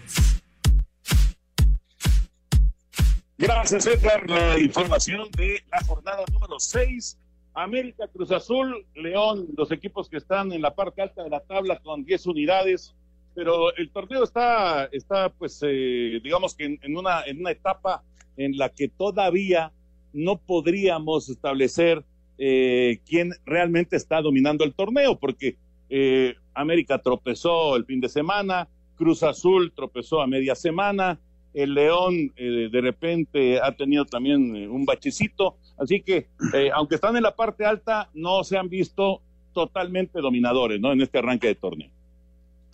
Gracias, 3.38 3.86
Edgar. 3.86 4.28
La 4.28 4.58
información 4.58 5.30
de 5.30 5.64
la 5.70 5.80
jornada 5.86 6.24
número 6.32 6.58
6 6.58 7.16
América, 7.62 8.08
Cruz 8.08 8.30
Azul, 8.30 8.86
León, 8.94 9.48
los 9.56 9.70
equipos 9.72 10.08
que 10.08 10.16
están 10.16 10.52
en 10.52 10.62
la 10.62 10.74
parte 10.74 11.02
alta 11.02 11.22
de 11.24 11.30
la 11.30 11.40
tabla 11.40 11.80
con 11.80 12.04
10 12.04 12.26
unidades, 12.26 12.94
pero 13.34 13.74
el 13.76 13.90
torneo 13.90 14.24
está, 14.24 14.86
está 14.86 15.30
pues, 15.30 15.60
eh, 15.62 16.20
digamos 16.22 16.54
que 16.54 16.78
en, 16.80 16.96
una, 16.96 17.22
en 17.24 17.40
una 17.40 17.50
etapa 17.50 18.02
en 18.36 18.56
la 18.56 18.68
que 18.68 18.88
todavía 18.88 19.72
no 20.12 20.38
podríamos 20.38 21.28
establecer 21.28 22.04
eh, 22.38 23.00
quién 23.04 23.32
realmente 23.44 23.96
está 23.96 24.20
dominando 24.22 24.64
el 24.64 24.74
torneo, 24.74 25.18
porque 25.18 25.56
eh, 25.90 26.34
América 26.54 26.98
tropezó 26.98 27.76
el 27.76 27.84
fin 27.84 28.00
de 28.00 28.08
semana, 28.08 28.68
Cruz 28.96 29.22
Azul 29.22 29.72
tropezó 29.74 30.20
a 30.20 30.26
media 30.26 30.54
semana, 30.54 31.20
el 31.54 31.74
León 31.74 32.32
eh, 32.36 32.68
de 32.70 32.80
repente 32.80 33.60
ha 33.60 33.72
tenido 33.72 34.04
también 34.04 34.54
eh, 34.54 34.68
un 34.68 34.84
bachecito, 34.84 35.56
así 35.78 36.02
que 36.02 36.28
eh, 36.54 36.70
aunque 36.74 36.96
están 36.96 37.16
en 37.16 37.22
la 37.22 37.34
parte 37.34 37.64
alta, 37.64 38.10
no 38.14 38.44
se 38.44 38.56
han 38.56 38.68
visto 38.68 39.22
totalmente 39.54 40.20
dominadores, 40.20 40.80
¿no? 40.80 40.92
En 40.92 41.00
este 41.00 41.18
arranque 41.18 41.48
de 41.48 41.54
torneo. 41.54 41.90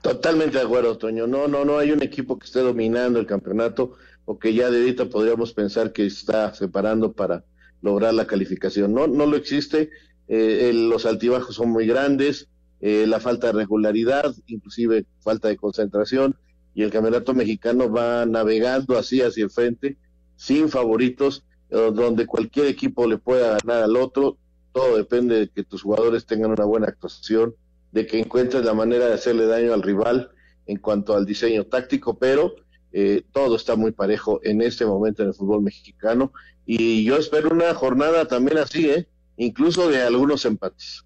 Totalmente 0.03 0.59
de 0.59 0.65
acuerdo, 0.65 0.99
Toño. 0.99 1.27
No, 1.27 1.49
no, 1.49 1.65
no 1.65 1.79
hay 1.79 1.93
un 1.93 2.03
equipo 2.03 2.39
que 2.39 2.45
esté 2.45 2.61
dominando 2.61 3.19
el 3.19 3.27
campeonato 3.27 3.93
o 4.27 4.39
que 4.39 4.53
ya 4.53 4.71
de 4.71 4.81
ahorita 4.81 5.07
podríamos 5.07 5.55
pensar 5.55 5.93
que 5.93 6.05
está 6.05 6.53
separando 6.53 7.13
para 7.13 7.45
lograr 7.81 8.13
la 8.13 8.27
calificación. 8.27 8.93
No, 8.93 9.07
no 9.07 9.25
lo 9.25 9.37
existe. 9.37 9.91
los 10.29 11.07
altibajos 11.07 11.55
son 11.55 11.71
muy 11.71 11.87
grandes, 11.87 12.49
la 12.81 13.19
falta 13.19 13.47
de 13.47 13.55
regularidad, 13.55 14.35
inclusive 14.47 15.07
falta 15.21 15.49
de 15.49 15.57
concentración 15.57 16.37
y 16.75 16.83
el 16.83 16.91
campeonato 16.91 17.35
mexicano 17.35 17.91
va 17.91 18.27
navegando 18.27 18.99
así 18.99 19.23
hacia 19.23 19.45
el 19.45 19.51
frente, 19.51 19.97
sin 20.37 20.69
favoritos, 20.69 21.45
eh, 21.71 21.91
donde 21.93 22.27
cualquier 22.27 22.67
equipo 22.67 23.07
le 23.07 23.19
pueda 23.19 23.59
ganar 23.63 23.85
al 23.85 23.97
otro. 23.97 24.37
Todo 24.73 24.97
depende 24.97 25.39
de 25.39 25.49
que 25.49 25.63
tus 25.63 25.83
jugadores 25.83 26.27
tengan 26.27 26.51
una 26.51 26.65
buena 26.65 26.89
actuación, 26.89 27.55
de 27.93 28.07
que 28.07 28.19
encuentres 28.19 28.65
la 28.65 28.75
manera 28.75 29.07
de 29.07 29.15
hacerle 29.15 29.47
daño 29.47 29.73
al 29.73 29.83
rival 29.83 30.31
en 30.67 30.79
cuanto 30.79 31.15
al 31.15 31.25
diseño 31.25 31.65
táctico, 31.65 32.19
pero 32.19 32.57
eh, 32.93 33.23
todo 33.33 33.55
está 33.57 33.77
muy 33.77 33.93
parejo 33.93 34.41
en 34.43 34.63
este 34.63 34.85
momento 34.85 35.23
en 35.23 35.29
el 35.29 35.35
fútbol 35.35 35.63
mexicano 35.63 36.33
y 36.67 37.05
yo 37.05 37.17
espero 37.17 37.51
una 37.51 37.75
jornada 37.75 38.27
también 38.27 38.59
así, 38.59 38.89
¿eh? 38.89 39.07
incluso 39.37 39.89
de 39.89 40.01
algunos 40.01 40.45
empates 40.45 41.05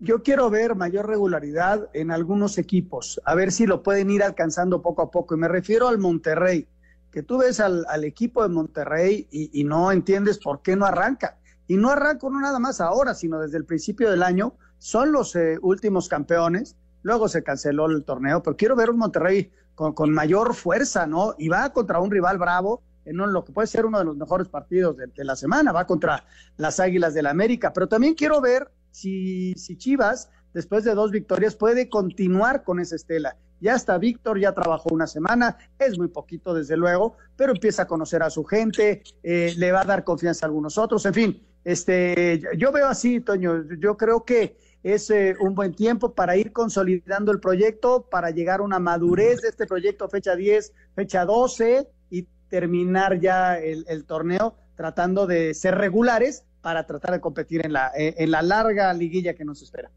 yo 0.00 0.22
quiero 0.22 0.48
ver 0.48 0.74
mayor 0.74 1.06
regularidad 1.06 1.90
en 1.92 2.10
algunos 2.10 2.56
equipos, 2.56 3.20
a 3.24 3.34
ver 3.34 3.52
si 3.52 3.66
lo 3.66 3.82
pueden 3.82 4.10
ir 4.10 4.22
alcanzando 4.22 4.80
poco 4.80 5.02
a 5.02 5.10
poco. 5.10 5.34
Y 5.34 5.38
me 5.38 5.46
refiero 5.46 5.88
al 5.88 5.98
Monterrey, 5.98 6.66
que 7.10 7.22
tú 7.22 7.38
ves 7.38 7.60
al, 7.60 7.84
equipo 8.04 8.42
de 8.42 8.48
Monterrey 8.48 9.28
y, 9.30 9.62
no 9.64 9.92
entiendes 9.92 10.38
por 10.38 10.62
qué 10.62 10.74
no 10.74 10.86
arranca. 10.86 11.36
Y 11.66 11.76
no 11.76 11.90
arranca 11.90 12.28
no 12.30 12.40
nada 12.40 12.58
más 12.58 12.80
ahora, 12.80 13.14
sino 13.14 13.40
desde 13.40 13.58
el 13.58 13.66
principio 13.66 14.10
del 14.10 14.22
año. 14.22 14.54
Son 14.78 15.12
los 15.12 15.36
eh, 15.36 15.58
últimos 15.60 16.08
campeones. 16.08 16.76
Luego 17.02 17.28
se 17.28 17.42
canceló 17.42 17.86
el 17.86 18.04
torneo, 18.04 18.42
pero 18.42 18.56
quiero 18.56 18.76
ver 18.76 18.90
un 18.90 18.98
Monterrey 18.98 19.52
con, 19.74 20.10
mayor 20.10 20.54
fuerza, 20.54 21.06
¿no? 21.06 21.34
Y 21.38 21.48
va 21.48 21.72
contra 21.72 22.00
un 22.00 22.10
rival 22.10 22.38
bravo 22.38 22.82
en 23.04 23.16
lo 23.16 23.44
que 23.44 23.52
puede 23.52 23.66
ser 23.66 23.86
uno 23.86 23.98
de 23.98 24.04
los 24.04 24.16
mejores 24.16 24.48
partidos 24.48 24.96
de, 24.96 25.06
de 25.08 25.24
la 25.24 25.36
semana. 25.36 25.72
Va 25.72 25.86
contra 25.86 26.24
las 26.56 26.80
Águilas 26.80 27.12
del 27.12 27.26
América. 27.26 27.72
Pero 27.72 27.88
también 27.88 28.14
quiero 28.14 28.40
ver 28.40 28.70
si, 28.90 29.54
si 29.54 29.76
Chivas, 29.76 30.30
después 30.52 30.84
de 30.84 30.94
dos 30.94 31.10
victorias, 31.10 31.54
puede 31.54 31.88
continuar 31.88 32.64
con 32.64 32.80
esa 32.80 32.96
estela. 32.96 33.36
Ya 33.60 33.74
está 33.74 33.98
Víctor, 33.98 34.40
ya 34.40 34.52
trabajó 34.52 34.88
una 34.90 35.06
semana, 35.06 35.58
es 35.78 35.98
muy 35.98 36.08
poquito 36.08 36.54
desde 36.54 36.76
luego, 36.76 37.16
pero 37.36 37.52
empieza 37.52 37.82
a 37.82 37.86
conocer 37.86 38.22
a 38.22 38.30
su 38.30 38.44
gente, 38.44 39.02
eh, 39.22 39.54
le 39.56 39.70
va 39.72 39.82
a 39.82 39.84
dar 39.84 40.02
confianza 40.02 40.46
a 40.46 40.48
algunos 40.48 40.78
otros, 40.78 41.04
en 41.04 41.14
fin, 41.14 41.42
este, 41.62 42.40
yo 42.56 42.72
veo 42.72 42.86
así, 42.86 43.20
Toño, 43.20 43.64
yo 43.78 43.96
creo 43.98 44.24
que 44.24 44.56
es 44.82 45.10
eh, 45.10 45.36
un 45.40 45.54
buen 45.54 45.74
tiempo 45.74 46.14
para 46.14 46.36
ir 46.36 46.52
consolidando 46.52 47.32
el 47.32 47.40
proyecto, 47.40 48.08
para 48.10 48.30
llegar 48.30 48.60
a 48.60 48.62
una 48.62 48.78
madurez 48.78 49.42
de 49.42 49.48
este 49.48 49.66
proyecto, 49.66 50.08
fecha 50.08 50.34
10, 50.34 50.72
fecha 50.94 51.26
12, 51.26 51.86
y 52.08 52.26
terminar 52.48 53.20
ya 53.20 53.58
el, 53.58 53.84
el 53.88 54.04
torneo 54.06 54.56
tratando 54.74 55.26
de 55.26 55.52
ser 55.52 55.76
regulares 55.76 56.44
para 56.62 56.86
tratar 56.86 57.12
de 57.12 57.20
competir 57.20 57.64
en 57.64 57.72
la, 57.72 57.90
eh, 57.96 58.14
en 58.18 58.30
la 58.30 58.42
larga 58.42 58.92
liguilla 58.92 59.34
que 59.34 59.44
nos 59.44 59.62
espera. 59.62 59.90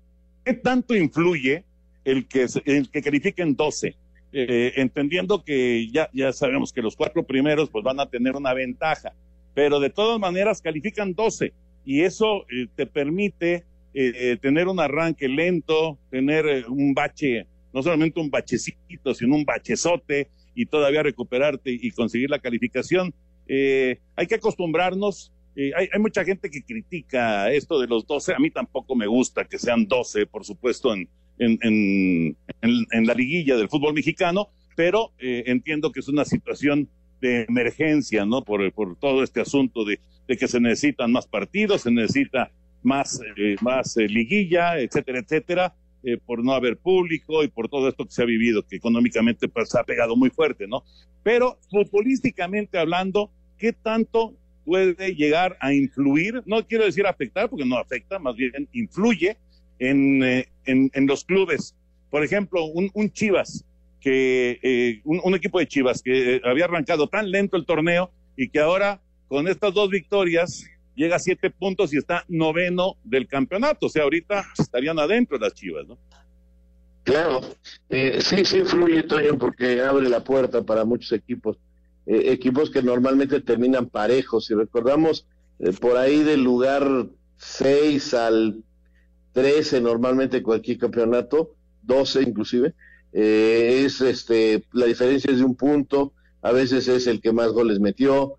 ¿Qué 0.45 0.53
tanto 0.53 0.95
influye 0.95 1.63
el 2.03 2.27
que, 2.27 2.47
el 2.65 2.89
que 2.89 3.01
califiquen 3.01 3.55
12? 3.55 3.95
Eh, 4.35 4.73
entendiendo 4.77 5.43
que 5.43 5.89
ya, 5.91 6.09
ya 6.11 6.33
sabemos 6.33 6.73
que 6.73 6.81
los 6.81 6.95
cuatro 6.95 7.23
primeros 7.23 7.69
pues 7.69 7.83
van 7.83 7.99
a 7.99 8.07
tener 8.07 8.35
una 8.35 8.53
ventaja, 8.53 9.13
pero 9.53 9.79
de 9.79 9.91
todas 9.91 10.19
maneras 10.19 10.61
califican 10.61 11.13
12 11.13 11.53
y 11.85 12.01
eso 12.01 12.45
eh, 12.49 12.67
te 12.75 12.85
permite 12.85 13.65
tener 14.41 14.67
un 14.67 14.79
arranque 14.79 15.27
lento, 15.27 15.99
tener 16.09 16.65
un 16.67 16.95
bache, 16.95 17.45
no 17.71 17.83
solamente 17.83 18.19
un 18.19 18.31
bachecito, 18.31 19.13
sino 19.13 19.35
un 19.35 19.45
bachezote 19.45 20.31
y 20.55 20.65
todavía 20.65 21.03
recuperarte 21.03 21.69
y 21.79 21.91
conseguir 21.91 22.31
la 22.31 22.39
calificación. 22.39 23.13
hay 23.47 24.27
que 24.27 24.33
acostumbrarnos 24.33 25.31
eh, 25.55 25.71
hay, 25.75 25.99
mucha 25.99 26.23
gente 26.23 26.49
que 26.49 26.63
critica 26.63 27.51
esto 27.51 27.79
de 27.79 27.87
los 27.87 28.05
12. 28.07 28.33
A 28.33 28.39
mí 28.39 28.49
tampoco 28.49 28.95
me 28.95 29.07
gusta 29.07 29.45
que 29.45 29.59
sean 29.59 29.87
12, 29.87 30.25
por 30.27 30.45
supuesto, 30.45 30.93
en, 30.93 31.07
en, 31.37 32.37
en, 32.61 33.05
la 33.05 33.13
liguilla 33.13 33.55
del 33.57 33.69
fútbol 33.69 33.93
mexicano, 33.93 34.49
pero 34.75 35.11
eh, 35.19 35.43
entiendo 35.47 35.91
que 35.91 35.99
es 35.99 36.07
una 36.07 36.25
situación 36.25 36.89
de 37.21 37.45
emergencia, 37.47 38.25
¿no? 38.25 38.43
Por, 38.43 38.71
por 38.73 38.97
todo 38.97 39.23
este 39.23 39.41
asunto 39.41 39.85
de, 39.85 39.99
de, 40.27 40.37
que 40.37 40.47
se 40.47 40.59
necesitan 40.59 41.11
más 41.11 41.27
partidos, 41.27 41.81
se 41.81 41.91
necesita 41.91 42.51
más, 42.83 43.19
eh, 43.37 43.55
más 43.61 43.97
eh, 43.97 44.07
liguilla, 44.07 44.77
etcétera, 44.77 45.19
etcétera, 45.19 45.75
eh, 46.03 46.17
por 46.17 46.43
no 46.43 46.53
haber 46.53 46.77
público 46.77 47.43
y 47.43 47.47
por 47.47 47.69
todo 47.69 47.87
esto 47.87 48.05
que 48.05 48.11
se 48.11 48.21
ha 48.21 48.25
vivido, 48.25 48.67
que 48.67 48.75
económicamente 48.75 49.47
pues, 49.47 49.69
se 49.69 49.79
ha 49.79 49.83
pegado 49.83 50.15
muy 50.15 50.29
fuerte, 50.29 50.67
¿no? 50.67 50.83
Pero 51.23 51.57
futbolísticamente 51.71 52.77
hablando, 52.77 53.31
¿qué 53.57 53.71
tanto 53.71 54.33
puede 54.65 55.15
llegar 55.15 55.57
a 55.59 55.73
influir? 55.73 56.41
No 56.45 56.65
quiero 56.65 56.85
decir 56.85 57.05
afectar, 57.05 57.49
porque 57.49 57.65
no 57.65 57.77
afecta, 57.77 58.19
más 58.19 58.35
bien 58.35 58.67
influye 58.73 59.37
en, 59.79 60.23
eh, 60.23 60.47
en, 60.65 61.07
los 61.07 61.23
clubes. 61.23 61.75
Por 62.09 62.23
ejemplo, 62.23 62.65
un, 62.65 62.89
un 62.93 63.11
Chivas, 63.11 63.65
que 63.99 64.59
eh, 64.61 65.01
un, 65.05 65.33
equipo 65.33 65.59
de 65.59 65.67
Chivas 65.67 66.01
que 66.01 66.41
había 66.43 66.65
arrancado 66.65 67.07
tan 67.07 67.31
lento 67.31 67.57
el 67.57 67.65
torneo 67.65 68.11
y 68.35 68.49
que 68.49 68.59
ahora 68.59 69.01
con 69.27 69.47
estas 69.47 69.73
dos 69.73 69.89
victorias 69.89 70.65
llega 70.95 71.15
a 71.15 71.19
siete 71.19 71.49
puntos 71.49 71.93
y 71.93 71.97
está 71.97 72.25
noveno 72.27 72.97
del 73.03 73.27
campeonato. 73.27 73.87
O 73.87 73.89
sea, 73.89 74.03
ahorita 74.03 74.45
estarían 74.57 74.99
adentro 74.99 75.37
las 75.37 75.53
Chivas, 75.53 75.87
¿no? 75.87 75.97
Claro, 77.03 77.41
eh, 77.89 78.19
sí, 78.21 78.45
sí 78.45 78.59
influye, 78.59 79.03
Toño, 79.03 79.37
porque 79.37 79.81
abre 79.81 80.07
la 80.07 80.23
puerta 80.23 80.63
para 80.63 80.85
muchos 80.85 81.11
equipos, 81.11 81.57
eh, 82.05 82.31
equipos 82.31 82.69
que 82.69 82.83
normalmente 82.83 83.39
terminan 83.41 83.87
parejos. 83.87 84.45
Si 84.45 84.53
recordamos, 84.53 85.25
eh, 85.59 85.71
por 85.71 85.97
ahí 85.97 86.23
del 86.23 86.43
lugar 86.43 87.07
6 87.37 88.13
al 88.13 88.63
13, 89.31 89.81
normalmente 89.81 90.43
cualquier 90.43 90.79
campeonato, 90.79 91.55
12 91.83 92.23
inclusive, 92.23 92.73
eh, 93.13 93.83
es 93.85 94.01
este, 94.01 94.65
la 94.73 94.85
diferencia 94.85 95.31
es 95.31 95.37
de 95.37 95.45
un 95.45 95.55
punto, 95.55 96.13
a 96.41 96.51
veces 96.51 96.87
es 96.87 97.07
el 97.07 97.21
que 97.21 97.31
más 97.31 97.49
goles 97.51 97.79
metió, 97.79 98.35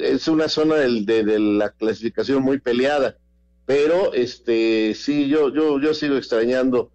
es 0.00 0.26
una 0.28 0.48
zona 0.48 0.74
del, 0.76 1.06
de, 1.06 1.24
de, 1.24 1.38
la 1.38 1.70
clasificación 1.70 2.42
muy 2.42 2.58
peleada, 2.58 3.16
pero 3.64 4.12
este 4.12 4.94
sí, 4.94 5.28
yo, 5.28 5.54
yo, 5.54 5.80
yo 5.80 5.94
sigo 5.94 6.16
extrañando 6.16 6.90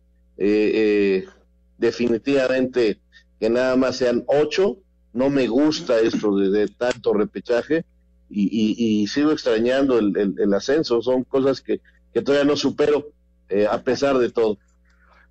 definitivamente 1.77 2.99
que 3.39 3.49
nada 3.49 3.75
más 3.75 3.97
sean 3.97 4.23
ocho, 4.27 4.82
no 5.13 5.29
me 5.29 5.47
gusta 5.47 5.99
esto 5.99 6.35
de, 6.35 6.67
tanto 6.67 7.13
repechaje 7.13 7.85
y, 8.29 9.05
sigo 9.07 9.31
extrañando 9.31 9.99
el, 9.99 10.53
ascenso, 10.53 11.01
son 11.01 11.23
cosas 11.23 11.61
que, 11.61 11.81
todavía 12.23 12.45
no 12.45 12.55
supero 12.55 13.11
eh, 13.49 13.67
a 13.69 13.81
pesar 13.81 14.17
de 14.17 14.31
todo. 14.31 14.57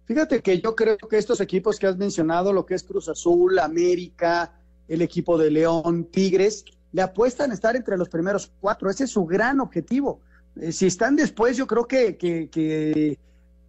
Fíjate 0.04 0.40
que 0.40 0.60
yo 0.60 0.74
creo 0.76 0.96
que 0.96 1.18
estos 1.18 1.40
equipos 1.40 1.78
que 1.78 1.86
has 1.86 1.96
mencionado, 1.96 2.52
lo 2.52 2.64
que 2.64 2.74
es 2.74 2.82
Cruz 2.82 3.08
Azul, 3.08 3.58
América, 3.58 4.52
el 4.88 5.02
equipo 5.02 5.38
de 5.38 5.50
León, 5.50 6.04
Tigres, 6.04 6.64
le 6.92 7.02
apuestan 7.02 7.50
a 7.50 7.54
estar 7.54 7.74
entre 7.76 7.96
los 7.96 8.08
primeros 8.08 8.52
cuatro. 8.60 8.90
Ese 8.90 9.04
es 9.04 9.10
su 9.10 9.24
gran 9.24 9.60
objetivo. 9.60 10.20
Eh, 10.56 10.72
si 10.72 10.86
están 10.86 11.16
después, 11.16 11.56
yo 11.56 11.66
creo 11.66 11.86
que, 11.86 13.18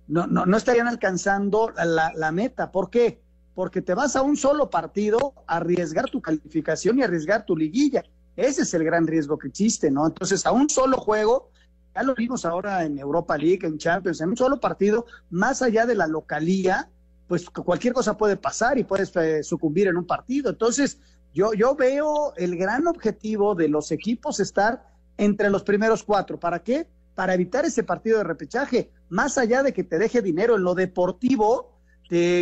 no, 0.08 0.58
estarían 0.58 0.88
alcanzando 0.88 1.72
la, 1.76 2.12
la, 2.14 2.32
meta. 2.32 2.72
¿Por 2.72 2.90
qué? 2.90 3.23
Porque 3.56 3.82
te 3.82 3.94
vas 3.94 4.16
a 4.16 4.22
un 4.22 4.36
solo 4.36 4.70
partido 4.70 5.34
a 5.48 5.58
arriesgar 5.58 6.10
tu 6.10 6.22
calificación 6.22 7.00
y 7.00 7.04
arriesgar 7.04 7.46
tu 7.46 7.56
liguilla. 7.56 8.04
Ese 8.36 8.64
es 8.64 8.74
el 8.74 8.84
gran 8.84 9.06
riesgo 9.06 9.38
que 9.38 9.48
existe, 9.48 9.92
¿no? 9.92 10.08
Entonces, 10.08 10.46
a 10.46 10.52
un 10.52 10.70
solo 10.70 10.98
juego, 10.98 11.52
ya 11.96 12.04
lo 12.04 12.16
vimos 12.16 12.46
ahora 12.46 12.84
en 12.84 12.98
Europa 12.98 13.38
League, 13.38 13.66
en 13.68 13.78
Champions, 13.78 14.22
en 14.22 14.30
un 14.30 14.38
solo 14.38 14.60
partido, 14.60 15.06
más 15.30 15.62
allá 15.62 15.86
de 15.86 15.94
la 15.94 16.08
localía, 16.08 16.90
pues 17.28 17.50
cualquier 17.50 17.94
cosa 17.94 18.18
puede 18.18 18.38
pasar 18.38 18.78
y 18.78 18.84
puedes 18.84 19.16
eh, 19.16 19.44
sucumbir 19.44 19.88
en 19.88 19.98
un 19.98 20.06
partido. 20.06 20.50
Entonces, 20.50 20.98
yo, 21.34 21.54
yo 21.54 21.76
veo 21.76 22.34
el 22.36 22.58
gran 22.58 22.88
objetivo 22.88 23.56
de 23.56 23.68
los 23.68 23.92
equipos 23.92 24.40
estar 24.40 24.88
entre 25.18 25.50
los 25.50 25.64
primeros 25.64 26.04
cuatro. 26.04 26.40
¿Para 26.40 26.60
qué? 26.64 26.88
Para 27.16 27.34
evitar 27.34 27.66
ese 27.66 27.84
partido 27.84 28.18
de 28.18 28.24
repechaje. 28.24 28.92
Más 29.10 29.38
allá 29.38 29.64
de 29.64 29.74
que 29.74 29.84
te 29.84 30.00
deje 30.00 30.22
dinero 30.22 30.56
en 30.56 30.64
lo 30.64 30.74
deportivo, 30.74 31.73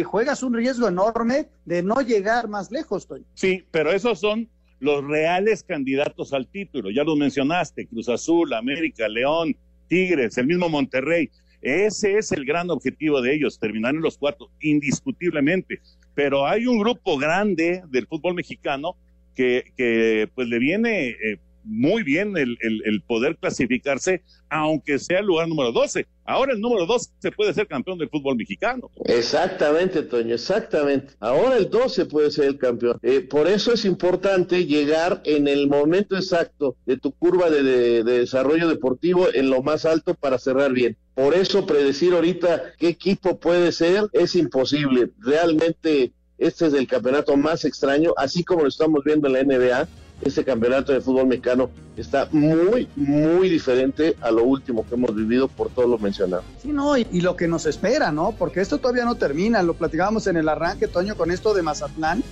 juegas 0.05 0.43
un 0.43 0.53
riesgo 0.53 0.87
enorme 0.87 1.49
de 1.65 1.83
no 1.83 2.01
llegar 2.01 2.47
más 2.47 2.71
lejos, 2.71 3.07
Toño. 3.07 3.25
Sí, 3.33 3.63
pero 3.71 3.91
esos 3.91 4.19
son 4.19 4.49
los 4.79 5.03
reales 5.05 5.63
candidatos 5.63 6.33
al 6.33 6.47
título. 6.47 6.89
Ya 6.89 7.03
los 7.03 7.17
mencionaste, 7.17 7.87
Cruz 7.87 8.09
Azul, 8.09 8.53
América, 8.53 9.07
León, 9.07 9.55
Tigres, 9.87 10.37
el 10.37 10.47
mismo 10.47 10.67
Monterrey. 10.67 11.29
Ese 11.61 12.17
es 12.17 12.31
el 12.31 12.43
gran 12.43 12.71
objetivo 12.71 13.21
de 13.21 13.35
ellos, 13.35 13.59
terminar 13.59 13.93
en 13.93 14.01
los 14.01 14.17
cuartos, 14.17 14.49
indiscutiblemente. 14.61 15.79
Pero 16.15 16.47
hay 16.47 16.65
un 16.65 16.79
grupo 16.79 17.17
grande 17.17 17.83
del 17.89 18.07
fútbol 18.07 18.33
mexicano 18.33 18.95
que, 19.35 19.71
que 19.77 20.27
pues 20.33 20.47
le 20.47 20.57
viene 20.57 21.09
eh, 21.09 21.37
muy 21.63 22.03
bien 22.03 22.37
el, 22.37 22.57
el, 22.61 23.01
poder 23.01 23.37
clasificarse, 23.37 24.23
aunque 24.49 24.99
sea 24.99 25.19
el 25.19 25.25
lugar 25.25 25.47
número 25.47 25.71
12. 25.71 26.07
Ahora 26.25 26.53
el 26.53 26.61
número 26.61 26.85
12 26.85 27.09
puede 27.35 27.53
ser 27.53 27.67
campeón 27.67 27.97
del 27.97 28.09
fútbol 28.09 28.35
mexicano. 28.35 28.89
Exactamente, 29.05 30.03
Toño, 30.03 30.35
exactamente. 30.35 31.13
Ahora 31.19 31.57
el 31.57 31.69
12 31.69 32.05
puede 32.05 32.31
ser 32.31 32.45
el 32.45 32.57
campeón. 32.57 32.99
Eh, 33.01 33.21
por 33.21 33.47
eso 33.47 33.73
es 33.73 33.85
importante 33.85 34.65
llegar 34.65 35.21
en 35.25 35.47
el 35.47 35.67
momento 35.67 36.15
exacto 36.15 36.75
de 36.85 36.97
tu 36.97 37.11
curva 37.11 37.49
de, 37.49 37.63
de, 37.63 38.03
de 38.03 38.19
desarrollo 38.19 38.67
deportivo 38.67 39.27
en 39.33 39.49
lo 39.49 39.61
más 39.61 39.85
alto 39.85 40.13
para 40.13 40.37
cerrar 40.37 40.73
bien. 40.73 40.97
Por 41.13 41.33
eso 41.33 41.65
predecir 41.65 42.13
ahorita 42.13 42.73
qué 42.77 42.87
equipo 42.87 43.39
puede 43.39 43.71
ser 43.71 44.05
es 44.13 44.35
imposible. 44.35 45.11
Realmente 45.19 46.13
este 46.41 46.65
es 46.65 46.73
el 46.73 46.87
campeonato 46.87 47.37
más 47.37 47.65
extraño, 47.65 48.13
así 48.17 48.43
como 48.43 48.63
lo 48.63 48.67
estamos 48.67 49.03
viendo 49.03 49.27
en 49.27 49.33
la 49.33 49.43
NBA 49.43 49.87
este 50.21 50.43
campeonato 50.43 50.93
de 50.93 51.01
fútbol 51.01 51.27
mexicano 51.27 51.69
está 51.97 52.27
muy, 52.31 52.87
muy 52.95 53.49
diferente 53.49 54.15
a 54.21 54.31
lo 54.31 54.43
último 54.43 54.85
que 54.87 54.95
hemos 54.95 55.15
vivido 55.15 55.47
por 55.47 55.69
todo 55.69 55.87
lo 55.87 55.97
mencionado. 55.97 56.43
Sí, 56.61 56.69
no, 56.69 56.97
y, 56.97 57.21
lo 57.21 57.35
que 57.35 57.47
nos 57.47 57.65
espera, 57.65 58.11
¿no? 58.11 58.33
Porque 58.37 58.61
esto 58.61 58.77
todavía 58.77 59.05
no 59.05 59.15
termina, 59.15 59.61
lo 59.63 59.73
platicábamos 59.73 60.27
en 60.27 60.37
el 60.37 60.49
arranque, 60.49 60.87
Toño, 60.87 61.15
con 61.15 61.31
esto 61.31 61.53
de 61.53 61.61
Mazatlán, 61.61 62.23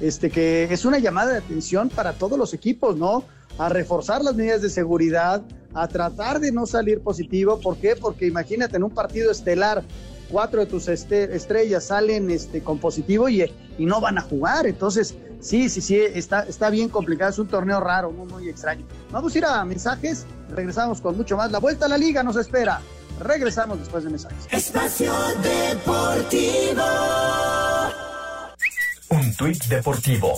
este 0.00 0.30
que 0.30 0.64
es 0.64 0.84
una 0.84 0.98
llamada 0.98 1.32
de 1.32 1.38
atención 1.38 1.88
para 1.88 2.12
todos 2.12 2.38
los 2.38 2.52
equipos, 2.54 2.96
¿no? 2.96 3.24
A 3.58 3.68
reforzar 3.68 4.22
las 4.22 4.34
medidas 4.34 4.62
de 4.62 4.70
seguridad, 4.70 5.42
a 5.72 5.88
tratar 5.88 6.40
de 6.40 6.52
no 6.52 6.66
salir 6.66 7.00
positivo, 7.00 7.60
¿por 7.60 7.76
qué? 7.78 7.96
Porque 7.96 8.26
imagínate 8.26 8.76
en 8.76 8.82
un 8.82 8.90
partido 8.90 9.30
estelar 9.30 9.82
cuatro 10.30 10.60
de 10.60 10.66
tus 10.66 10.88
este, 10.88 11.34
estrellas 11.34 11.84
salen 11.84 12.30
este, 12.30 12.62
con 12.62 12.78
positivo 12.78 13.28
y, 13.28 13.44
no 13.78 14.00
van 14.00 14.18
a 14.18 14.22
jugar. 14.22 14.66
Entonces, 14.66 15.14
sí, 15.46 15.68
sí, 15.68 15.80
sí, 15.80 15.96
está, 15.96 16.42
está 16.42 16.70
bien 16.70 16.88
complicado. 16.88 17.30
Es 17.30 17.38
un 17.38 17.48
torneo 17.48 17.80
raro, 17.80 18.10
muy, 18.10 18.26
muy 18.26 18.48
extraño. 18.48 18.84
Vamos 19.10 19.34
a 19.34 19.38
ir 19.38 19.44
a 19.44 19.64
mensajes. 19.64 20.26
Regresamos 20.50 21.00
con 21.00 21.16
mucho 21.16 21.36
más. 21.36 21.50
La 21.50 21.58
vuelta 21.58 21.86
a 21.86 21.88
la 21.88 21.98
liga 21.98 22.22
nos 22.22 22.36
espera. 22.36 22.80
Regresamos 23.20 23.78
después 23.78 24.04
de 24.04 24.10
mensajes. 24.10 24.46
Espacio 24.50 25.12
Deportivo. 25.42 26.82
Un 29.08 29.34
tuit 29.36 29.64
deportivo. 29.66 30.32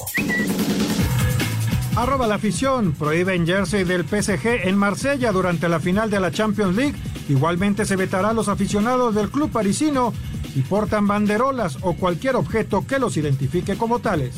Arroba 1.97 2.27
la 2.27 2.37
afición. 2.37 2.93
Prohíben 2.93 3.47
jersey 3.47 3.85
del 3.85 4.05
PSG 4.05 4.69
en 4.69 4.77
Marsella 4.77 5.33
durante 5.33 5.69
la 5.69 5.81
final 5.81 6.11
de 6.11 6.21
la 6.21 6.31
Champions 6.31 6.77
League. 6.77 6.95
Igualmente 7.29 7.85
se 7.85 7.97
vetará 7.97 8.31
a 8.31 8.33
los 8.33 8.49
aficionados 8.49 9.15
del 9.15 9.31
club 9.31 9.51
parisino 9.51 10.13
si 10.59 10.65
portan 10.65 11.07
banderolas 11.07 11.79
o 11.83 11.93
cualquier 11.93 12.35
objeto 12.35 12.85
que 12.85 12.99
los 12.99 13.17
identifique 13.17 13.77
como 13.77 14.01
tales. 14.01 14.35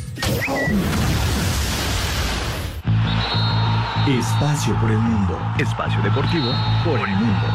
Espacio 4.06 4.78
por 4.82 4.90
el 4.90 4.98
mundo. 4.98 5.38
Espacio 5.58 6.02
deportivo 6.02 6.52
por 6.84 7.00
el 7.08 7.16
mundo. 7.16 7.46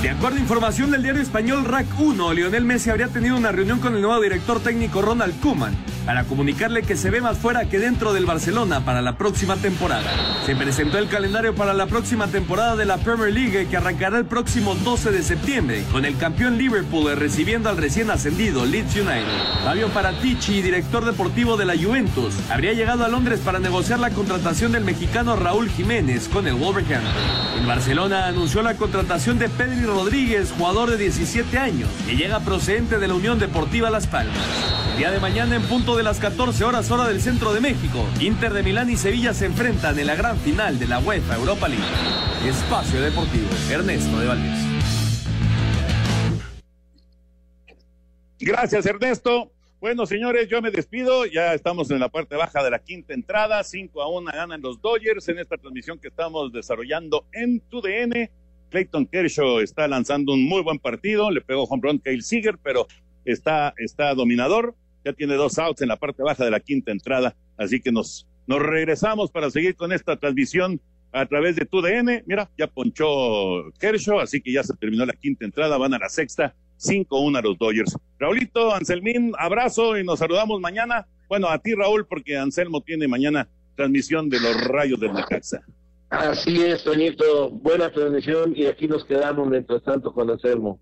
De 0.00 0.08
acuerdo 0.08 0.38
a 0.38 0.40
información 0.40 0.90
del 0.90 1.02
diario 1.02 1.20
español 1.20 1.66
RAC 1.66 1.86
1, 1.98 2.32
Lionel 2.32 2.64
Messi 2.64 2.88
habría 2.88 3.08
tenido 3.08 3.36
una 3.36 3.52
reunión 3.52 3.78
con 3.78 3.94
el 3.94 4.00
nuevo 4.00 4.22
director 4.22 4.58
técnico 4.60 5.02
Ronald 5.02 5.38
Koeman 5.40 5.76
para 6.06 6.24
comunicarle 6.24 6.82
que 6.82 6.96
se 6.96 7.10
ve 7.10 7.20
más 7.20 7.36
fuera 7.36 7.68
que 7.68 7.80
dentro 7.80 8.14
del 8.14 8.24
Barcelona 8.24 8.84
para 8.84 9.02
la 9.02 9.18
próxima 9.18 9.56
temporada. 9.56 10.08
Se 10.46 10.54
presentó 10.54 10.98
el 10.98 11.08
calendario 11.08 11.54
para 11.54 11.74
la 11.74 11.86
próxima 11.86 12.28
temporada 12.28 12.76
de 12.76 12.86
la 12.86 12.98
Premier 12.98 13.34
League 13.34 13.66
que 13.68 13.76
arrancará 13.76 14.16
el 14.16 14.24
próximo 14.24 14.76
12 14.76 15.10
de 15.10 15.22
septiembre, 15.24 15.84
con 15.90 16.04
el 16.04 16.16
campeón 16.16 16.56
Liverpool 16.56 17.14
recibiendo 17.16 17.68
al 17.68 17.76
recién 17.76 18.10
ascendido 18.10 18.64
Leeds 18.64 18.94
United. 18.94 19.64
Fabio 19.64 19.88
Paratici, 19.88 20.62
director 20.62 21.04
deportivo 21.04 21.56
de 21.56 21.64
la 21.64 21.76
Juventus, 21.76 22.34
habría 22.50 22.72
llegado 22.72 23.04
a 23.04 23.08
Londres 23.08 23.40
para 23.44 23.58
negociar 23.58 23.98
la 23.98 24.10
contratación 24.10 24.72
del 24.72 24.84
mexicano 24.84 25.34
Raúl 25.34 25.68
Jiménez 25.68 26.28
con 26.28 26.46
el 26.46 26.54
Wolverhampton. 26.54 27.02
El 27.58 27.66
Barcelona 27.66 28.26
anunció 28.26 28.62
la 28.62 28.76
contratación 28.76 29.40
de 29.40 29.48
Pedri 29.48 29.84
Rodríguez, 29.84 30.52
jugador 30.56 30.90
de 30.90 30.98
17 30.98 31.58
años, 31.58 31.88
que 32.06 32.16
llega 32.16 32.40
procedente 32.40 32.98
de 32.98 33.08
la 33.08 33.14
Unión 33.14 33.40
Deportiva 33.40 33.90
Las 33.90 34.06
Palmas. 34.06 34.36
El 34.92 34.98
día 34.98 35.10
de 35.10 35.20
mañana 35.20 35.56
en 35.56 35.62
punto 35.62 35.95
de 35.96 36.02
las 36.02 36.20
14 36.20 36.62
horas 36.64 36.90
hora 36.90 37.08
del 37.08 37.22
centro 37.22 37.54
de 37.54 37.60
México, 37.60 38.04
Inter 38.20 38.52
de 38.52 38.62
Milán 38.62 38.90
y 38.90 38.96
Sevilla 38.96 39.32
se 39.32 39.46
enfrentan 39.46 39.98
en 39.98 40.06
la 40.06 40.14
gran 40.14 40.36
final 40.36 40.78
de 40.78 40.86
la 40.86 40.98
UEFA 40.98 41.36
Europa 41.36 41.68
League. 41.68 41.82
Espacio 42.46 43.00
Deportivo, 43.00 43.48
Ernesto 43.70 44.18
de 44.18 44.26
Valdés. 44.26 44.58
Gracias, 48.38 48.84
Ernesto. 48.84 49.52
Bueno, 49.80 50.04
señores, 50.04 50.48
yo 50.48 50.60
me 50.60 50.70
despido. 50.70 51.24
Ya 51.24 51.54
estamos 51.54 51.90
en 51.90 52.00
la 52.00 52.10
parte 52.10 52.36
baja 52.36 52.62
de 52.62 52.70
la 52.70 52.78
quinta 52.78 53.14
entrada. 53.14 53.64
5 53.64 54.02
a 54.02 54.08
1 54.08 54.30
ganan 54.32 54.60
los 54.60 54.80
Dodgers 54.82 55.26
en 55.28 55.38
esta 55.38 55.56
transmisión 55.56 55.98
que 55.98 56.08
estamos 56.08 56.52
desarrollando 56.52 57.24
en 57.32 57.60
TUDN. 57.60 58.28
Clayton 58.68 59.06
Kershaw 59.06 59.60
está 59.60 59.88
lanzando 59.88 60.34
un 60.34 60.46
muy 60.46 60.62
buen 60.62 60.78
partido. 60.78 61.30
Le 61.30 61.40
pegó 61.40 61.64
home 61.64 61.82
run 61.82 61.98
Kyle 62.00 62.22
Seager, 62.22 62.58
pero 62.62 62.86
está, 63.24 63.72
está 63.78 64.14
dominador. 64.14 64.74
Ya 65.06 65.12
tiene 65.12 65.34
dos 65.36 65.56
outs 65.60 65.82
en 65.82 65.88
la 65.88 65.96
parte 65.96 66.24
baja 66.24 66.44
de 66.44 66.50
la 66.50 66.58
quinta 66.58 66.90
entrada. 66.90 67.36
Así 67.56 67.80
que 67.80 67.92
nos, 67.92 68.26
nos 68.48 68.60
regresamos 68.60 69.30
para 69.30 69.52
seguir 69.52 69.76
con 69.76 69.92
esta 69.92 70.16
transmisión 70.16 70.80
a 71.12 71.24
través 71.26 71.54
de 71.54 71.64
TUDN. 71.64 72.24
Mira, 72.26 72.50
ya 72.58 72.66
ponchó 72.66 73.70
Kershaw, 73.78 74.18
así 74.18 74.40
que 74.40 74.52
ya 74.52 74.64
se 74.64 74.74
terminó 74.74 75.06
la 75.06 75.12
quinta 75.12 75.44
entrada. 75.44 75.78
Van 75.78 75.94
a 75.94 75.98
la 75.98 76.08
sexta 76.08 76.56
5-1 76.80 77.38
a 77.38 77.40
los 77.40 77.56
Dodgers. 77.56 77.96
Raulito, 78.18 78.74
Anselmín, 78.74 79.32
abrazo 79.38 79.96
y 79.96 80.02
nos 80.02 80.18
saludamos 80.18 80.60
mañana. 80.60 81.06
Bueno, 81.28 81.46
a 81.50 81.60
ti, 81.60 81.74
Raúl, 81.76 82.04
porque 82.08 82.36
Anselmo 82.36 82.80
tiene 82.80 83.06
mañana 83.06 83.48
transmisión 83.76 84.28
de 84.28 84.40
los 84.40 84.60
rayos 84.64 84.98
del 84.98 85.12
Necaxa. 85.12 85.62
Así 86.10 86.64
es, 86.64 86.82
Toñito. 86.82 87.50
Buena 87.50 87.92
transmisión 87.92 88.54
y 88.56 88.66
aquí 88.66 88.88
nos 88.88 89.04
quedamos 89.04 89.48
mientras 89.48 89.84
tanto 89.84 90.12
con 90.12 90.28
Anselmo. 90.28 90.80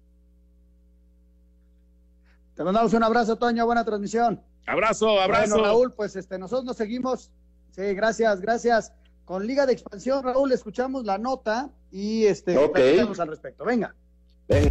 Te 2.55 2.63
mandamos 2.63 2.93
un 2.93 3.03
abrazo, 3.03 3.37
Toño. 3.37 3.67
Buena 3.67 3.85
transmisión. 3.85 4.41
Abrazo, 4.67 5.21
abrazo. 5.21 5.55
Bueno, 5.55 5.65
Raúl, 5.65 5.93
pues 5.93 6.17
este, 6.17 6.39
nosotros 6.39 6.65
nos 6.65 6.77
seguimos. 6.77 7.31
Sí, 7.73 7.83
gracias, 7.95 8.41
gracias. 8.41 8.93
Con 9.25 9.47
Liga 9.47 9.67
de 9.67 9.73
Expansión, 9.73 10.23
Raúl, 10.23 10.53
escuchamos 10.53 11.05
la 11.05 11.19
nota 11.19 11.71
y 11.91 12.27
este, 12.27 12.57
okay. 12.57 12.99
al 12.99 13.29
respecto. 13.29 13.65
Venga. 13.65 13.95
Venga. 14.47 14.71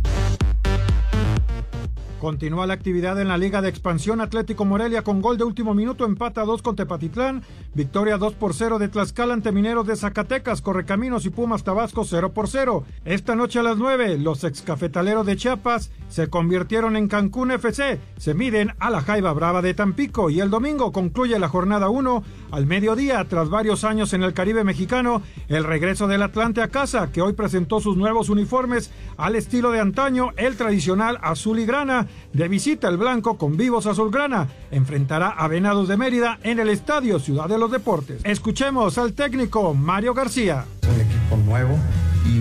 Continúa 2.24 2.66
la 2.66 2.74
actividad 2.74 3.20
en 3.20 3.28
la 3.28 3.38
Liga 3.38 3.62
de 3.62 3.68
Expansión 3.68 4.22
Atlético 4.22 4.64
Morelia 4.64 5.02
con 5.02 5.22
gol 5.22 5.38
de 5.38 5.44
último 5.44 5.74
minuto, 5.74 6.06
empata 6.06 6.46
2 6.46 6.62
con 6.62 6.78
Tepatitlán, 6.78 7.44
victoria 7.74 8.18
2 8.18 8.36
por 8.36 8.54
0 8.54 8.80
de 8.80 8.88
Tlaxcala 8.88 9.34
ante 9.34 9.52
Mineros 9.52 9.86
de 9.86 9.98
Zacatecas, 9.98 10.62
Correcaminos 10.62 11.26
y 11.26 11.32
Pumas 11.32 11.66
Tabasco 11.66 12.06
0 12.06 12.32
por 12.32 12.48
0. 12.48 12.86
Esta 13.04 13.36
noche 13.36 13.60
a 13.60 13.64
las 13.64 13.76
9, 13.76 14.20
los 14.20 14.46
excafetaleros 14.46 15.26
de 15.26 15.36
Chiapas 15.36 15.92
se 16.08 16.30
convirtieron 16.30 16.96
en 16.96 17.10
Cancún 17.10 17.52
FC, 17.52 18.00
se 18.16 18.34
miden 18.34 18.72
a 18.80 18.90
la 18.90 19.02
Jaiba 19.02 19.34
Brava 19.34 19.62
de 19.62 19.74
Tampico 19.74 20.30
y 20.30 20.40
el 20.40 20.50
domingo 20.50 20.94
concluye 20.94 21.38
la 21.40 21.50
jornada 21.50 21.90
1 21.90 22.24
al 22.52 22.66
mediodía 22.66 23.26
tras 23.28 23.50
varios 23.50 23.84
años 23.84 24.14
en 24.14 24.24
el 24.24 24.34
Caribe 24.34 24.64
mexicano, 24.64 25.24
el 25.50 25.66
regreso 25.66 26.08
del 26.08 26.24
Atlante 26.24 26.62
a 26.62 26.70
casa 26.70 27.12
que 27.12 27.22
hoy 27.22 27.34
presentó 27.34 27.82
sus 27.82 27.98
nuevos 27.98 28.30
uniformes 28.30 28.92
al 29.18 29.36
estilo 29.36 29.72
de 29.72 29.82
antaño, 29.82 30.30
el 30.38 30.56
tradicional 30.56 31.20
azul 31.22 31.60
y 31.60 31.66
grana 31.66 32.08
de 32.34 32.48
visita 32.48 32.88
el 32.88 32.98
blanco 32.98 33.38
con 33.38 33.58
vivos 33.58 33.86
azulgrana. 33.86 34.48
Enfrentará 34.72 35.30
a 35.30 35.48
Venados 35.48 35.88
de 35.88 35.98
Mérida 35.98 36.40
en 36.44 36.60
el 36.60 36.70
Estadio 36.70 37.20
Ciudad 37.20 37.48
de 37.48 37.58
los 37.58 37.72
Deportes. 37.72 38.22
Escuchemos 38.24 38.98
al 38.98 39.14
técnico 39.14 39.74
Mario 39.74 40.14
García. 40.14 40.66
Un 40.84 41.02
equipo 41.02 41.38
nuevo 41.46 41.78
y, 42.26 42.38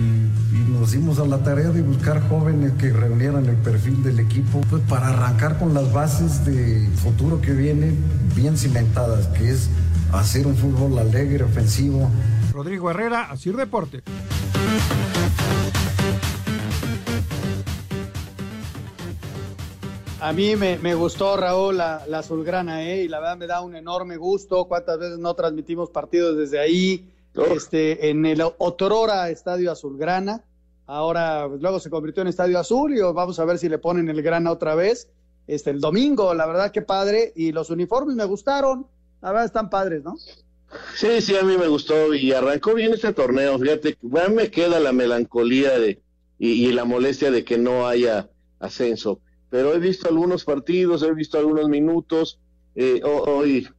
y, 0.55 0.65
nos 0.69 0.91
dimos 0.91 1.19
a 1.19 1.25
la 1.25 1.43
tarea 1.43 1.69
de 1.69 1.81
buscar 1.81 2.27
jóvenes 2.27 2.73
que 2.73 2.89
reunieran 2.89 3.45
el 3.45 3.57
perfil 3.57 4.01
del 4.03 4.19
equipo 4.19 4.61
pues, 4.69 4.81
para 4.83 5.09
arrancar 5.09 5.59
con 5.59 5.73
las 5.73 5.91
bases 5.93 6.45
de 6.45 6.89
futuro 6.95 7.39
que 7.41 7.51
viene 7.51 7.93
bien 8.35 8.57
cimentadas, 8.57 9.27
que 9.27 9.51
es 9.51 9.69
hacer 10.11 10.47
un 10.47 10.55
fútbol 10.55 10.97
alegre, 10.99 11.43
ofensivo. 11.43 12.09
Rodrigo 12.51 12.89
Herrera, 12.91 13.31
Asir 13.31 13.55
Deporte. 13.55 14.03
A 20.23 20.31
mí 20.31 20.55
me, 20.55 20.77
me, 20.77 20.95
gustó, 20.95 21.35
Raúl, 21.35 21.75
la, 21.75 22.05
la 22.07 22.19
azulgrana, 22.19 22.81
¿eh? 22.89 23.03
y 23.03 23.07
la 23.09 23.19
verdad 23.19 23.35
me 23.35 23.45
da 23.45 23.59
un 23.59 23.75
enorme 23.75 24.15
gusto. 24.15 24.69
¿Cuántas 24.69 24.97
veces 24.97 25.19
no 25.19 25.33
transmitimos 25.33 25.89
partidos 25.89 26.37
desde 26.37 26.59
ahí? 26.59 27.05
Este, 27.53 28.09
en 28.09 28.25
el 28.25 28.41
Otrora 28.57 29.29
Estadio 29.29 29.69
Azulgrana. 29.69 30.41
Ahora, 30.85 31.47
pues, 31.49 31.61
luego 31.61 31.77
se 31.81 31.89
convirtió 31.89 32.21
en 32.21 32.29
Estadio 32.29 32.57
Azul 32.57 32.95
y 32.95 33.01
vamos 33.01 33.37
a 33.37 33.43
ver 33.43 33.57
si 33.57 33.67
le 33.67 33.79
ponen 33.79 34.07
el 34.07 34.21
grana 34.21 34.49
otra 34.49 34.75
vez. 34.75 35.09
Este, 35.45 35.71
el 35.71 35.81
domingo, 35.81 36.33
la 36.33 36.45
verdad 36.45 36.71
que 36.71 36.81
padre. 36.81 37.33
Y 37.35 37.51
los 37.51 37.69
uniformes 37.69 38.15
me 38.15 38.23
gustaron. 38.23 38.87
La 39.21 39.31
verdad 39.31 39.43
están 39.47 39.69
padres, 39.69 40.05
¿no? 40.05 40.15
Sí, 40.95 41.19
sí, 41.19 41.35
a 41.35 41.43
mí 41.43 41.57
me 41.57 41.67
gustó 41.67 42.13
y 42.13 42.31
arrancó 42.31 42.75
bien 42.75 42.93
este 42.93 43.11
torneo. 43.11 43.59
Fíjate, 43.59 43.97
me 44.01 44.49
queda 44.49 44.79
la 44.79 44.93
melancolía 44.93 45.77
de 45.77 46.01
y, 46.39 46.69
y 46.69 46.71
la 46.71 46.85
molestia 46.85 47.29
de 47.29 47.43
que 47.43 47.57
no 47.57 47.87
haya 47.87 48.29
ascenso 48.61 49.19
pero 49.53 49.71
he 49.71 49.77
visto 49.77 50.09
algunos 50.09 50.45
partidos, 50.45 51.03
he 51.03 51.13
visto 51.13 51.37
algunos 51.37 51.69
minutos. 51.69 52.39
Eh, 52.73 53.01
hoy, 53.03 53.69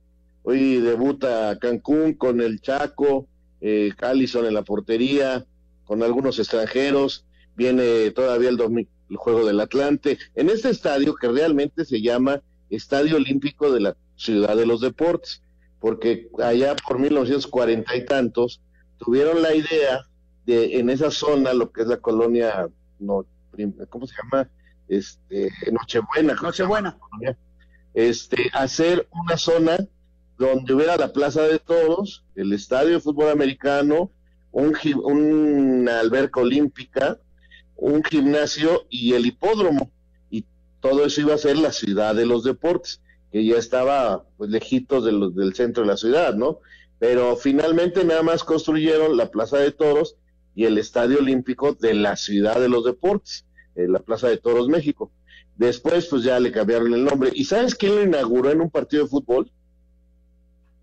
hoy 0.45 0.77
debuta 0.77 1.59
Cancún 1.59 2.15
con 2.15 2.41
el 2.41 2.61
Chaco, 2.61 3.27
eh, 3.61 3.91
Callison 3.97 4.47
en 4.47 4.55
la 4.55 4.63
portería, 4.63 5.45
con 5.85 6.05
algunos 6.05 6.39
extranjeros. 6.39 7.27
Viene 7.57 8.13
todavía 8.13 8.51
el, 8.51 8.87
el 9.11 9.17
juego 9.17 9.45
del 9.45 9.59
Atlante. 9.59 10.17
En 10.37 10.49
este 10.49 10.71
estadio 10.71 11.17
que 11.17 11.27
realmente 11.27 11.85
se 11.85 12.01
llama 12.01 12.41
Estadio 12.71 13.17
Olímpico 13.17 13.73
de 13.73 13.81
la 13.81 13.97
Ciudad 14.15 14.57
de 14.57 14.67
los 14.67 14.81
Deportes, 14.81 15.43
porque 15.81 16.29
allá 16.41 16.77
por 16.87 17.01
1940 17.01 17.97
y 17.97 18.05
tantos 18.05 18.61
tuvieron 18.99 19.43
la 19.43 19.53
idea 19.53 20.07
de 20.47 20.79
en 20.79 20.89
esa 20.89 21.11
zona, 21.11 21.53
lo 21.53 21.73
que 21.73 21.83
es 21.83 21.89
la 21.89 21.97
colonia, 21.97 22.69
¿cómo 23.91 24.07
se 24.07 24.15
llama? 24.23 24.49
Este, 24.89 25.51
Nochebuena. 25.73 26.35
Nochebuena. 26.35 26.99
Este, 27.95 28.51
hacer 28.53 29.07
una 29.13 29.37
zona 29.37 29.77
donde 30.39 30.75
hubiera 30.75 30.97
la 30.97 31.13
Plaza 31.13 31.43
de 31.43 31.59
Todos, 31.59 32.25
el 32.35 32.53
Estadio 32.53 32.95
de 32.95 33.01
Fútbol 33.01 33.31
Americano, 33.31 34.11
un, 34.51 34.77
una 35.05 36.01
alberca 36.01 36.41
olímpica, 36.41 37.19
un 37.77 38.03
gimnasio 38.03 38.87
y 38.89 39.15
el 39.15 39.27
hipódromo. 39.27 39.91
Y 40.31 40.45
todo 40.81 41.05
eso 41.05 41.21
iba 41.21 41.35
a 41.35 41.39
ser 41.39 41.57
la 41.59 41.73
ciudad 41.73 42.15
de 42.15 42.27
los 42.27 42.45
deportes, 42.45 43.01
que 43.31 43.45
ya 43.45 43.57
estaba 43.57 44.25
pues 44.37 44.51
lejitos 44.51 45.05
de 45.05 45.13
los, 45.13 45.35
del 45.35 45.55
centro 45.55 45.83
de 45.83 45.89
la 45.89 45.97
ciudad, 45.97 46.35
¿no? 46.35 46.59
Pero 46.99 47.37
finalmente 47.37 48.05
nada 48.05 48.23
más 48.23 48.45
construyeron 48.45 49.17
la 49.17 49.31
Plaza 49.31 49.59
de 49.59 49.73
Toros 49.73 50.17
y 50.55 50.65
el 50.65 50.79
Estadio 50.79 51.19
Olímpico 51.19 51.75
de 51.75 51.95
la 51.95 52.17
ciudad 52.17 52.61
de 52.61 52.69
los 52.69 52.85
deportes 52.85 53.45
en 53.75 53.93
la 53.93 53.99
Plaza 53.99 54.29
de 54.29 54.37
Toros 54.37 54.69
México. 54.69 55.11
Después, 55.57 56.07
pues 56.07 56.23
ya 56.23 56.41
le 56.41 56.51
cambiaron 56.51 56.93
el 56.93 57.05
nombre. 57.05 57.31
¿Y 57.33 57.45
sabes 57.45 57.75
quién 57.75 57.95
lo 57.95 58.03
inauguró 58.03 58.51
en 58.51 58.61
un 58.61 58.71
partido 58.71 59.05
de 59.05 59.11
fútbol? 59.11 59.51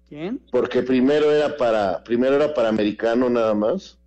¿Quién? 0.07 0.41
Porque 0.51 0.81
primero 0.83 1.31
era 1.31 1.57
para, 1.57 2.03
primero 2.03 2.35
era 2.35 2.53
para 2.53 2.69
americano 2.69 3.29
nada 3.29 3.53
más. 3.53 3.97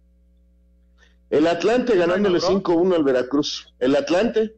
El 1.30 1.47
Atlante 1.47 1.97
ganándole 1.97 2.39
5-1 2.39 2.95
al 2.95 3.05
Veracruz. 3.05 3.72
El 3.78 3.97
Atlante. 3.97 4.55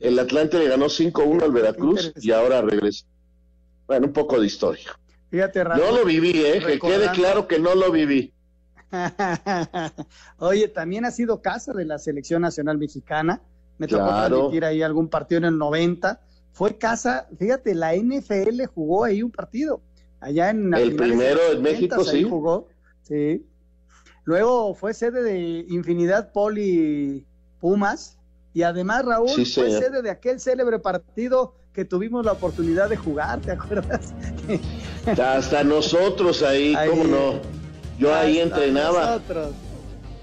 El 0.00 0.18
Atlante 0.18 0.58
le 0.58 0.68
ganó 0.68 0.86
5-1 0.86 1.42
al 1.42 1.52
Veracruz 1.52 2.12
y 2.16 2.30
ahora 2.30 2.60
regresa. 2.60 3.06
Bueno, 3.86 4.06
un 4.06 4.12
poco 4.12 4.38
de 4.38 4.46
historia. 4.46 4.98
Fíjate, 5.30 5.64
Raúl, 5.64 5.82
No 5.82 5.98
lo 5.98 6.04
viví, 6.04 6.44
¿eh? 6.44 6.62
Que 6.64 6.78
quede 6.78 7.10
claro 7.12 7.48
que 7.48 7.58
no 7.58 7.74
lo 7.74 7.90
viví. 7.90 8.32
Oye, 10.38 10.68
también 10.68 11.04
ha 11.04 11.10
sido 11.10 11.40
casa 11.42 11.72
de 11.72 11.84
la 11.84 11.98
selección 11.98 12.42
nacional 12.42 12.78
mexicana. 12.78 13.40
Me 13.78 13.86
tocó 13.86 14.04
Claro. 14.04 14.28
transmitir 14.36 14.64
ahí 14.64 14.82
algún 14.82 15.08
partido 15.08 15.38
en 15.38 15.44
el 15.44 15.58
90. 15.58 16.20
Fue 16.52 16.76
casa, 16.78 17.28
fíjate, 17.38 17.74
la 17.74 17.94
NFL 17.94 18.64
jugó 18.74 19.04
ahí 19.04 19.22
un 19.22 19.30
partido. 19.30 19.80
Allá 20.20 20.50
en 20.50 20.74
El 20.74 20.96
primero 20.96 21.38
en 21.52 21.62
México, 21.62 21.96
70s, 22.02 22.08
ahí 22.10 22.22
sí. 22.24 22.28
jugó. 22.28 22.68
Sí. 23.02 23.46
Luego 24.24 24.74
fue 24.74 24.92
sede 24.94 25.22
de 25.22 25.64
Infinidad 25.68 26.32
Poli 26.32 27.24
Pumas. 27.60 28.16
Y 28.52 28.62
además, 28.62 29.04
Raúl, 29.04 29.28
Sí, 29.28 29.44
fue 29.44 29.70
sede 29.70 30.02
de 30.02 30.10
aquel 30.10 30.40
célebre 30.40 30.80
partido 30.80 31.54
que 31.72 31.84
tuvimos 31.84 32.24
la 32.24 32.32
oportunidad 32.32 32.88
de 32.88 32.96
jugar, 32.96 33.38
¿te 33.40 33.52
acuerdas? 33.52 34.12
Hasta 35.22 35.62
nosotros 35.62 36.42
ahí, 36.42 36.74
¿cómo 36.88 37.04
no? 37.04 37.57
Yo 37.98 38.14
ahí 38.14 38.38
entrenaba. 38.38 39.06
nosotros. 39.06 39.48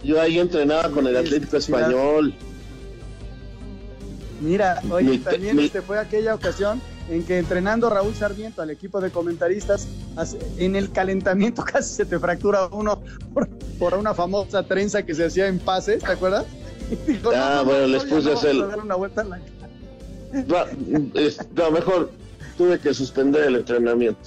Yo 0.04 0.22
ahí 0.22 0.40
entrenaba 0.40 0.90
con 0.92 1.08
el 1.08 1.18
Atlético 1.18 1.58
Español. 1.58 2.34
Mira, 4.42 4.82
oye, 4.92 5.12
Mi- 5.12 5.18
también 5.20 5.56
mi- 5.56 5.66
este 5.66 5.82
fue 5.82 5.98
aquella 5.98 6.36
ocasión 6.36 6.82
en 7.10 7.24
que 7.24 7.38
entrenando 7.38 7.90
Raúl 7.90 8.14
Sarmiento 8.16 8.62
al 8.62 8.70
equipo 8.70 9.00
de 9.00 9.10
comentaristas, 9.10 9.88
en 10.58 10.76
el 10.76 10.92
calentamiento 10.92 11.64
casi 11.72 11.94
se 11.96 12.06
te 12.06 12.20
fractura 12.20 12.68
uno 12.68 13.02
por, 13.34 13.48
por 13.80 13.94
una 13.96 14.14
famosa 14.14 14.64
trenza 14.64 15.04
que 15.04 15.16
se 15.16 15.26
hacía 15.26 15.48
en 15.48 15.60
pases, 15.60 16.04
¿te 16.04 16.12
acuerdas? 16.12 16.46
Y 17.08 17.14
dijo, 17.14 17.32
Ah, 17.34 17.64
bueno, 17.66 17.88
les 17.88 18.04
puse 18.04 18.30
a 18.32 18.66
dar 18.68 18.80
una 18.80 18.94
vuelta 18.96 19.22
en 19.24 19.30
la- 19.32 19.40
es- 21.16 21.40
No, 21.56 21.72
mejor 21.72 22.12
tuve 22.58 22.78
que 22.80 22.94
suspender 22.94 23.46
el 23.46 23.56
entrenamiento. 23.56 24.20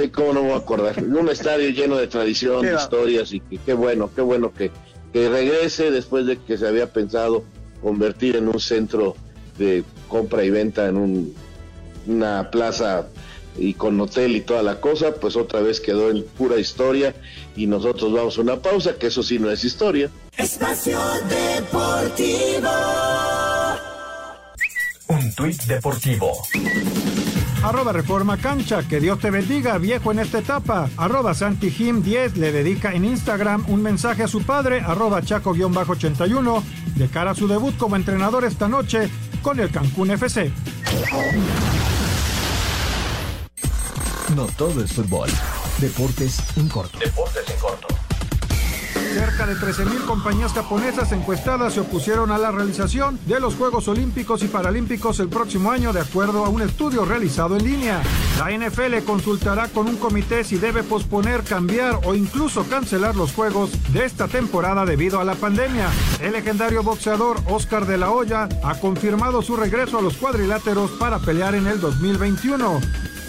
Sí, 0.00 0.08
cómo 0.10 0.32
no 0.32 0.42
me 0.42 0.48
voy 0.48 0.58
a 0.58 0.62
acordar. 0.62 0.98
En 0.98 1.16
un 1.16 1.28
estadio 1.28 1.70
lleno 1.70 1.96
de 1.96 2.06
tradición, 2.06 2.62
de 2.66 2.74
historias 2.74 3.32
y 3.32 3.40
que 3.40 3.58
qué 3.58 3.74
bueno, 3.74 4.10
qué 4.14 4.22
bueno 4.22 4.52
que, 4.52 4.70
que 5.12 5.28
regrese 5.28 5.90
después 5.90 6.26
de 6.26 6.38
que 6.38 6.56
se 6.56 6.66
había 6.66 6.92
pensado 6.92 7.44
convertir 7.82 8.36
en 8.36 8.48
un 8.48 8.60
centro 8.60 9.16
de 9.58 9.84
compra 10.08 10.44
y 10.44 10.50
venta 10.50 10.86
en 10.86 10.96
un 10.96 11.34
una 12.06 12.50
plaza 12.50 13.06
y 13.58 13.74
con 13.74 14.00
hotel 14.00 14.36
y 14.36 14.40
toda 14.40 14.62
la 14.62 14.80
cosa, 14.80 15.14
pues 15.14 15.36
otra 15.36 15.60
vez 15.60 15.80
quedó 15.80 16.10
en 16.10 16.24
pura 16.24 16.58
historia 16.58 17.14
y 17.56 17.66
nosotros 17.66 18.12
vamos 18.12 18.38
a 18.38 18.40
una 18.40 18.56
pausa, 18.60 18.94
que 18.94 19.08
eso 19.08 19.22
sí 19.22 19.38
no 19.38 19.50
es 19.50 19.64
historia. 19.64 20.10
Espacio 20.36 20.98
Deportivo. 21.28 22.70
Un 25.08 25.34
tuit 25.34 25.62
deportivo. 25.64 26.32
Arroba 27.62 27.92
Reforma 27.92 28.38
Cancha, 28.38 28.82
que 28.88 29.00
Dios 29.00 29.18
te 29.18 29.30
bendiga, 29.30 29.76
viejo 29.76 30.12
en 30.12 30.20
esta 30.20 30.38
etapa. 30.38 30.88
Arroba 30.96 31.34
Santijim 31.34 32.02
10 32.02 32.38
le 32.38 32.52
dedica 32.52 32.94
en 32.94 33.04
Instagram 33.04 33.64
un 33.68 33.82
mensaje 33.82 34.22
a 34.22 34.28
su 34.28 34.42
padre, 34.42 34.80
arroba 34.80 35.20
Chaco-81, 35.20 36.62
de 36.96 37.08
cara 37.08 37.32
a 37.32 37.34
su 37.34 37.46
debut 37.46 37.76
como 37.76 37.96
entrenador 37.96 38.44
esta 38.44 38.66
noche 38.66 39.10
con 39.42 39.60
el 39.60 39.70
Cancún 39.70 40.10
FC. 40.10 40.50
No 44.34 44.46
todo 44.56 44.82
es 44.82 44.92
fútbol. 44.92 45.28
Deportes 45.78 46.38
en 46.56 46.68
corto. 46.68 46.98
Deportes 46.98 47.50
en 47.50 47.58
corto. 47.58 47.99
Cerca 49.12 49.44
de 49.44 49.56
13.000 49.56 50.04
compañías 50.06 50.52
japonesas 50.52 51.10
encuestadas 51.10 51.74
se 51.74 51.80
opusieron 51.80 52.30
a 52.30 52.38
la 52.38 52.52
realización 52.52 53.18
de 53.26 53.40
los 53.40 53.56
Juegos 53.56 53.88
Olímpicos 53.88 54.44
y 54.44 54.46
Paralímpicos 54.46 55.18
el 55.18 55.28
próximo 55.28 55.72
año, 55.72 55.92
de 55.92 56.00
acuerdo 56.00 56.44
a 56.44 56.48
un 56.48 56.62
estudio 56.62 57.04
realizado 57.04 57.56
en 57.56 57.64
línea. 57.64 58.02
La 58.38 58.56
NFL 58.56 59.04
consultará 59.04 59.66
con 59.66 59.88
un 59.88 59.96
comité 59.96 60.44
si 60.44 60.58
debe 60.58 60.84
posponer, 60.84 61.42
cambiar 61.42 61.98
o 62.04 62.14
incluso 62.14 62.64
cancelar 62.64 63.16
los 63.16 63.32
Juegos 63.32 63.70
de 63.92 64.04
esta 64.04 64.28
temporada 64.28 64.86
debido 64.86 65.20
a 65.20 65.24
la 65.24 65.34
pandemia. 65.34 65.88
El 66.20 66.32
legendario 66.32 66.84
boxeador 66.84 67.38
Oscar 67.48 67.86
de 67.86 67.98
la 67.98 68.12
Hoya 68.12 68.48
ha 68.62 68.78
confirmado 68.78 69.42
su 69.42 69.56
regreso 69.56 69.98
a 69.98 70.02
los 70.02 70.16
cuadriláteros 70.16 70.92
para 70.92 71.18
pelear 71.18 71.56
en 71.56 71.66
el 71.66 71.80
2021. 71.80 72.80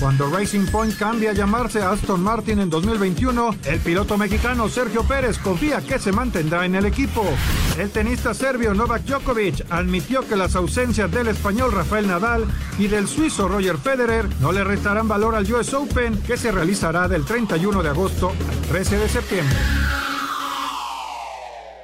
Cuando 0.02 0.32
Racing 0.32 0.66
Point 0.66 0.98
cambia 0.98 1.30
a 1.30 1.34
llamarse 1.34 1.80
Aston 1.80 2.24
Martin 2.24 2.60
en 2.60 2.72
2021, 2.72 3.56
el 3.66 3.80
piloto 3.82 4.18
mexicano 4.18 4.68
Sergio 4.68 5.04
Pérez 5.04 5.38
confía 5.38 5.80
que 5.82 6.00
se 6.00 6.12
mantendrá 6.12 6.66
en 6.66 6.74
el 6.74 6.88
equipo. 6.88 7.24
El 7.78 7.92
tenista 7.92 8.34
serbio 8.34 8.74
Novak 8.74 9.04
Djokovic 9.04 9.64
admitió 9.70 10.28
que 10.28 10.36
las 10.36 10.56
ausencias 10.56 11.12
del 11.12 11.28
español 11.28 11.72
Rafael 11.72 12.08
Nadal 12.08 12.46
y 12.80 12.88
del 12.88 13.08
suizo 13.08 13.48
Roger 13.48 13.78
Federer 13.78 14.28
no 14.40 14.52
le 14.52 14.64
restarán 14.64 15.08
valor 15.08 15.36
al 15.36 15.54
US 15.54 15.72
Open 15.76 16.20
que 16.24 16.36
se 16.36 16.52
realizará 16.52 17.08
del 17.08 17.24
31 17.24 17.84
de 17.84 17.90
agosto 17.90 18.30
al 18.50 18.68
13 18.70 18.98
de 18.98 19.08
septiembre. 19.08 19.56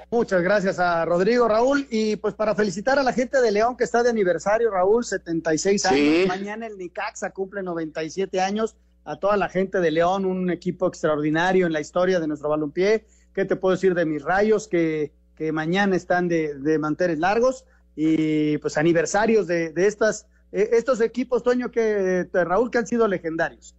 Muchas 0.10 0.42
gracias 0.42 0.80
a 0.80 1.04
Rodrigo, 1.04 1.48
Raúl. 1.48 1.86
Y 1.90 2.16
pues 2.16 2.34
para 2.34 2.56
felicitar 2.56 2.98
a 2.98 3.04
la 3.04 3.12
gente 3.12 3.42
de 3.42 3.52
León 3.52 3.76
que 3.76 3.84
está 3.84 4.04
de 4.04 4.10
aniversario, 4.10 4.72
Raúl, 4.72 5.04
76 5.04 5.86
años. 5.86 6.00
Sí. 6.00 6.26
Mañana 6.28 6.66
el 6.66 6.78
Nicaxa 6.78 7.32
cumple 7.32 7.62
97 7.62 8.40
años. 8.40 8.76
A 9.04 9.18
toda 9.18 9.38
la 9.38 9.48
gente 9.48 9.80
de 9.80 9.92
León, 9.92 10.26
un 10.26 10.50
equipo 10.50 10.88
extraordinario 10.88 11.66
en 11.66 11.74
la 11.74 11.80
historia 11.80 12.20
de 12.20 12.28
nuestro 12.28 12.50
balompié. 12.50 13.06
¿Qué 13.34 13.46
te 13.46 13.56
puedo 13.56 13.76
decir 13.76 13.96
de 13.96 14.06
mis 14.06 14.22
rayos 14.22 14.68
que, 14.68 15.14
que 15.36 15.52
mañana 15.52 15.96
están 15.96 16.28
de, 16.28 16.56
de 16.56 16.78
manteles 16.78 17.20
largos? 17.20 17.66
Y 17.96 18.58
pues 18.60 18.78
aniversarios 18.78 19.48
de, 19.48 19.72
de 19.72 19.88
estas, 19.88 20.28
eh, 20.52 20.70
estos 20.74 21.02
equipos, 21.02 21.44
Toño, 21.44 21.72
que, 21.72 21.82
de 21.82 22.46
Raúl, 22.46 22.70
que 22.70 22.80
han 22.80 22.88
sido 22.88 23.08
legendarios. 23.08 23.76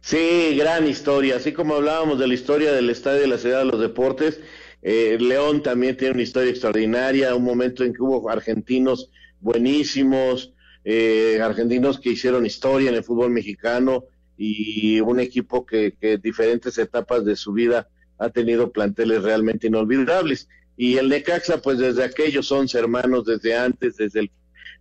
Sí, 0.00 0.56
gran 0.56 0.86
historia. 0.86 1.36
Así 1.36 1.52
como 1.52 1.74
hablábamos 1.74 2.18
de 2.18 2.26
la 2.26 2.34
historia 2.34 2.72
del 2.72 2.90
Estadio 2.90 3.20
de 3.20 3.28
la 3.28 3.38
Ciudad 3.38 3.60
de 3.60 3.64
los 3.66 3.80
Deportes, 3.80 4.40
eh, 4.86 5.16
León 5.18 5.62
también 5.62 5.96
tiene 5.96 6.12
una 6.12 6.22
historia 6.22 6.50
extraordinaria, 6.50 7.34
un 7.34 7.42
momento 7.42 7.84
en 7.84 7.94
que 7.94 8.02
hubo 8.02 8.28
argentinos 8.28 9.10
buenísimos, 9.40 10.52
eh, 10.84 11.40
argentinos 11.42 11.98
que 11.98 12.10
hicieron 12.10 12.44
historia 12.44 12.90
en 12.90 12.96
el 12.96 13.02
fútbol 13.02 13.30
mexicano 13.30 14.04
y 14.36 15.00
un 15.00 15.20
equipo 15.20 15.64
que, 15.64 15.94
que 15.98 16.12
en 16.12 16.20
diferentes 16.20 16.76
etapas 16.76 17.24
de 17.24 17.34
su 17.34 17.54
vida 17.54 17.88
ha 18.18 18.28
tenido 18.28 18.72
planteles 18.72 19.22
realmente 19.22 19.68
inolvidables. 19.68 20.50
Y 20.76 20.98
el 20.98 21.08
Necaxa, 21.08 21.62
pues 21.62 21.78
desde 21.78 22.04
aquellos 22.04 22.52
11 22.52 22.78
hermanos, 22.78 23.24
desde 23.24 23.56
antes, 23.56 23.96
desde 23.96 24.30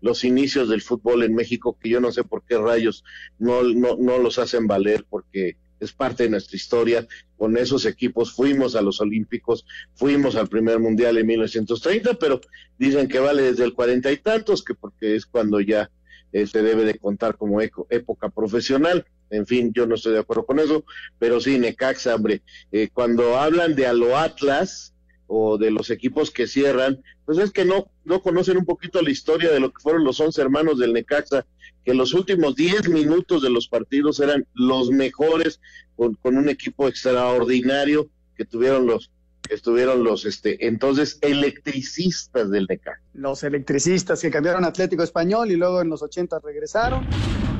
los 0.01 0.25
inicios 0.25 0.67
del 0.67 0.81
fútbol 0.81 1.23
en 1.23 1.33
México, 1.33 1.77
que 1.81 1.87
yo 1.87 2.01
no 2.01 2.11
sé 2.11 2.25
por 2.25 2.43
qué 2.43 2.57
rayos 2.57 3.05
no, 3.39 3.63
no, 3.63 3.95
no 3.95 4.17
los 4.17 4.37
hacen 4.37 4.67
valer, 4.67 5.05
porque 5.09 5.55
es 5.79 5.91
parte 5.93 6.23
de 6.23 6.29
nuestra 6.29 6.55
historia. 6.55 7.07
Con 7.37 7.57
esos 7.57 7.85
equipos 7.85 8.33
fuimos 8.33 8.75
a 8.75 8.81
los 8.81 9.01
Olímpicos, 9.01 9.65
fuimos 9.95 10.35
al 10.35 10.47
primer 10.47 10.79
mundial 10.79 11.17
en 11.17 11.27
1930, 11.27 12.13
pero 12.15 12.39
dicen 12.77 13.07
que 13.07 13.19
vale 13.19 13.41
desde 13.43 13.63
el 13.65 13.73
cuarenta 13.73 14.11
y 14.11 14.17
tantos, 14.17 14.63
que 14.63 14.75
porque 14.75 15.15
es 15.15 15.25
cuando 15.25 15.59
ya 15.59 15.89
eh, 16.31 16.47
se 16.47 16.61
debe 16.61 16.83
de 16.85 16.97
contar 16.97 17.37
como 17.37 17.61
eco- 17.61 17.87
época 17.89 18.29
profesional. 18.29 19.05
En 19.29 19.45
fin, 19.47 19.71
yo 19.73 19.85
no 19.87 19.95
estoy 19.95 20.13
de 20.13 20.19
acuerdo 20.19 20.45
con 20.45 20.59
eso, 20.59 20.85
pero 21.19 21.39
sí, 21.41 21.57
Necaxa, 21.57 22.15
hombre, 22.15 22.43
eh, 22.71 22.89
cuando 22.93 23.37
hablan 23.37 23.75
de 23.75 23.87
a 23.87 23.93
lo 23.93 24.17
Atlas 24.17 24.92
o 25.27 25.57
de 25.57 25.71
los 25.71 25.89
equipos 25.89 26.31
que 26.31 26.47
cierran, 26.47 27.01
pues 27.25 27.37
es 27.37 27.51
que 27.51 27.65
no, 27.65 27.87
no 28.03 28.21
conocen 28.21 28.57
un 28.57 28.65
poquito 28.65 29.01
la 29.01 29.11
historia 29.11 29.51
de 29.51 29.59
lo 29.59 29.71
que 29.71 29.81
fueron 29.81 30.03
los 30.03 30.19
once 30.19 30.41
hermanos 30.41 30.79
del 30.79 30.93
Necaxa, 30.93 31.45
que 31.85 31.93
los 31.93 32.13
últimos 32.13 32.55
10 32.55 32.89
minutos 32.89 33.41
de 33.41 33.49
los 33.49 33.67
partidos 33.67 34.19
eran 34.19 34.45
los 34.53 34.89
mejores, 34.89 35.59
con, 35.95 36.15
con 36.15 36.37
un 36.37 36.49
equipo 36.49 36.87
extraordinario 36.87 38.09
que 38.35 38.45
tuvieron 38.45 38.85
los 38.85 39.11
estuvieron 39.49 40.03
los 40.03 40.25
este 40.25 40.67
entonces 40.67 41.17
electricistas 41.21 42.49
del 42.49 42.65
Necaxa. 42.69 43.01
los 43.13 43.43
electricistas 43.43 44.21
que 44.21 44.31
cambiaron 44.31 44.63
a 44.65 44.67
Atlético 44.67 45.03
Español 45.03 45.51
y 45.51 45.55
luego 45.55 45.81
en 45.81 45.89
los 45.89 46.01
80 46.01 46.39
regresaron, 46.39 47.05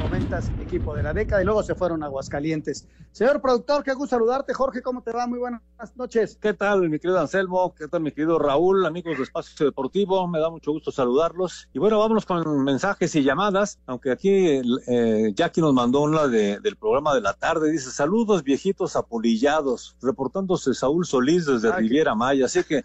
comentas 0.01 0.49
equipo 0.61 0.95
de 0.95 1.03
la 1.03 1.13
década 1.13 1.41
y 1.41 1.45
luego 1.45 1.63
se 1.63 1.75
fueron 1.75 2.03
a 2.03 2.07
Aguascalientes. 2.07 2.87
Señor 3.11 3.41
productor, 3.41 3.83
qué 3.83 3.93
gusto 3.93 4.15
saludarte. 4.15 4.53
Jorge, 4.53 4.81
¿cómo 4.81 5.01
te 5.03 5.11
va? 5.11 5.27
Muy 5.27 5.39
buenas 5.39 5.61
noches. 5.95 6.37
¿Qué 6.41 6.53
tal, 6.53 6.89
mi 6.89 6.99
querido 6.99 7.19
Anselmo? 7.19 7.73
¿Qué 7.75 7.87
tal, 7.87 8.01
mi 8.01 8.11
querido 8.11 8.39
Raúl? 8.39 8.85
Amigos 8.85 9.17
de 9.17 9.23
Espacio 9.23 9.65
Deportivo, 9.67 10.27
me 10.27 10.39
da 10.39 10.49
mucho 10.49 10.71
gusto 10.71 10.91
saludarlos. 10.91 11.69
Y 11.73 11.79
bueno, 11.79 11.99
vámonos 11.99 12.25
con 12.25 12.63
mensajes 12.63 13.15
y 13.15 13.23
llamadas, 13.23 13.79
aunque 13.85 14.11
aquí 14.11 14.29
eh, 14.87 15.31
Jackie 15.35 15.61
nos 15.61 15.73
mandó 15.73 16.01
una 16.01 16.27
de- 16.27 16.59
del 16.59 16.75
programa 16.75 17.13
de 17.13 17.21
la 17.21 17.33
tarde. 17.33 17.71
Dice, 17.71 17.91
saludos 17.91 18.43
viejitos 18.43 18.95
apolillados, 18.95 19.95
reportándose 20.01 20.73
Saúl 20.73 21.05
Solís 21.05 21.45
desde 21.45 21.69
Riviera 21.77 22.15
Maya. 22.15 22.45
Así 22.45 22.63
que 22.63 22.83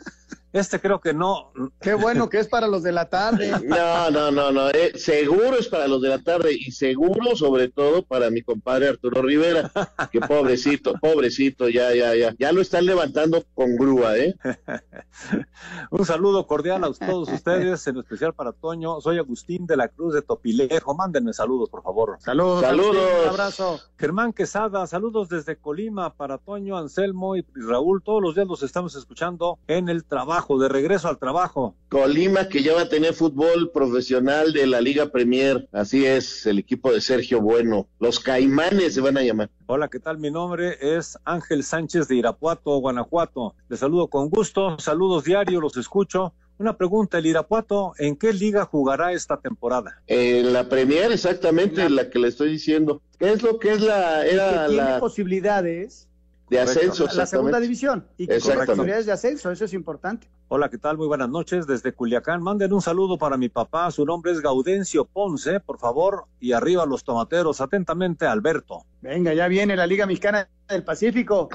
este 0.53 0.81
creo 0.81 1.01
que 1.01 1.15
no. 1.15 1.53
Qué 1.81 1.95
bueno 1.95 2.29
que 2.29 2.39
es 2.39 2.49
para 2.49 2.67
los 2.67 2.83
de 2.83 2.93
la 2.93 3.09
tarde. 3.09 3.53
No, 3.69 4.11
no, 4.11 4.31
no, 4.31 4.51
no, 4.51 4.71
eh, 4.71 4.93
seguro 4.97 5.59
es 5.59 5.69
para 5.69 5.87
los 5.89 6.01
de 6.01 6.09
la 6.09 6.23
tarde 6.23 6.53
y 6.55 6.71
seguro 6.73 7.37
sobre 7.37 7.69
todo 7.69 8.03
para 8.03 8.31
mi 8.31 8.43
compadre 8.43 8.89
Arturo 8.89 9.21
Rivera, 9.21 9.71
que 10.11 10.21
pobrecito, 10.21 10.95
pobrecito, 11.01 11.69
ya, 11.69 11.95
ya, 11.95 12.15
ya, 12.15 12.35
ya 12.39 12.53
lo 12.53 12.61
están 12.61 12.87
levantando 12.87 13.45
con 13.55 13.77
grúa, 13.77 14.17
¿eh? 14.17 14.35
Un 15.91 16.05
saludo 16.05 16.47
cordial 16.47 16.85
a 16.85 16.93
todos 16.93 17.31
ustedes, 17.31 17.87
en 17.87 17.99
especial 17.99 18.33
para 18.33 18.53
Toño. 18.53 19.01
Soy 19.01 19.19
Agustín 19.19 19.67
de 19.67 19.77
la 19.77 19.89
Cruz 19.89 20.15
de 20.15 20.23
Topilejo. 20.23 20.95
Mándenme 20.95 21.33
saludos, 21.33 21.69
por 21.69 21.83
favor. 21.83 22.17
Saludos. 22.21 22.61
Saludos. 22.63 22.97
Agustín, 22.97 23.23
Un 23.23 23.29
abrazo. 23.29 23.81
Germán 23.99 24.33
Quesada, 24.33 24.87
saludos 24.87 25.29
desde 25.29 25.57
Colima 25.57 26.15
para 26.15 26.39
Toño, 26.39 26.77
Anselmo 26.77 27.37
y 27.37 27.45
Raúl. 27.55 28.03
Todos 28.03 28.23
los 28.23 28.35
días 28.35 28.47
los 28.47 28.63
estamos 28.63 28.95
escuchando 28.95 29.59
en 29.67 29.89
el 29.89 30.05
trabajo, 30.05 30.38
de 30.39 30.69
regreso 30.69 31.09
al 31.09 31.19
trabajo. 31.19 31.75
Colima 31.89 32.49
que 32.49 32.63
ya 32.63 32.75
va 32.75 32.83
a 32.83 32.89
tener 32.89 33.13
fútbol 33.13 33.71
profesional 33.73 34.53
de 34.53 34.67
la 34.67 34.81
Liga 34.81 35.11
Premier, 35.11 35.69
así 35.73 36.07
es, 36.07 36.47
el 36.47 36.59
equipo 36.59 36.93
de 36.93 37.01
Sergio 37.01 37.41
Bueno, 37.41 37.89
los 37.99 38.21
Caimanes 38.21 38.95
se 38.95 39.01
van 39.01 39.19
a 39.19 39.23
llamar. 39.23 39.51
Hola, 39.67 39.89
¿qué 39.89 39.99
tal? 39.99 40.19
Mi 40.19 40.31
nombre 40.31 40.77
es 40.81 41.19
Ángel 41.25 41.65
Sánchez 41.65 42.07
de 42.09 42.17
Irapuato, 42.17 42.79
Guanajuato. 42.79 43.57
Les 43.69 43.81
saludo 43.81 44.07
con 44.07 44.31
gusto, 44.31 44.79
saludos 44.79 45.25
diario, 45.25 45.61
los 45.61 45.77
escucho. 45.77 46.35
Una 46.59 46.77
pregunta, 46.77 47.19
el 47.19 47.27
Irapuato, 47.27 47.93
¿en 47.99 48.17
qué 48.17 48.33
liga 48.33 48.65
jugará 48.65 49.13
esta 49.13 49.41
temporada? 49.41 50.03
En 50.07 50.53
la 50.53 50.69
Premier, 50.69 51.13
exactamente, 51.13 51.89
la 51.91 52.11
que 52.11 52.19
le 52.19 52.29
estoy 52.29 52.51
diciendo. 52.51 53.03
¿Qué 53.19 53.33
es 53.33 53.43
lo 53.43 53.59
que 53.59 53.73
es 53.73 53.81
la, 53.81 54.25
era 54.25 54.67
tiene 54.67 54.83
la 54.83 55.01
posibilidades 55.01 56.08
de 56.51 56.61
ascenso? 56.61 57.07
la, 57.07 57.15
la 57.15 57.27
segunda 57.27 57.61
división 57.61 58.07
y 58.17 58.27
que 58.27 58.41
con 58.41 58.67
posibilidades 58.67 59.07
de 59.07 59.13
ascenso, 59.13 59.51
eso 59.51 59.65
es 59.65 59.73
importante. 59.73 60.29
Hola, 60.49 60.71
¿qué 60.71 60.79
tal? 60.79 60.97
Muy 60.97 61.07
buenas 61.07 61.29
noches 61.29 61.67
desde 61.67 61.93
Culiacán. 61.93 62.43
Manden 62.43 62.73
un 62.73 62.81
saludo 62.81 63.19
para 63.19 63.37
mi 63.37 63.49
papá. 63.49 63.91
Su 63.91 64.07
nombre 64.07 64.33
es 64.33 64.41
Gaudencio 64.41 65.05
Ponce, 65.05 65.61
por 65.61 65.79
favor. 65.79 66.25
Y 66.41 66.53
arriba 66.53 66.87
los 66.87 67.05
tomateros. 67.05 67.61
Atentamente, 67.61 68.27
Alberto. 68.27 68.85
Venga, 69.03 69.35
ya 69.35 69.47
viene 69.49 69.77
la 69.77 69.87
Liga 69.87 70.07
Mexicana 70.07 70.49
del 70.69 70.85
Pacífico. 70.85 71.51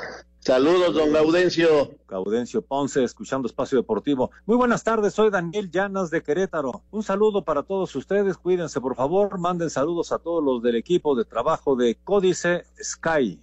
Saludos, 0.46 0.94
don 0.94 1.14
Gaudencio. 1.14 1.96
Gaudencio 2.08 2.62
Ponce, 2.62 3.04
escuchando 3.04 3.48
Espacio 3.48 3.78
Deportivo. 3.78 4.30
Muy 4.46 4.58
buenas 4.58 4.84
tardes, 4.84 5.14
soy 5.14 5.30
Daniel 5.30 5.72
Llanas 5.72 6.12
de 6.12 6.22
Querétaro. 6.22 6.84
Un 6.92 7.02
saludo 7.02 7.46
para 7.46 7.64
todos 7.64 7.96
ustedes, 7.96 8.38
cuídense 8.38 8.82
por 8.82 8.96
favor, 8.96 9.40
manden 9.40 9.70
saludos 9.70 10.12
a 10.12 10.20
todos 10.20 10.44
los 10.44 10.62
del 10.62 10.76
equipo 10.76 11.16
de 11.16 11.24
trabajo 11.24 11.78
de 11.78 11.96
Códice 12.04 12.66
Sky. 12.84 13.40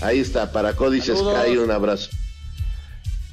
Ahí 0.00 0.20
está, 0.20 0.52
para 0.52 0.74
Códice. 0.74 1.14
Sky, 1.16 1.56
un 1.56 1.70
abrazo. 1.70 2.10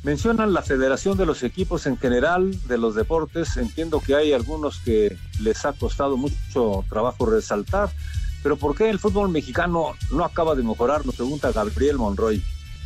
Mencionan 0.04 0.54
la 0.54 0.62
federación 0.62 1.18
de 1.18 1.26
los 1.26 1.42
equipos 1.42 1.88
en 1.88 1.98
general, 1.98 2.56
de 2.68 2.78
los 2.78 2.94
deportes. 2.94 3.58
Entiendo 3.58 4.00
que 4.00 4.16
hay 4.16 4.34
algunos 4.34 4.80
que 4.80 5.18
les 5.42 5.66
ha 5.66 5.74
costado 5.74 6.16
mucho 6.16 6.86
trabajo 6.90 7.26
resaltar. 7.26 7.90
Pero 8.44 8.58
¿por 8.58 8.76
qué 8.76 8.92
el 8.92 9.00
fútbol 9.00 9.30
mexicano 9.30 9.96
no 10.12 10.24
acaba 10.24 10.54
de 10.54 10.62
mejorar? 10.62 11.06
Nos 11.06 11.16
pregunta 11.16 11.52
Gabriel 11.52 11.98
Monroy. 11.98 12.44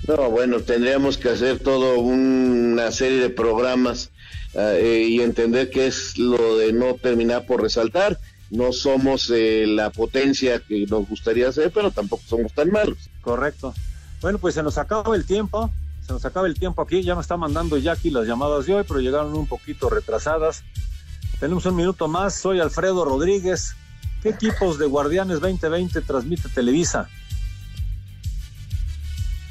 No, 0.07 0.29
bueno, 0.29 0.61
tendríamos 0.61 1.17
que 1.17 1.29
hacer 1.29 1.59
todo 1.59 1.99
una 1.99 2.89
serie 2.91 3.19
de 3.19 3.29
programas 3.29 4.11
eh, 4.53 5.05
y 5.09 5.19
entender 5.19 5.69
que 5.69 5.87
es 5.87 6.17
lo 6.17 6.57
de 6.57 6.71
no 6.71 6.95
terminar 6.95 7.45
por 7.45 7.61
resaltar. 7.61 8.17
No 8.49 8.71
somos 8.71 9.29
eh, 9.29 9.65
la 9.67 9.91
potencia 9.91 10.59
que 10.59 10.85
nos 10.87 11.07
gustaría 11.07 11.51
ser, 11.51 11.71
pero 11.71 11.91
tampoco 11.91 12.23
somos 12.27 12.53
tan 12.53 12.71
malos. 12.71 12.97
Correcto. 13.21 13.73
Bueno, 14.21 14.39
pues 14.39 14.55
se 14.55 14.63
nos 14.63 14.77
acaba 14.77 15.15
el 15.15 15.25
tiempo. 15.25 15.69
Se 16.05 16.13
nos 16.13 16.25
acaba 16.25 16.47
el 16.47 16.55
tiempo 16.55 16.81
aquí. 16.81 17.03
Ya 17.03 17.15
me 17.15 17.21
está 17.21 17.37
mandando 17.37 17.77
Jackie 17.77 18.09
las 18.09 18.25
llamadas 18.25 18.65
de 18.65 18.75
hoy, 18.75 18.83
pero 18.87 18.99
llegaron 18.99 19.35
un 19.35 19.47
poquito 19.47 19.89
retrasadas. 19.89 20.63
Tenemos 21.39 21.65
un 21.65 21.75
minuto 21.75 22.07
más. 22.07 22.33
Soy 22.33 22.59
Alfredo 22.59 23.05
Rodríguez. 23.05 23.75
¿Qué 24.23 24.29
equipos 24.29 24.79
de 24.79 24.87
Guardianes 24.87 25.39
2020 25.39 26.01
transmite 26.01 26.49
Televisa? 26.49 27.07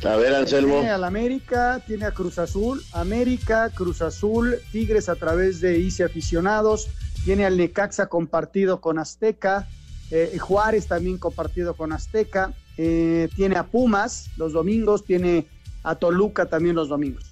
A 0.04 0.16
ver, 0.16 0.34
Anselmo. 0.34 0.74
Tiene 0.74 0.90
al 0.90 1.04
América, 1.04 1.82
tiene 1.86 2.04
a 2.04 2.12
Cruz 2.12 2.38
Azul, 2.38 2.84
América, 2.92 3.70
Cruz 3.70 4.00
Azul, 4.00 4.56
Tigres 4.70 5.08
a 5.08 5.16
través 5.16 5.60
de 5.60 5.78
ICE 5.78 6.04
Aficionados, 6.04 6.88
tiene 7.28 7.44
al 7.44 7.58
Necaxa 7.58 8.06
compartido 8.06 8.80
con 8.80 8.98
Azteca, 8.98 9.68
eh, 10.10 10.38
Juárez 10.38 10.86
también 10.86 11.18
compartido 11.18 11.74
con 11.74 11.92
Azteca, 11.92 12.54
eh, 12.78 13.28
tiene 13.36 13.56
a 13.56 13.64
Pumas 13.64 14.30
los 14.38 14.54
domingos, 14.54 15.04
tiene 15.04 15.44
a 15.82 15.96
Toluca 15.96 16.46
también 16.46 16.74
los 16.74 16.88
domingos. 16.88 17.26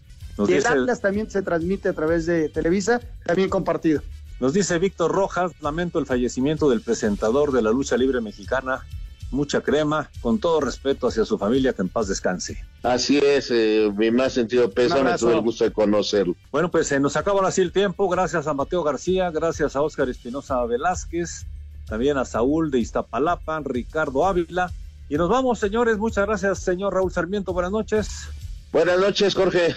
y 0.46 0.52
el 0.52 0.66
Atlas 0.66 1.00
también 1.00 1.30
se 1.30 1.40
transmite 1.40 1.88
a 1.88 1.94
través 1.94 2.26
de 2.26 2.50
Televisa, 2.50 3.00
también 3.24 3.48
compartido. 3.48 4.02
Nos 4.38 4.52
dice 4.52 4.78
Víctor 4.78 5.12
Rojas, 5.12 5.52
lamento 5.62 5.98
el 5.98 6.04
fallecimiento 6.04 6.68
del 6.68 6.82
presentador 6.82 7.50
de 7.52 7.62
la 7.62 7.70
lucha 7.70 7.96
libre 7.96 8.20
mexicana, 8.20 8.84
mucha 9.30 9.60
crema, 9.60 10.10
con 10.20 10.38
todo 10.38 10.60
respeto 10.60 11.08
hacia 11.08 11.24
su 11.24 11.38
familia, 11.38 11.72
que 11.72 11.82
en 11.82 11.88
paz 11.88 12.08
descanse. 12.08 12.64
Así 12.82 13.18
es, 13.18 13.50
eh, 13.50 13.90
mi 13.96 14.10
más 14.10 14.32
sentido 14.32 14.70
pésame, 14.70 15.16
tuve 15.18 15.34
el 15.34 15.40
gusto 15.40 15.64
de 15.64 15.72
conocerlo. 15.72 16.34
Bueno, 16.52 16.70
pues 16.70 16.86
se 16.86 17.00
nos 17.00 17.16
acaba 17.16 17.46
así 17.46 17.60
el 17.60 17.72
tiempo, 17.72 18.08
gracias 18.08 18.46
a 18.46 18.54
Mateo 18.54 18.82
García, 18.82 19.30
gracias 19.30 19.76
a 19.76 19.82
Óscar 19.82 20.08
Espinosa 20.08 20.64
Velázquez, 20.64 21.46
también 21.86 22.18
a 22.18 22.24
Saúl 22.24 22.70
de 22.70 22.78
Iztapalapa, 22.78 23.60
Ricardo 23.64 24.26
Ávila, 24.26 24.70
y 25.08 25.16
nos 25.16 25.28
vamos, 25.28 25.58
señores, 25.58 25.98
muchas 25.98 26.26
gracias, 26.26 26.58
señor 26.60 26.94
Raúl 26.94 27.12
Sarmiento, 27.12 27.52
buenas 27.52 27.72
noches. 27.72 28.28
Buenas 28.72 28.98
noches, 28.98 29.34
Jorge. 29.34 29.74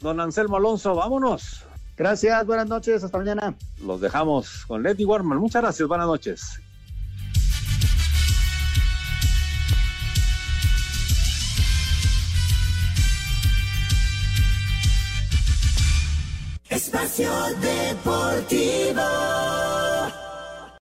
Don 0.00 0.20
Anselmo 0.20 0.56
Alonso, 0.56 0.94
vámonos. 0.94 1.64
Gracias, 1.96 2.46
buenas 2.46 2.68
noches, 2.68 3.02
hasta 3.02 3.18
mañana. 3.18 3.54
Los 3.84 4.00
dejamos 4.00 4.64
con 4.66 4.84
Letty 4.84 5.04
Warman, 5.04 5.38
muchas 5.38 5.62
gracias, 5.62 5.88
buenas 5.88 6.06
noches. 6.06 6.60
Espacio 16.78 17.28
Deportivo. 17.60 19.02